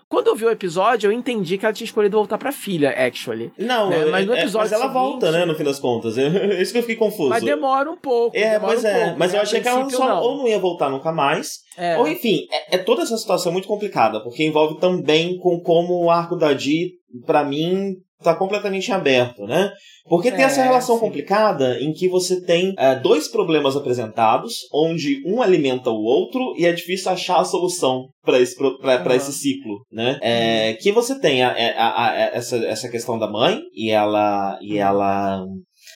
[0.09, 3.53] quando eu vi o episódio, eu entendi que ela tinha escolhido voltar para filha, actually.
[3.59, 4.05] Não, né?
[4.07, 6.17] mas no episódio é, mas ela seguinte, volta, né, no fim das contas.
[6.17, 6.29] É
[6.63, 7.31] isso que eu fiquei confuso.
[7.31, 8.37] Mas demora um pouco.
[8.37, 9.05] É, pois um é.
[9.05, 9.39] Pouco, mas né?
[9.39, 10.23] eu achei que ela só não.
[10.23, 11.99] ou não ia voltar nunca mais, é.
[11.99, 16.11] Ou enfim, é, é, toda essa situação muito complicada, porque envolve também com como o
[16.11, 16.93] arco da Di,
[17.27, 19.71] para mim, tá completamente aberto, né?
[20.07, 21.01] Porque tem é, essa relação sim.
[21.01, 26.67] complicada em que você tem é, dois problemas apresentados, onde um alimenta o outro e
[26.67, 29.17] é difícil achar a solução para esse, pra, pra uhum.
[29.17, 30.19] esse ciclo, né?
[30.23, 30.77] É, uhum.
[30.81, 35.45] que você tem a, a, a, essa, essa questão da mãe e ela e ela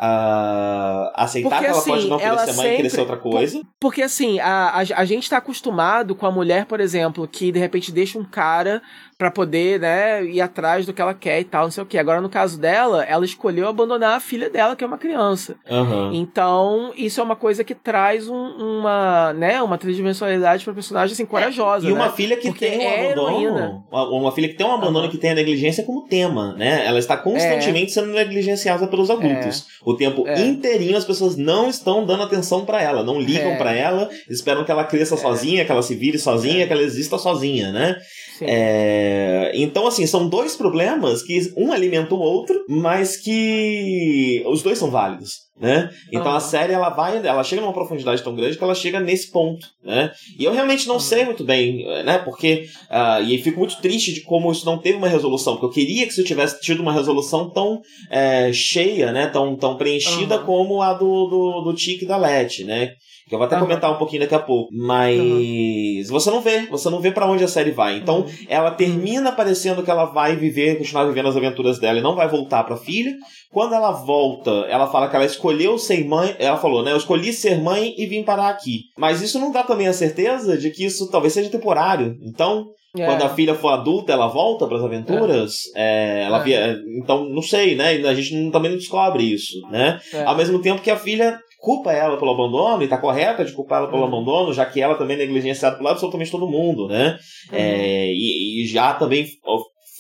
[0.00, 3.16] uh, aceitar porque, que ela assim, pode não querer ser mãe e querer ser outra
[3.16, 3.62] coisa.
[3.80, 7.58] Porque assim, a, a, a gente tá acostumado com a mulher, por exemplo, que de
[7.58, 8.82] repente deixa um cara
[9.18, 11.98] para poder, né, ir atrás do que ela quer e tal, não sei o que.
[11.98, 15.56] Agora, no caso dela, ela escolheu abandonar a filha dela, que é uma criança.
[15.68, 16.14] Uhum.
[16.14, 21.26] Então, isso é uma coisa que traz um, uma, né, uma tridimensionalidade pra personagem, assim,
[21.26, 22.12] corajosa, E uma né?
[22.14, 23.84] filha que Porque tem um é abandono, heroína.
[23.90, 25.10] uma filha que tem um abandono uhum.
[25.10, 26.86] que tem a negligência como tema, né?
[26.86, 27.94] Ela está constantemente é.
[27.94, 29.62] sendo negligenciada pelos adultos.
[29.62, 29.64] É.
[29.84, 30.40] O tempo é.
[30.40, 33.56] inteirinho as pessoas não estão dando atenção para ela, não ligam É.
[33.56, 37.18] para ela, esperam que ela cresça sozinha, que ela se vire sozinha, que ela exista
[37.18, 37.96] sozinha, né?
[38.40, 44.78] É, então, assim, são dois problemas que um alimenta o outro, mas que os dois
[44.78, 45.90] são válidos né?
[46.12, 49.30] Então a série ela vai, ela chega numa profundidade tão grande que ela chega nesse
[49.30, 50.12] ponto, né?
[50.38, 52.18] E eu realmente não sei muito bem, né?
[52.18, 55.84] Porque uh, e fico muito triste de como isso não teve uma resolução, porque eu
[55.84, 59.26] queria que isso tivesse tido uma resolução tão é, cheia, né?
[59.26, 62.92] Tão, tão preenchida como a do do, do Tic da Let, né?
[63.28, 64.70] Que eu vou até comentar um pouquinho daqui a pouco.
[64.72, 66.02] Mas uhum.
[66.08, 67.98] você não vê, você não vê para onde a série vai.
[67.98, 68.26] Então, uhum.
[68.48, 72.28] ela termina parecendo que ela vai viver, continuar vivendo as aventuras dela e não vai
[72.28, 73.14] voltar para a filha.
[73.50, 77.32] Quando ela volta, ela fala que ela escolheu ser mãe, ela falou, né, eu escolhi
[77.32, 78.82] ser mãe e vim parar aqui.
[78.96, 82.16] Mas isso não dá também a certeza de que isso talvez seja temporário.
[82.22, 83.04] Então, é.
[83.04, 85.54] Quando a filha for adulta, ela volta para as aventuras.
[85.76, 86.20] É.
[86.20, 86.42] É, ela é.
[86.42, 87.90] via, então, não sei, né?
[88.08, 90.00] A gente também não descobre isso, né?
[90.12, 90.24] É.
[90.24, 93.80] Ao mesmo tempo que a filha culpa ela pelo abandono, e tá correta de culpar
[93.80, 94.08] ela pelo uhum.
[94.08, 97.18] abandono, já que ela também é negligenciada por absolutamente todo mundo, né?
[97.50, 97.58] Uhum.
[97.58, 99.26] É, e, e, já também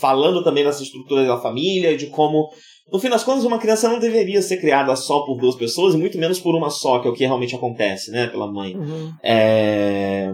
[0.00, 2.48] falando também dessa estrutura da família, de como,
[2.92, 5.98] no fim das contas, uma criança não deveria ser criada só por duas pessoas, e
[5.98, 8.28] muito menos por uma só, que é o que realmente acontece, né?
[8.28, 8.76] Pela mãe.
[8.76, 9.12] Uhum.
[9.22, 10.32] É,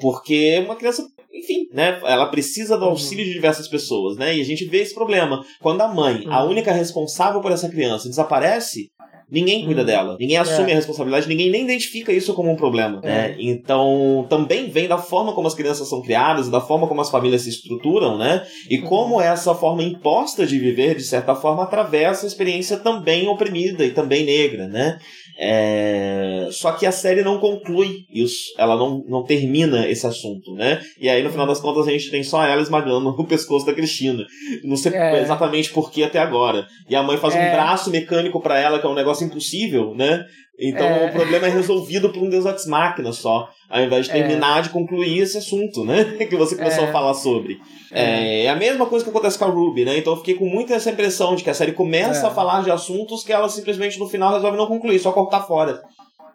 [0.00, 1.06] porque uma criança
[1.38, 2.00] enfim, né?
[2.04, 4.36] Ela precisa do auxílio de diversas pessoas, né?
[4.36, 5.44] E a gente vê esse problema.
[5.60, 6.50] Quando a mãe, a uhum.
[6.50, 8.90] única responsável por essa criança, desaparece,
[9.30, 9.84] Ninguém cuida hum.
[9.84, 10.72] dela, ninguém assume é.
[10.72, 13.00] a responsabilidade, ninguém nem identifica isso como um problema.
[13.02, 13.08] É.
[13.08, 13.36] Né?
[13.38, 17.42] Então, também vem da forma como as crianças são criadas, da forma como as famílias
[17.42, 18.46] se estruturam, né?
[18.70, 18.86] E uhum.
[18.86, 23.90] como essa forma imposta de viver, de certa forma, atravessa a experiência também oprimida e
[23.90, 24.98] também negra, né?
[25.38, 26.48] É...
[26.50, 30.80] Só que a série não conclui isso, ela não, não termina esse assunto, né?
[31.00, 33.72] E aí, no final das contas, a gente tem só ela esmagando o pescoço da
[33.72, 34.24] Cristina.
[34.64, 35.22] Não sei é.
[35.22, 36.66] exatamente por que até agora.
[36.88, 37.38] E a mãe faz é.
[37.38, 40.24] um braço mecânico para ela, que é um negócio impossível, né?
[40.58, 41.06] Então é.
[41.06, 44.14] o problema é resolvido por um Deus Ex Machina só, ao invés de é.
[44.14, 46.04] terminar de concluir esse assunto, né?
[46.26, 47.58] que você começou a falar sobre.
[47.92, 48.44] É.
[48.44, 48.48] é.
[48.48, 49.98] a mesma coisa que acontece com a Ruby, né?
[49.98, 52.72] Então eu fiquei com muita essa impressão de que a série começa a falar de
[52.72, 55.80] assuntos que ela simplesmente no final resolve não concluir, só cortar fora.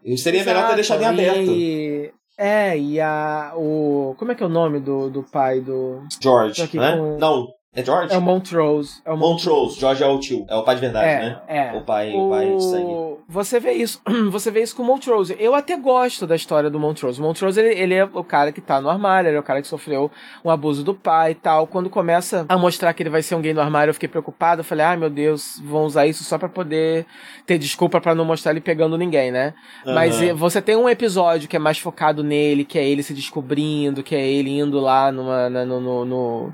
[0.05, 0.55] E seria Exato.
[0.55, 1.51] melhor ter deixado em aberto.
[1.51, 2.11] E...
[2.37, 3.53] É, e a.
[3.55, 4.15] O.
[4.17, 6.01] Como é que é o nome do, do pai do.
[6.21, 6.61] George.
[6.73, 6.97] Né?
[6.97, 7.17] Com...
[7.17, 8.13] Não, é George?
[8.13, 9.01] É o Montrose.
[9.03, 9.79] É o Montrose.
[9.79, 10.45] George é o tio.
[10.47, 11.41] É o pai de verdade, é, né?
[11.47, 11.73] É.
[11.73, 12.29] O pai, o...
[12.29, 13.17] pai de sangue.
[13.27, 13.99] Você vê isso.
[14.29, 15.35] Você vê isso com o Montrose.
[15.39, 17.19] Eu até gosto da história do Montrose.
[17.19, 19.59] O Montrose, ele, ele, é o cara que tá no armário, ele é o cara
[19.59, 20.11] que sofreu
[20.45, 21.65] um abuso do pai e tal.
[21.65, 24.61] Quando começa a mostrar que ele vai ser um gay no armário, eu fiquei preocupado.
[24.61, 27.07] Eu falei, ai ah, meu Deus, vão usar isso só para poder
[27.47, 29.55] ter desculpa para não mostrar ele pegando ninguém, né?
[29.83, 29.95] Uhum.
[29.95, 33.15] Mas eh, você tem um episódio que é mais focado nele, que é ele se
[33.15, 36.53] descobrindo, que é ele indo lá numa, na, no, no, no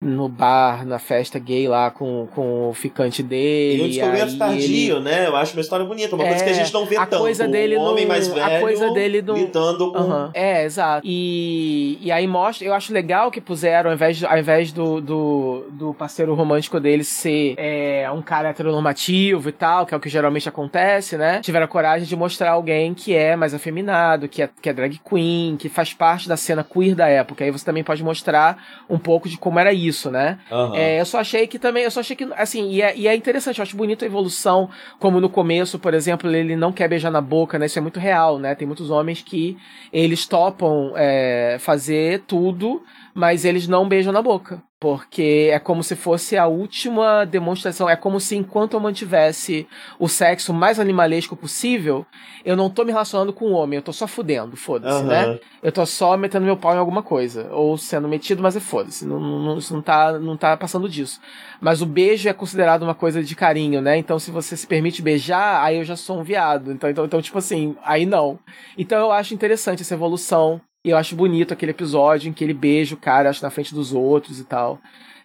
[0.00, 3.82] no bar, na festa gay lá com, com o ficante dele.
[3.82, 5.00] E um descobrimento tardio, ele...
[5.00, 5.26] né?
[5.26, 7.22] Eu acho uma história bonita, uma é, coisa que a gente não vê a tanto.
[7.22, 9.36] Coisa dele um homem no, mais velho a coisa dele no...
[9.36, 9.98] lidando com...
[9.98, 10.30] Uhum.
[10.32, 11.02] É, exato.
[11.04, 15.66] E, e aí mostra, eu acho legal que puseram, ao invés, ao invés do, do,
[15.72, 20.08] do parceiro romântico dele ser é, um cara heteronormativo e tal, que é o que
[20.08, 21.40] geralmente acontece, né?
[21.40, 25.00] Tiveram a coragem de mostrar alguém que é mais afeminado, que é, que é drag
[25.04, 27.42] queen, que faz parte da cena queer da época.
[27.44, 30.38] Aí você também pode mostrar um pouco de como era isso isso, né?
[30.50, 30.74] Uhum.
[30.74, 33.14] É, eu só achei que também, eu só achei que, assim, e é, e é,
[33.14, 37.10] interessante, eu acho bonito a evolução, como no começo, por exemplo, ele não quer beijar
[37.10, 37.66] na boca, né?
[37.66, 38.54] Isso é muito real, né?
[38.54, 39.56] Tem muitos homens que
[39.92, 42.82] eles topam é, fazer tudo,
[43.14, 44.62] mas eles não beijam na boca.
[44.80, 47.88] Porque é como se fosse a última demonstração.
[47.88, 49.66] É como se enquanto eu mantivesse
[49.98, 52.06] o sexo mais animalesco possível,
[52.44, 55.08] eu não tô me relacionando com o homem, eu tô só fudendo, foda-se, uhum.
[55.08, 55.40] né?
[55.60, 57.48] Eu tô só metendo meu pau em alguma coisa.
[57.50, 59.04] Ou sendo metido, mas é foda-se.
[59.04, 61.20] Não, não, isso não tá, não tá passando disso.
[61.60, 63.98] Mas o beijo é considerado uma coisa de carinho, né?
[63.98, 66.70] Então se você se permite beijar, aí eu já sou um viado.
[66.70, 68.38] Então, então, então tipo assim, aí não.
[68.76, 72.54] Então eu acho interessante essa evolução e eu acho bonito aquele episódio em que ele
[72.54, 74.80] beija o cara, acho, na frente dos outros e tal.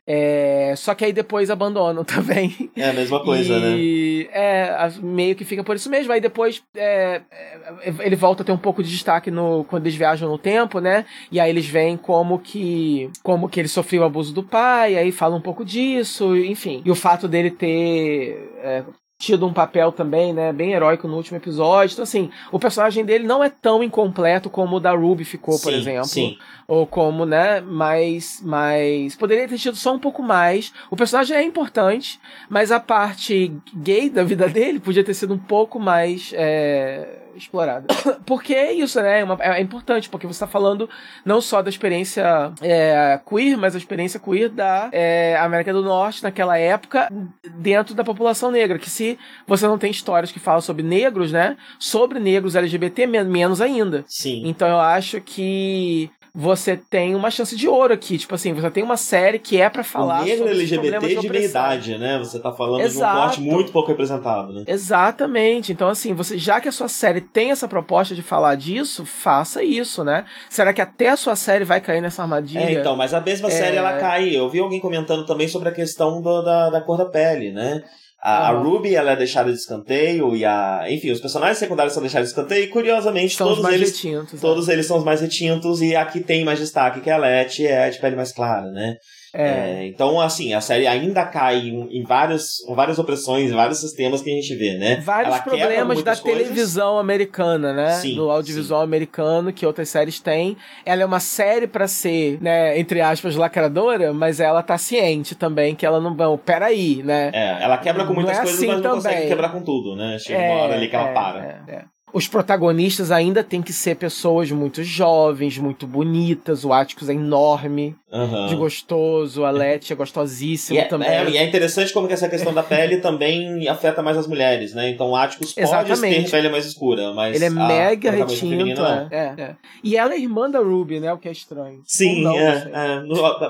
[0.06, 2.70] É, só que aí depois abandonam também.
[2.76, 4.32] É a mesma coisa, e, né?
[4.34, 6.12] É, meio que fica por isso mesmo.
[6.12, 9.96] Aí depois é, é, ele volta a ter um pouco de destaque no, quando eles
[9.96, 11.06] viajam no tempo, né?
[11.32, 15.12] E aí eles veem como que como que ele sofreu o abuso do pai, aí
[15.12, 16.82] fala um pouco disso, enfim.
[16.84, 18.84] E o fato dele ter é,
[19.24, 21.94] tido um papel também, né, bem heróico no último episódio.
[21.94, 25.64] Então, assim, o personagem dele não é tão incompleto como o da Ruby ficou, sim,
[25.64, 26.06] por exemplo.
[26.06, 26.38] Sim.
[26.68, 30.74] Ou como, né, mas, mas poderia ter tido só um pouco mais.
[30.92, 32.20] O personagem é importante,
[32.50, 37.88] mas a parte gay da vida dele podia ter sido um pouco mais é, explorada.
[38.26, 39.22] porque é isso, né?
[39.22, 40.90] É, uma, é, importante, porque você está falando
[41.26, 46.24] não só da experiência é, queer, mas a experiência queer da é, América do Norte
[46.24, 47.10] naquela época
[47.58, 48.80] dentro da população negra.
[48.80, 51.58] Que se você não tem histórias que falam sobre negros, né?
[51.80, 54.04] Sobre negros LGBT, menos ainda.
[54.08, 54.44] Sim.
[54.46, 58.18] Então eu acho que você tem uma chance de ouro aqui.
[58.18, 61.22] Tipo assim, você tem uma série que é para falar o negro sobre LGBT de,
[61.22, 62.18] de meia idade, né?
[62.18, 63.14] Você tá falando Exato.
[63.14, 64.64] de um corte muito pouco representado, né?
[64.68, 65.72] Exatamente.
[65.72, 69.64] Então, assim, você já que a sua série tem essa proposta de falar disso, faça
[69.64, 70.26] isso, né?
[70.50, 72.62] Será que até a sua série vai cair nessa armadilha?
[72.64, 73.80] É, então, mas a mesma série É.
[73.80, 74.30] ela cai.
[74.36, 77.84] Eu vi alguém comentando também sobre a questão do- da, da cor da pele, né?
[78.24, 78.52] A, a.
[78.52, 80.86] Ruby ela é deixada de escanteio e a.
[80.90, 83.92] Enfim, os personagens secundários são deixados de escanteio e curiosamente São os todos eles.
[83.92, 84.34] retintos.
[84.34, 84.40] né?
[84.40, 87.18] Todos eles são os mais retintos e a que tem mais destaque, que é a
[87.18, 88.96] Letty, é de pele mais clara, né?
[89.34, 89.44] É.
[89.44, 93.80] É, então, assim, a série ainda cai em, em vários, em várias opressões, em vários
[93.80, 94.98] sistemas que a gente vê, né?
[94.98, 96.22] Vários Ela problemas da coisas.
[96.22, 97.92] televisão americana, né?
[97.94, 100.56] Sim, do audiovisual americano que outras séries têm.
[100.86, 105.74] Ela é uma série pra ser, né, entre aspas, lacradora, mas ela tá ciente também
[105.74, 106.28] que ela não vai.
[106.38, 107.32] Peraí, né?
[107.34, 109.30] É, ela quebra com Não muitas é coisas, assim mas não consegue também.
[109.30, 110.18] quebrar com tudo, né?
[110.20, 111.40] Chega uma hora ali que ela é, para.
[111.68, 111.93] é, é.
[112.14, 116.64] Os protagonistas ainda têm que ser pessoas muito jovens, muito bonitas.
[116.64, 118.46] O Atticus é enorme, Aham.
[118.48, 119.44] de gostoso.
[119.44, 121.10] A Letty é gostosíssima é, também.
[121.10, 124.76] é- e é interessante como que essa questão da pele também afeta mais as mulheres,
[124.76, 124.92] né?
[124.92, 126.26] Então o Atticus pode Exatamente.
[126.26, 128.82] ter pele mais escura, mas Ele é mega retinto.
[128.86, 129.56] É, é, é.
[129.84, 131.12] E ela é irmã da Ruby, né?
[131.12, 131.82] O que é estranho.
[131.88, 132.96] Sim, não, é,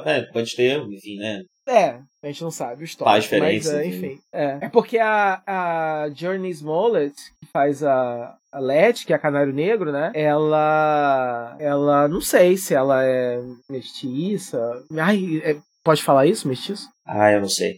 [0.06, 1.41] é, pode ter, enfim, né?
[1.68, 3.11] É, a gente não sabe o histórico.
[3.11, 3.98] Faz diferença, Mas, enfim.
[3.98, 4.19] enfim.
[4.34, 4.57] É.
[4.61, 9.51] é porque a, a Journey Smollett, que faz a, a Letty, que é a Canário
[9.53, 10.11] Negro, né?
[10.13, 11.55] Ela.
[11.59, 12.07] Ela.
[12.07, 13.39] Não sei se ela é
[13.69, 14.59] mestiça.
[14.97, 16.88] Ai, é- pode falar isso, mestiço?
[17.05, 17.77] Ah, eu não sei.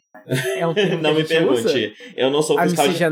[0.57, 1.27] É um não me usa?
[1.27, 1.93] pergunte.
[2.15, 3.03] Eu não sou fiscal de...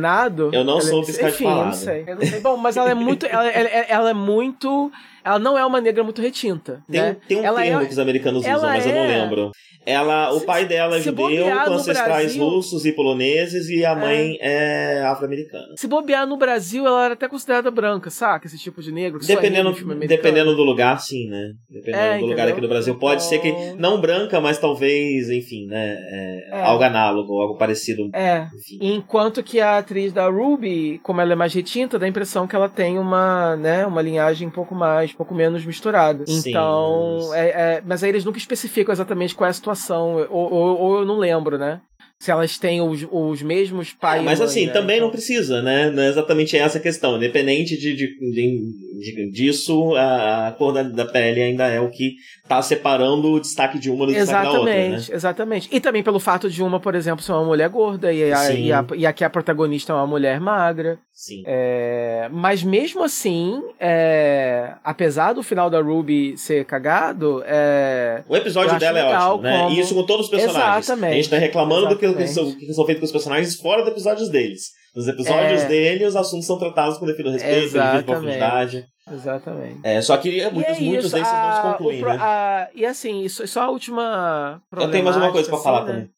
[0.53, 2.03] Eu não Ela é sou mis- fiscal de Enfim, eu não sei.
[2.07, 2.39] Eu não sei.
[2.39, 3.25] Bom, mas ela é muito.
[3.25, 4.91] Ela, ela, ela é muito.
[5.23, 6.81] Ela não é uma negra muito retinta.
[6.89, 7.17] Tem, né?
[7.27, 9.51] tem um Ela termo é- que os americanos usam, mas eu não é- lembro.
[9.85, 11.25] Ela, o pai dela é judeu,
[11.65, 15.65] com ancestrais Brasil- russos e poloneses, e a mãe é, afro-americana.
[15.77, 18.47] Se bobear no Brasil, ela era até considerada branca, saca?
[18.47, 19.19] Esse tipo de negro.
[19.21, 19.73] é Dependendo,
[20.07, 21.49] dependendo do lugar, sim, né?
[21.69, 22.51] Dependendo É, do lugar entendeu?
[22.53, 22.95] aqui do Brasil.
[22.97, 25.97] Pode ser que, Então- não branca, mas talvez, enfim, né?
[25.99, 26.61] é, É.
[26.63, 28.09] Algo análogo, algo parecido.
[28.13, 28.47] É.
[28.55, 28.79] Enfim.
[28.95, 32.55] Enquanto que a atriz da Ruby, como ela é mais retinta, dá a impressão que
[32.55, 36.25] ela tem uma, né, uma linhagem um pouco mais, um pouco menos misturada.
[36.25, 40.15] Sim, então, mas- é, é- mas aí eles nunca especificam exatamente qual é a situação,
[40.29, 41.81] ou, ou- ou eu não lembro, né?
[42.19, 44.21] Se elas têm os, os mesmos pais.
[44.21, 44.71] É, mas mãe, assim, né?
[44.71, 45.89] também não Então- precisa, né?
[45.89, 47.17] Não é exatamente essa a questão.
[47.17, 51.89] Independente de, de, de- de- disso, a, a cor da, da pele ainda é o
[51.89, 52.13] que
[52.47, 54.85] tá separando o destaque de uma do destaque da outra, né?
[54.85, 55.69] Exatamente, exatamente.
[55.69, 58.71] E também pelo fato de uma, por exemplo, ser uma mulher gorda e a, e
[58.71, 60.97] a, e aqui a protagonista é uma mulher magra.
[61.13, 61.43] Sim.
[61.45, 68.77] É, mas mesmo assim, é, apesar do final da Ruby ser cagado, é, O episódio
[68.79, 69.57] dela é ótimo, né?
[69.59, 70.85] como- E isso com todos os personagens.
[70.85, 71.11] Exatamente.
[71.11, 73.91] A gente tá reclamando do que, são, que são feitos com os personagens fora dos
[73.91, 74.61] episódios deles.
[74.95, 75.67] Nos episódios É.
[75.67, 78.85] dele, os assuntos são tratados com devido respeito, devido profundidade.
[79.11, 79.79] Exatamente.
[79.83, 82.17] É, só que muitos, e é muitos desses não se concluem, pro- né?
[82.21, 84.61] a- e assim, isso, só a última.
[84.71, 86.03] Eu tenho mais uma coisa pra problemática, falar assim, também.
[86.03, 86.09] né?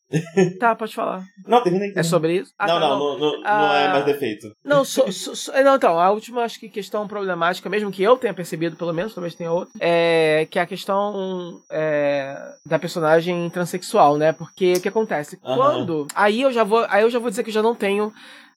[0.60, 1.24] Tá, pode falar.
[1.48, 1.92] Não, terminei.
[1.96, 2.54] É sobre isso?
[2.60, 3.78] Ah, não, tá, não, não, não, não Ah.
[3.80, 4.52] é mais defeito.
[4.64, 8.16] Não, so- so- so- não, então, a última acho que questão problemática, mesmo que eu
[8.16, 13.50] tenha percebido, pelo menos, talvez tenha outra, é que é a questão é, da personagem
[13.50, 14.32] transexual, né?
[14.32, 15.40] Porque o que acontece?
[15.44, 15.56] Aham.
[15.56, 16.08] Quando.
[16.16, 16.86] Aí eu já vou.
[16.90, 18.14] Aí eu já vou dizer que eu já não tenho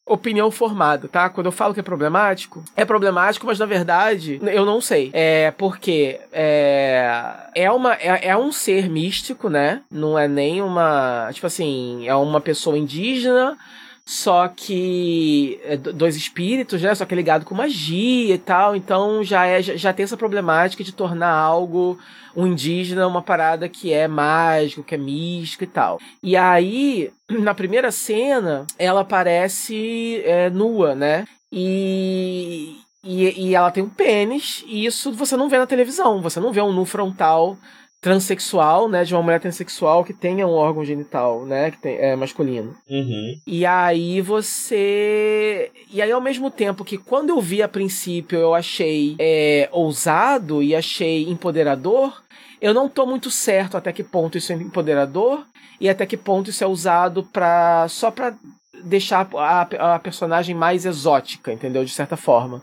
[0.09, 1.29] opinião formada, tá?
[1.29, 5.11] Quando eu falo que é problemático, é problemático, mas na verdade eu não sei.
[5.13, 9.83] É porque é, é uma é, é um ser místico, né?
[9.91, 13.57] Não é nem uma, tipo assim, é uma pessoa indígena
[14.11, 16.95] só que é, do- dois espíritos, né?
[16.95, 18.75] Só que é ligado com magia e tal.
[18.75, 21.99] Então já é já, já tem essa problemática de tornar algo
[22.35, 25.99] um indígena uma parada que é mágico, que é místico e tal.
[26.23, 31.27] E aí, na primeira cena, ela aparece é, nua, né?
[31.53, 36.23] E, e, e ela tem um pênis, e isso você não vê na televisão.
[36.23, 37.59] Você não vê um nu frontal
[38.01, 39.05] transexual, né?
[39.05, 41.71] De uma mulher transexual que tenha um órgão genital, né?
[41.71, 42.75] Que tem, é masculino.
[42.89, 43.39] Uhum.
[43.47, 45.71] E aí você.
[45.93, 50.63] E aí, ao mesmo tempo que quando eu vi a princípio eu achei é, ousado
[50.63, 52.23] e achei empoderador,
[52.61, 55.45] eu não tô muito certo até que ponto isso é empoderador
[55.81, 58.35] e até que ponto isso é usado pra, só pra
[58.85, 61.85] deixar a, a personagem mais exótica, entendeu?
[61.85, 62.63] De certa forma.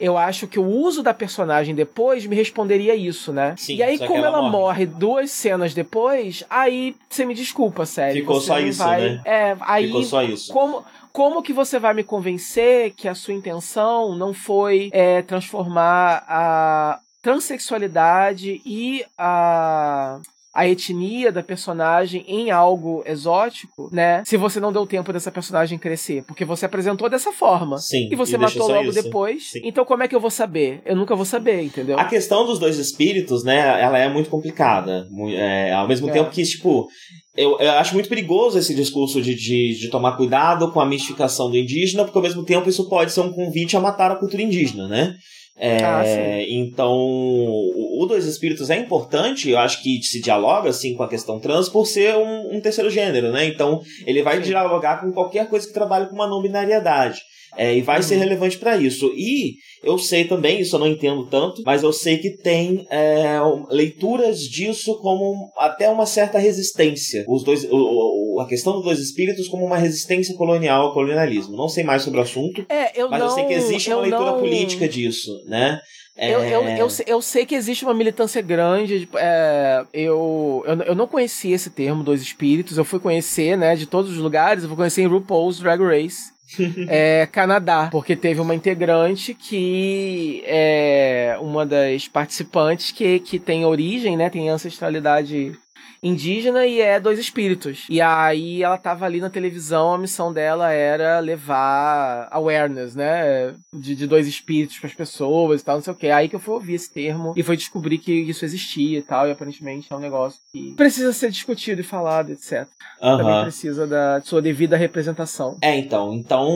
[0.00, 3.54] Eu acho que o uso da personagem depois me responderia isso, né?
[3.56, 4.50] Sim, e aí, como ela ela, morre.
[4.50, 4.86] morre.
[4.86, 8.20] duas cenas depois, aí você me desculpa, sério.
[8.20, 9.22] Ficou só isso, vai- né?
[9.24, 10.52] É, aí Ficou só isso.
[10.52, 16.24] como, como que você vai me convencer que a sua intenção não foi é, transformar
[16.26, 20.18] a transexualidade e a
[20.54, 24.22] a etnia da personagem em algo exótico, né?
[24.26, 27.78] Se você não deu tempo dessa personagem crescer, porque você apresentou dessa forma.
[27.78, 28.08] Sim.
[28.12, 29.02] E você e matou logo isso.
[29.02, 29.50] depois.
[29.52, 29.60] Sim.
[29.64, 30.82] Então como é que eu vou saber?
[30.84, 31.98] Eu nunca vou saber, entendeu?
[31.98, 35.08] A questão dos dois espíritos, né, ela é muito complicada.
[35.34, 36.12] É, ao mesmo É.
[36.12, 36.86] tempo que, tipo,
[37.34, 41.50] eu, eu acho muito perigoso esse discurso de, de, de tomar cuidado com a mistificação
[41.50, 44.42] do indígena, porque ao mesmo tempo isso pode ser um convite a matar a cultura
[44.42, 45.14] indígena, né?
[45.56, 50.94] É, Ah, então, o, o Dois Espíritos é importante, eu acho que se dialoga assim
[50.96, 53.46] com a questão trans por ser um, um terceiro gênero, né?
[53.46, 54.44] Então, ele vai Sim.
[54.44, 57.20] dialogar com qualquer coisa que trabalhe com uma não binariedade.
[57.56, 58.02] É, e vai Uhum.
[58.02, 59.12] ser relevante para isso.
[59.14, 63.38] E eu sei também, isso eu não entendo tanto, mas eu sei que tem é,
[63.70, 67.24] leituras disso como até uma certa resistência.
[67.28, 71.56] Os dois, o- o- a questão dos dois espíritos como uma resistência colonial ao colonialismo.
[71.56, 73.26] Não sei mais sobre o assunto, É, eu mas não.
[73.28, 75.78] eu sei que existe uma leitura não- política disso, né?
[76.16, 79.00] É, Eu, eu, eu, sei- eu sei que existe uma militância grande.
[79.00, 82.76] tipo, é, eu, eu, eu não conhecia esse termo, dois espíritos.
[82.76, 84.62] Eu fui conhecer, né, de todos os lugares.
[84.62, 86.30] Eu fui conhecer em RuPaul's Drag Race.
[86.88, 94.16] é, Canadá, porque teve uma integrante que é uma das participantes que, que tem origem,
[94.16, 95.56] né, tem ancestralidade
[96.02, 97.86] indígena e é dois espíritos.
[97.88, 103.94] E aí ela tava ali na televisão, a missão dela era levar awareness, né, de,
[103.94, 106.08] de dois espíritos para as pessoas e tal, não sei o que.
[106.08, 109.28] Aí que eu fui ouvir esse termo e foi descobrir que isso existia e tal,
[109.28, 112.66] e aparentemente é um negócio que precisa ser discutido e falado, etc.
[112.98, 113.42] Também aham.
[113.42, 115.56] precisa da sua devida representação.
[115.62, 116.48] É, então, então,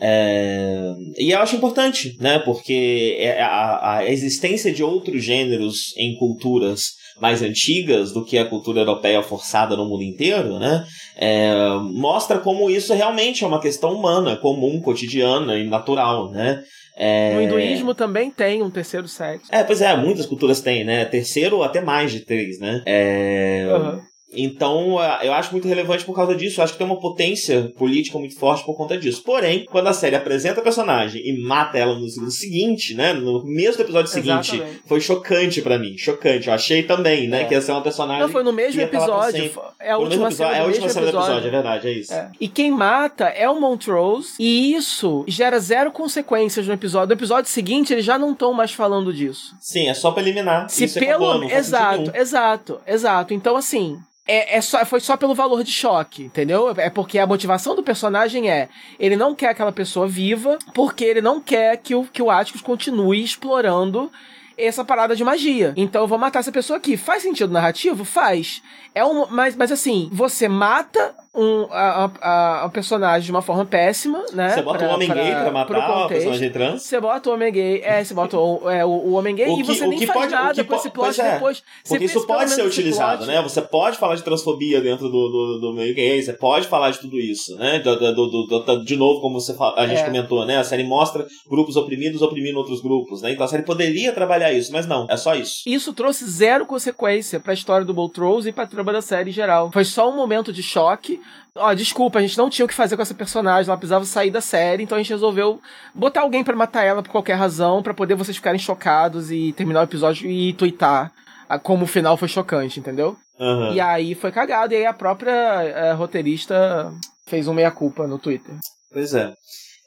[0.00, 0.94] é...
[1.18, 6.97] e eu acho importante, né, porque é a, a existência de outros gêneros em culturas
[7.20, 10.84] mais antigas do que a cultura europeia forçada no mundo inteiro, né,
[11.16, 11.50] é,
[11.92, 16.62] mostra como isso realmente é uma questão humana, comum, cotidiana e natural, né.
[17.00, 17.32] É...
[17.36, 19.46] No hinduísmo também tem um terceiro sexo.
[19.52, 21.04] É, pois é, muitas culturas têm, né?
[21.04, 22.82] Terceiro ou até mais de três, né?
[22.84, 23.68] É...
[23.70, 24.07] Aham.
[24.32, 26.60] Então, eh, eu acho muito relevante por causa disso.
[26.60, 29.22] Eu acho que tem uma potência política muito forte por conta disso.
[29.22, 33.12] Porém, quando a série apresenta a personagem e mata ela no segundo seguinte, né?
[33.12, 34.82] No mesmo episódio seguinte, Exatamente.
[34.86, 35.96] foi chocante pra mim.
[35.96, 36.48] Chocante.
[36.48, 37.42] Eu achei também, né?
[37.42, 37.44] É.
[37.44, 38.22] Que ia ser uma personagem.
[38.22, 39.42] Não, foi no mesmo pra episódio.
[39.42, 39.60] sempre.
[39.80, 41.48] É a última cena é a última cena do episódio.
[41.48, 42.12] é verdade, é isso.
[42.12, 42.30] É.
[42.40, 47.08] E quem mata é o Montrose, e isso gera zero consequências no episódio.
[47.08, 49.54] No episódio seguinte, eles já não estão mais falando disso.
[49.60, 50.68] Sim, é só pra eliminar.
[50.68, 51.30] Se isso pelo.
[51.30, 53.34] acabou, exato, exato, exato.
[53.34, 53.98] Então, assim.
[54.30, 56.74] É, é só, foi só pelo valor de choque, entendeu?
[56.76, 58.68] É porque a motivação do personagem é
[59.00, 62.60] ele não quer aquela pessoa viva, porque ele não quer que o, que o Atticus
[62.60, 64.12] continue explorando
[64.58, 65.72] essa parada de magia.
[65.76, 66.96] Então eu vou matar essa pessoa aqui.
[66.96, 68.04] Faz sentido narrativo?
[68.04, 68.62] Faz.
[68.94, 73.64] É um, mas, mas assim, você mata um, a, a, a personagem de uma forma
[73.64, 74.50] péssima, né?
[74.50, 76.82] Você bota um homem gay pra matar o personagem trans?
[76.82, 79.52] Você bota o homem gay, é, você bota o, é, o, o homem gay O
[79.52, 81.32] e que- você o nem faz pode- o nada que com esse plot é.
[81.34, 81.62] depois.
[81.88, 83.28] Porque isso pode ser utilizado, plot.
[83.30, 83.40] né?
[83.42, 86.98] Você pode falar de transfobia dentro do, do, do meio gay, você pode falar de
[86.98, 87.78] tudo isso, né?
[87.78, 90.04] Do, do, do- de novo, como você a gente É.
[90.04, 90.56] comentou, né?
[90.58, 93.32] A série mostra grupos oprimidos oprimindo outros grupos, né?
[93.32, 95.62] Então a série poderia trabalhar isso, mas não, é só isso.
[95.66, 99.70] Isso trouxe zero consequência pra história do Boltrose e pra trama da série em geral.
[99.72, 101.20] Foi só um momento de choque.
[101.54, 104.30] Ó, desculpa, a gente não tinha o que fazer com essa personagem, ela precisava sair
[104.30, 105.60] da série, então a gente resolveu
[105.94, 109.80] botar alguém pra matar ela por qualquer razão, pra poder vocês ficarem chocados e terminar
[109.80, 111.12] o episódio e twittar
[111.48, 113.16] ah, como o final foi chocante, entendeu?
[113.40, 113.72] Aham.
[113.72, 116.92] E aí foi cagado, e aí a própria eh, roteirista
[117.26, 118.54] fez um meia-culpa no Twitter.
[118.92, 119.32] Pois é.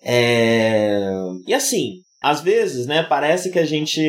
[0.04, 1.10] É,
[1.48, 4.00] E assim, às vezes, né, parece que a gente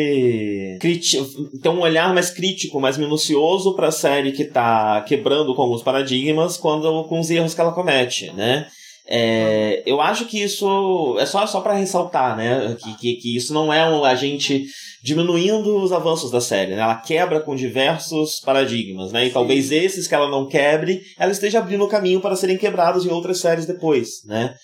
[1.62, 6.58] tem um olhar mais crítico, mais minucioso pra série que tá quebrando com alguns paradigmas
[6.58, 8.66] quando com os erros que ela comete, né?
[9.08, 12.76] É, eu acho que isso é só, só para ressaltar, né?
[12.80, 14.66] Que, que, que isso não é um, a gente
[15.02, 16.82] diminuindo os avanços da série, né?
[16.82, 19.24] Ela quebra com diversos paradigmas, né?
[19.24, 19.32] E Sim.
[19.32, 23.10] talvez esses que ela não quebre, ela esteja abrindo o caminho para serem quebrados em
[23.10, 24.54] outras séries depois, né?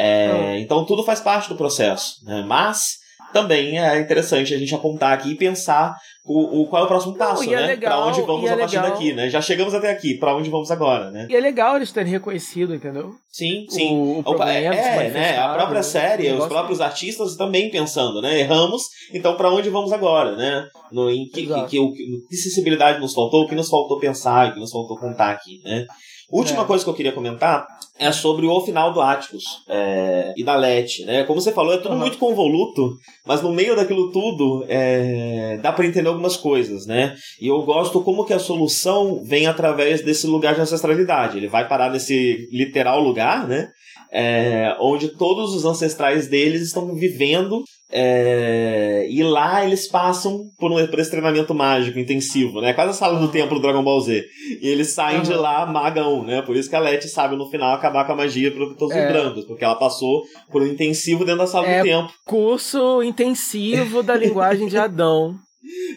[0.00, 2.44] É, Então tudo faz parte do processo, né?
[2.46, 2.98] Mas
[3.32, 5.94] também é interessante a gente apontar aqui e pensar
[6.28, 7.66] o, o qual é o próximo passo, e é né?
[7.66, 8.90] legal, pra onde vamos é a partir legal.
[8.90, 9.30] daqui, né?
[9.30, 11.26] Já chegamos até aqui, pra onde vamos agora, né?
[11.30, 13.10] E é legal eles terem reconhecido, entendeu?
[13.30, 13.94] Sim, sim.
[13.94, 15.38] O, o problema, se é, né?
[15.38, 18.40] A própria o série, os próprios artistas também pensando, né?
[18.40, 18.82] Erramos,
[19.14, 20.66] então pra onde vamos agora, né?
[20.92, 21.66] No, em que, que, Exato.
[21.68, 24.98] que, o- que sensibilidade nos faltou, o que nos faltou pensar, o que nos faltou
[24.98, 25.84] contar aqui, né?
[26.30, 26.64] Última É.
[26.66, 27.66] coisa que eu queria comentar
[27.98, 31.24] é sobre o final do Atticus é, e da Leti, né?
[31.24, 31.98] Como você falou, é tudo Aham.
[32.00, 32.92] muito convoluto,
[33.26, 37.14] mas no meio daquilo tudo é, dá pra entender algumas coisas, né?
[37.40, 41.38] E eu gosto como que a solução vem através desse lugar de ancestralidade.
[41.38, 43.68] Ele vai parar nesse literal lugar, né?
[44.10, 50.86] é, onde todos os ancestrais deles estão vivendo é, e lá eles passam por, um,
[50.86, 52.72] por esse treinamento mágico intensivo, né?
[52.74, 54.24] Quase a sala do templo do Dragon Ball Z.
[54.60, 55.22] E eles saem uhum.
[55.22, 56.42] de lá magão, né?
[56.42, 59.06] Por isso que a Letty sabe no final acabar com a magia para todos é.
[59.06, 62.10] os brancos, porque ela passou por um intensivo dentro da sala é, do templo.
[62.26, 65.36] Curso intensivo da linguagem de Adão.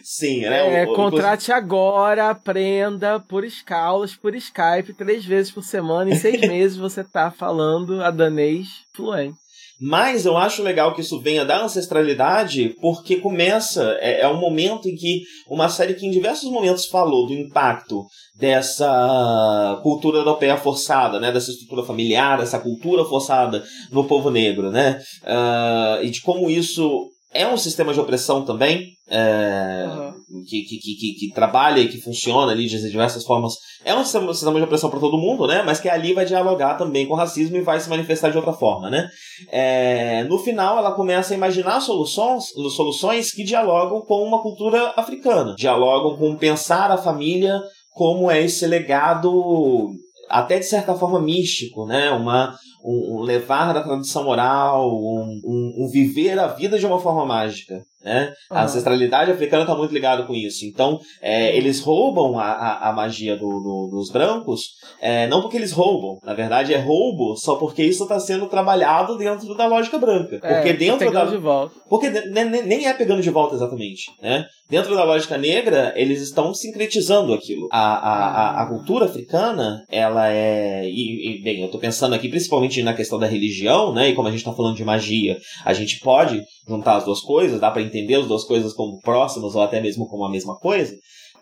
[0.02, 0.82] Sim, né?
[0.82, 1.52] É, o, contrate inclusive...
[1.52, 6.10] agora, aprenda por escalas, por Skype, três vezes por semana.
[6.10, 9.42] Em seis meses você tá falando a danês fluente.
[9.84, 14.88] Mas eu acho legal que isso venha da ancestralidade, porque começa, é, é um momento
[14.88, 18.06] em que uma série que em diversos momentos falou do impacto
[18.38, 25.02] dessa cultura europeia forçada, né, dessa estrutura familiar, dessa cultura forçada no povo negro, né,
[25.24, 30.42] uh, e de como isso é um sistema de opressão também, é, uhum.
[30.48, 33.54] que, que, que, que, trabalha e que funciona ali de diversas formas.
[33.84, 35.62] É um sistema, de opressão para todo mundo, né?
[35.62, 38.52] Mas que ali vai dialogar também com o racismo e vai se manifestar de outra
[38.52, 39.08] forma, né?
[39.50, 42.44] É, no final, ela começa a imaginar soluções,
[42.76, 47.60] soluções que dialogam com uma cultura africana, dialogam com pensar a família
[47.94, 49.90] como é esse legado
[50.32, 52.10] até de certa forma místico, né?
[52.10, 56.98] Uma, um, um levar da tradição oral, um, um, um, viver a vida de uma
[56.98, 57.82] forma mágica.
[58.04, 58.32] Né?
[58.50, 58.56] Uhum.
[58.56, 60.64] A ancestralidade africana está muito ligada com isso.
[60.64, 64.62] Então, é, eles roubam a, a, a magia do, do, dos brancos,
[65.00, 69.16] é, não porque eles roubam, na verdade é roubo só porque isso está sendo trabalhado
[69.16, 70.40] dentro da lógica branca.
[70.42, 71.24] É, porque dentro da.
[71.24, 71.74] De volta.
[71.88, 74.10] Porque nem é pegando de volta exatamente.
[74.20, 74.46] Né?
[74.68, 77.68] Dentro da lógica negra, eles estão sincretizando aquilo.
[77.70, 80.88] A, a, a, a cultura africana, ela é.
[80.88, 84.08] E, e bem, eu estou pensando aqui principalmente na questão da religião, né?
[84.08, 87.60] E como a gente está falando de magia, a gente pode juntar as duas coisas,
[87.60, 90.94] dá para entender as duas coisas como próximas ou até mesmo como a mesma coisa.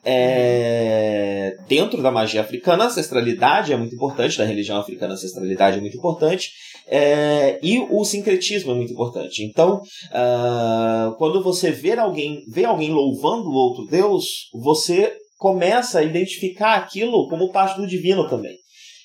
[0.05, 1.57] É...
[1.69, 5.81] Dentro da magia africana, a ancestralidade é muito importante, da religião africana, a ancestralidade é
[5.81, 6.51] muito importante,
[6.87, 7.59] é...
[7.63, 9.45] e o sincretismo é muito importante.
[9.45, 11.15] Então, uh...
[11.17, 14.25] quando você vê alguém, vê alguém louvando o outro Deus,
[14.55, 18.57] você começa a identificar aquilo como parte do divino também.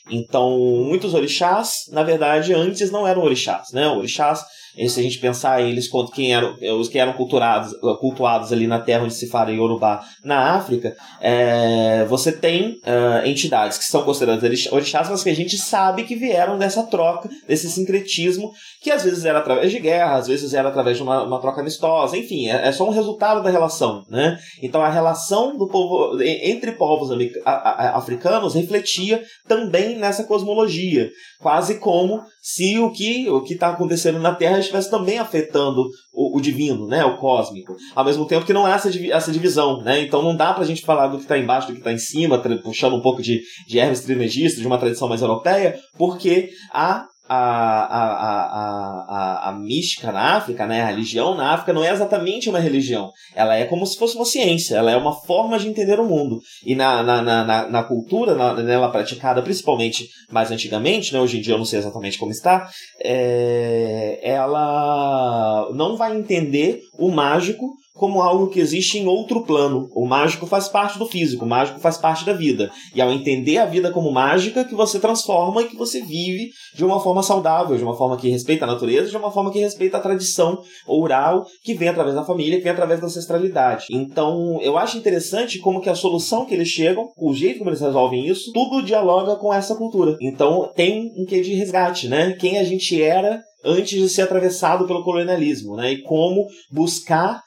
[0.10, 3.88] Então, muitos orixás, na verdade, antes não eram orixás, né?
[3.88, 4.44] Orixás
[4.78, 8.68] e se a gente pensar eles quanto quem eram os que eram culturados, cultuados ali
[8.68, 14.04] na terra onde se fala Yorubá, na África, é, você tem uh, entidades que são
[14.04, 19.04] consideradas orixás, mas que a gente sabe que vieram dessa troca, desse sincretismo, que às
[19.04, 22.50] vezes era através de guerra, às vezes era através de uma, uma troca amistosa, enfim,
[22.50, 24.38] é, é, só um resultado da relação, né?
[24.62, 27.10] Então a relação do povo entre povos
[27.46, 34.36] africanos refletia também nessa cosmologia, quase como se o que o que está acontecendo na
[34.36, 35.82] Terra estivesse também afetando
[36.14, 37.76] o, o, divino, né, o cósmico.
[37.96, 40.02] Ao mesmo tempo que não há essa, essa divisão, né?
[40.02, 42.38] Então não dá pra gente falar do que está embaixo, do que está em cima,
[42.62, 47.38] puxando um pouco de, de Hermes Trismegisto, de uma tradição mais europeia, porque há a,
[47.38, 52.50] a, a, a, a mística na África, né, a religião na África não é exatamente
[52.50, 53.12] uma religião.
[53.36, 56.40] Ela é como se fosse uma ciência, ela é uma forma de entender o mundo.
[56.66, 61.42] E na, na, na, na cultura, na, nela praticada principalmente mais antigamente, né, hoje em
[61.42, 62.70] dia eu não sei exatamente como está,
[63.04, 67.66] é, ela não vai entender o mágico
[67.96, 69.88] como algo que existe em outro plano.
[69.96, 72.70] O mágico faz parte do físico, o mágico faz parte da vida.
[72.94, 76.84] E ao entender a vida como mágica, que você transforma e que você vive de
[76.84, 79.98] uma forma saudável, de uma forma que respeita a natureza, de uma forma que respeita
[79.98, 83.86] a tradição oral que vem através da família, que vem através da ancestralidade.
[83.90, 87.82] Então, eu acho interessante como que a solução que eles chegam, o jeito como eles
[87.82, 90.18] resolvem isso, tudo dialoga com essa cultura.
[90.20, 92.34] Então, tem um quê de resgate, né?
[92.34, 95.94] Quem a gente era antes de ser atravessado pelo colonialismo, né?
[95.94, 97.42] E como buscar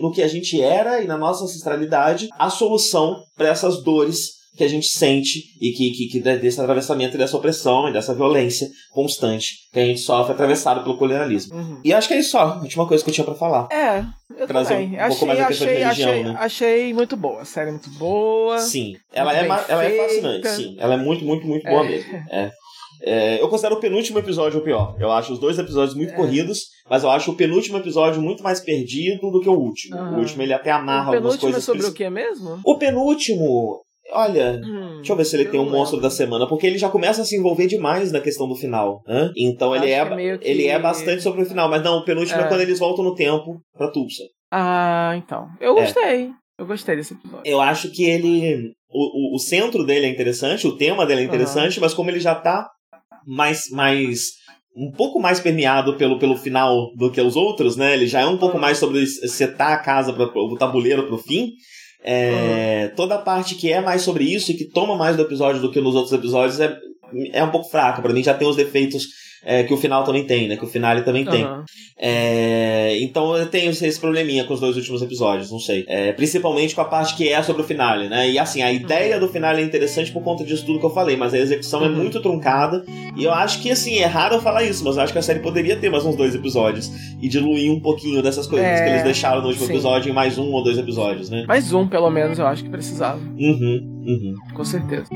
[0.00, 4.62] no que a gente era e na nossa ancestralidade a solução para essas dores que
[4.62, 8.68] a gente sente e que, que, que desse atravessamento e dessa opressão e dessa violência
[8.92, 11.56] constante que a gente sofre atravessado pelo colonialismo.
[11.56, 11.80] Uhum.
[11.82, 13.66] E acho que é isso só, a última coisa que eu tinha para falar.
[13.72, 14.04] É,
[14.38, 14.92] eu Trazer também.
[14.92, 16.36] Um, achei, pouco mais da questão achei, de religião, achei, né?
[16.38, 18.58] achei muito boa, a série é muito boa.
[18.58, 20.76] Sim, ela é, ela é fascinante, sim.
[20.78, 21.88] Ela é muito, muito, muito boa é.
[21.88, 22.14] mesmo.
[22.30, 22.52] É.
[23.06, 24.96] É, eu considero o penúltimo episódio o pior.
[24.98, 26.16] Eu acho os dois episódios muito é.
[26.16, 29.96] corridos, mas eu acho o penúltimo episódio muito mais perdido do que o último.
[29.96, 30.14] Uhum.
[30.14, 31.62] O último ele até amarra algumas coisas.
[31.62, 32.60] O penúltimo é sobre o que mesmo?
[32.64, 33.82] O penúltimo.
[34.12, 36.88] Olha, hum, deixa eu ver se ele tem um monstro da semana, porque ele já
[36.88, 39.30] começa a se envolver demais na questão do final, né?
[39.36, 40.46] Então ele é, é que...
[40.46, 43.04] ele é bastante sobre o final, mas não, o penúltimo é, é quando eles voltam
[43.04, 44.22] no tempo pra Tulsa.
[44.52, 45.48] Ah, então.
[45.60, 45.80] Eu é.
[45.80, 46.30] gostei.
[46.58, 47.42] Eu gostei desse episódio.
[47.44, 48.72] Eu acho que ele.
[48.88, 51.82] O, o, o centro dele é interessante, o tema dele é interessante, uhum.
[51.82, 52.68] mas como ele já tá
[53.26, 54.20] mais, mais
[54.76, 57.94] um pouco mais permeado pelo, pelo final do que os outros, né?
[57.94, 61.18] Ele já é um pouco mais sobre setar a casa, para o tabuleiro para o
[61.18, 61.52] fim.
[62.02, 62.96] É, uhum.
[62.96, 65.70] Toda a parte que é mais sobre isso e que toma mais do episódio do
[65.70, 66.76] que nos outros episódios é,
[67.32, 68.02] é um pouco fraca.
[68.02, 69.06] para mim já tem os defeitos
[69.44, 70.56] é, que o final também tem, né?
[70.56, 71.46] Que o finale também tem.
[71.96, 75.84] É, então eu tenho esse probleminha com os dois últimos episódios, não sei.
[75.88, 78.28] É, principalmente com a parte que é sobre o finale, né?
[78.30, 81.16] E assim, a ideia do finale é interessante por conta disso tudo que eu falei,
[81.16, 81.94] mas a execução é Uhum.
[81.96, 82.84] muito truncada.
[83.16, 85.22] E eu acho que, assim, é raro eu falar isso, mas eu acho que a
[85.22, 86.90] série poderia ter mais uns dois episódios
[87.22, 89.72] e diluir um pouquinho dessas coisas É, que eles deixaram no último sim.
[89.72, 91.44] episódio em mais um ou dois episódios, né?
[91.46, 93.18] Mais um, pelo menos, eu acho que precisava.
[93.18, 94.34] Uhum, uhum.
[94.54, 95.08] Com certeza.